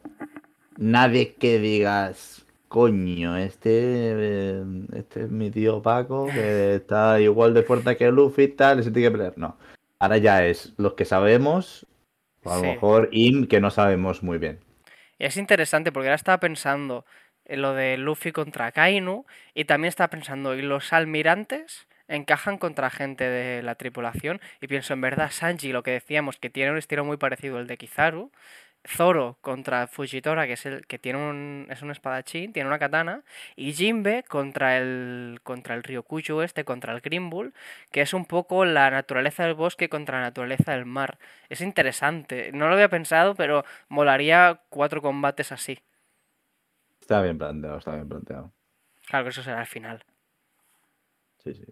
nadie 0.77 1.35
que 1.35 1.59
digas 1.59 2.47
coño, 2.69 3.37
este, 3.37 3.71
eh, 3.73 4.65
este 4.95 5.25
es 5.25 5.31
mi 5.31 5.51
tío 5.51 5.83
Paco, 5.83 6.27
que 6.27 6.77
está 6.77 7.21
igual 7.21 7.53
de 7.53 7.65
fuerte 7.65 7.97
que 7.97 8.13
Luffy 8.13 8.43
y 8.45 8.49
tal, 8.49 8.79
ese 8.79 8.93
tiene 8.93 9.09
que 9.09 9.13
pelear. 9.13 9.33
No. 9.37 9.57
Ahora 9.99 10.19
ya 10.19 10.45
es 10.47 10.73
los 10.77 10.93
que 10.95 11.05
sabemos, 11.05 11.85
o 12.45 12.53
a 12.53 12.57
lo 12.57 12.61
Sí. 12.63 12.67
mejor 12.69 13.09
Im, 13.11 13.47
que 13.49 13.61
no 13.61 13.71
sabemos 13.71 14.23
muy 14.23 14.39
bien. 14.39 14.61
Y 15.19 15.25
es 15.25 15.37
interesante 15.37 15.91
porque 15.91 16.09
ahora 16.09 16.17
estaba 16.17 16.39
pensando 16.39 17.07
en 17.07 17.26
lo 17.49 17.75
de 17.75 17.97
Luffy 17.97 18.33
contra 18.33 18.73
Kainu 18.73 19.27
y 19.55 19.65
también 19.65 19.89
estaba 19.89 20.11
pensando, 20.11 20.55
¿y 20.55 20.63
los 20.63 20.93
almirantes 20.93 21.87
encajan 22.09 22.59
contra 22.59 22.91
gente 22.91 23.25
de 23.25 23.63
la 23.63 23.75
tripulación? 23.77 24.41
Y 24.61 24.67
pienso, 24.67 24.95
en 24.95 25.01
verdad, 25.01 25.31
Sanji, 25.31 25.73
lo 25.73 25.83
que 25.83 25.93
decíamos, 25.93 26.39
que 26.39 26.51
tiene 26.51 26.73
un 26.73 26.79
estilo 26.79 27.05
muy 27.05 27.17
parecido 27.17 27.59
al 27.59 27.67
de 27.67 27.77
Kizaru. 27.77 28.31
Zoro 28.89 29.39
contra 29.41 29.87
Fujitora, 29.89 30.47
que 30.47 30.55
es 30.55 30.67
el 30.67 30.87
que 30.87 30.99
tiene 30.99 31.19
un, 31.19 31.67
es 31.71 31.83
un 31.83 31.91
espadachín, 31.91 32.53
tiene 32.53 32.69
una 32.69 32.79
katana, 32.79 33.23
y 33.57 33.73
Jinbe 33.73 34.25
contra 34.29 34.79
el 34.79 35.41
contra 35.43 35.75
el 35.75 35.83
Ryokuju 35.83 36.41
este, 36.43 36.65
contra 36.65 36.93
el 36.93 37.01
Green 37.01 37.31
que 37.91 38.01
es 38.03 38.15
un 38.15 38.27
poco 38.27 38.65
la 38.65 38.91
naturaleza 38.91 39.45
del 39.45 39.55
bosque 39.55 39.89
contra 39.89 40.19
la 40.19 40.27
naturaleza 40.27 40.73
del 40.73 40.87
mar. 40.87 41.19
Es 41.49 41.61
interesante, 41.61 42.51
no 42.53 42.69
lo 42.69 42.75
había 42.75 42.89
pensado, 42.89 43.35
pero 43.35 43.65
molaría 43.89 44.61
cuatro 44.69 45.03
combates 45.03 45.53
así. 45.53 45.81
Está 47.07 47.23
bien 47.23 47.39
planteado, 47.39 47.79
está 47.79 47.95
bien 47.95 48.09
planteado. 48.09 48.53
Claro 49.07 49.27
que 49.27 49.31
eso 49.31 49.41
será 49.41 49.61
al 49.61 49.67
final. 49.69 50.05
Sí, 51.39 51.55
sí. 51.55 51.65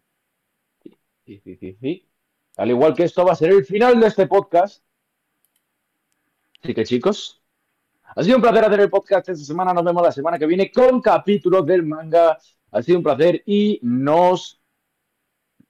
Sí, 1.26 1.40
sí, 1.42 1.56
sí, 1.56 1.76
sí. 1.80 2.08
Al 2.56 2.70
igual 2.70 2.94
que 2.94 3.02
esto 3.02 3.24
va 3.24 3.32
a 3.32 3.34
ser 3.34 3.50
el 3.50 3.64
final 3.64 3.98
de 3.98 4.06
este 4.06 4.28
podcast. 4.28 4.84
Así 6.62 6.72
que 6.72 6.84
chicos, 6.84 7.42
ha 8.04 8.22
sido 8.22 8.36
un 8.36 8.42
placer 8.42 8.64
hacer 8.64 8.78
el 8.78 8.90
podcast 8.90 9.28
esta 9.28 9.44
semana. 9.44 9.74
Nos 9.74 9.84
vemos 9.84 10.04
la 10.04 10.12
semana 10.12 10.38
que 10.38 10.46
viene 10.46 10.70
con 10.70 11.00
capítulos 11.00 11.66
del 11.66 11.82
manga. 11.82 12.38
Ha 12.70 12.82
sido 12.82 12.98
un 12.98 13.02
placer 13.02 13.42
y 13.44 13.80
nos 13.82 14.62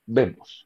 vemos. 0.05 0.64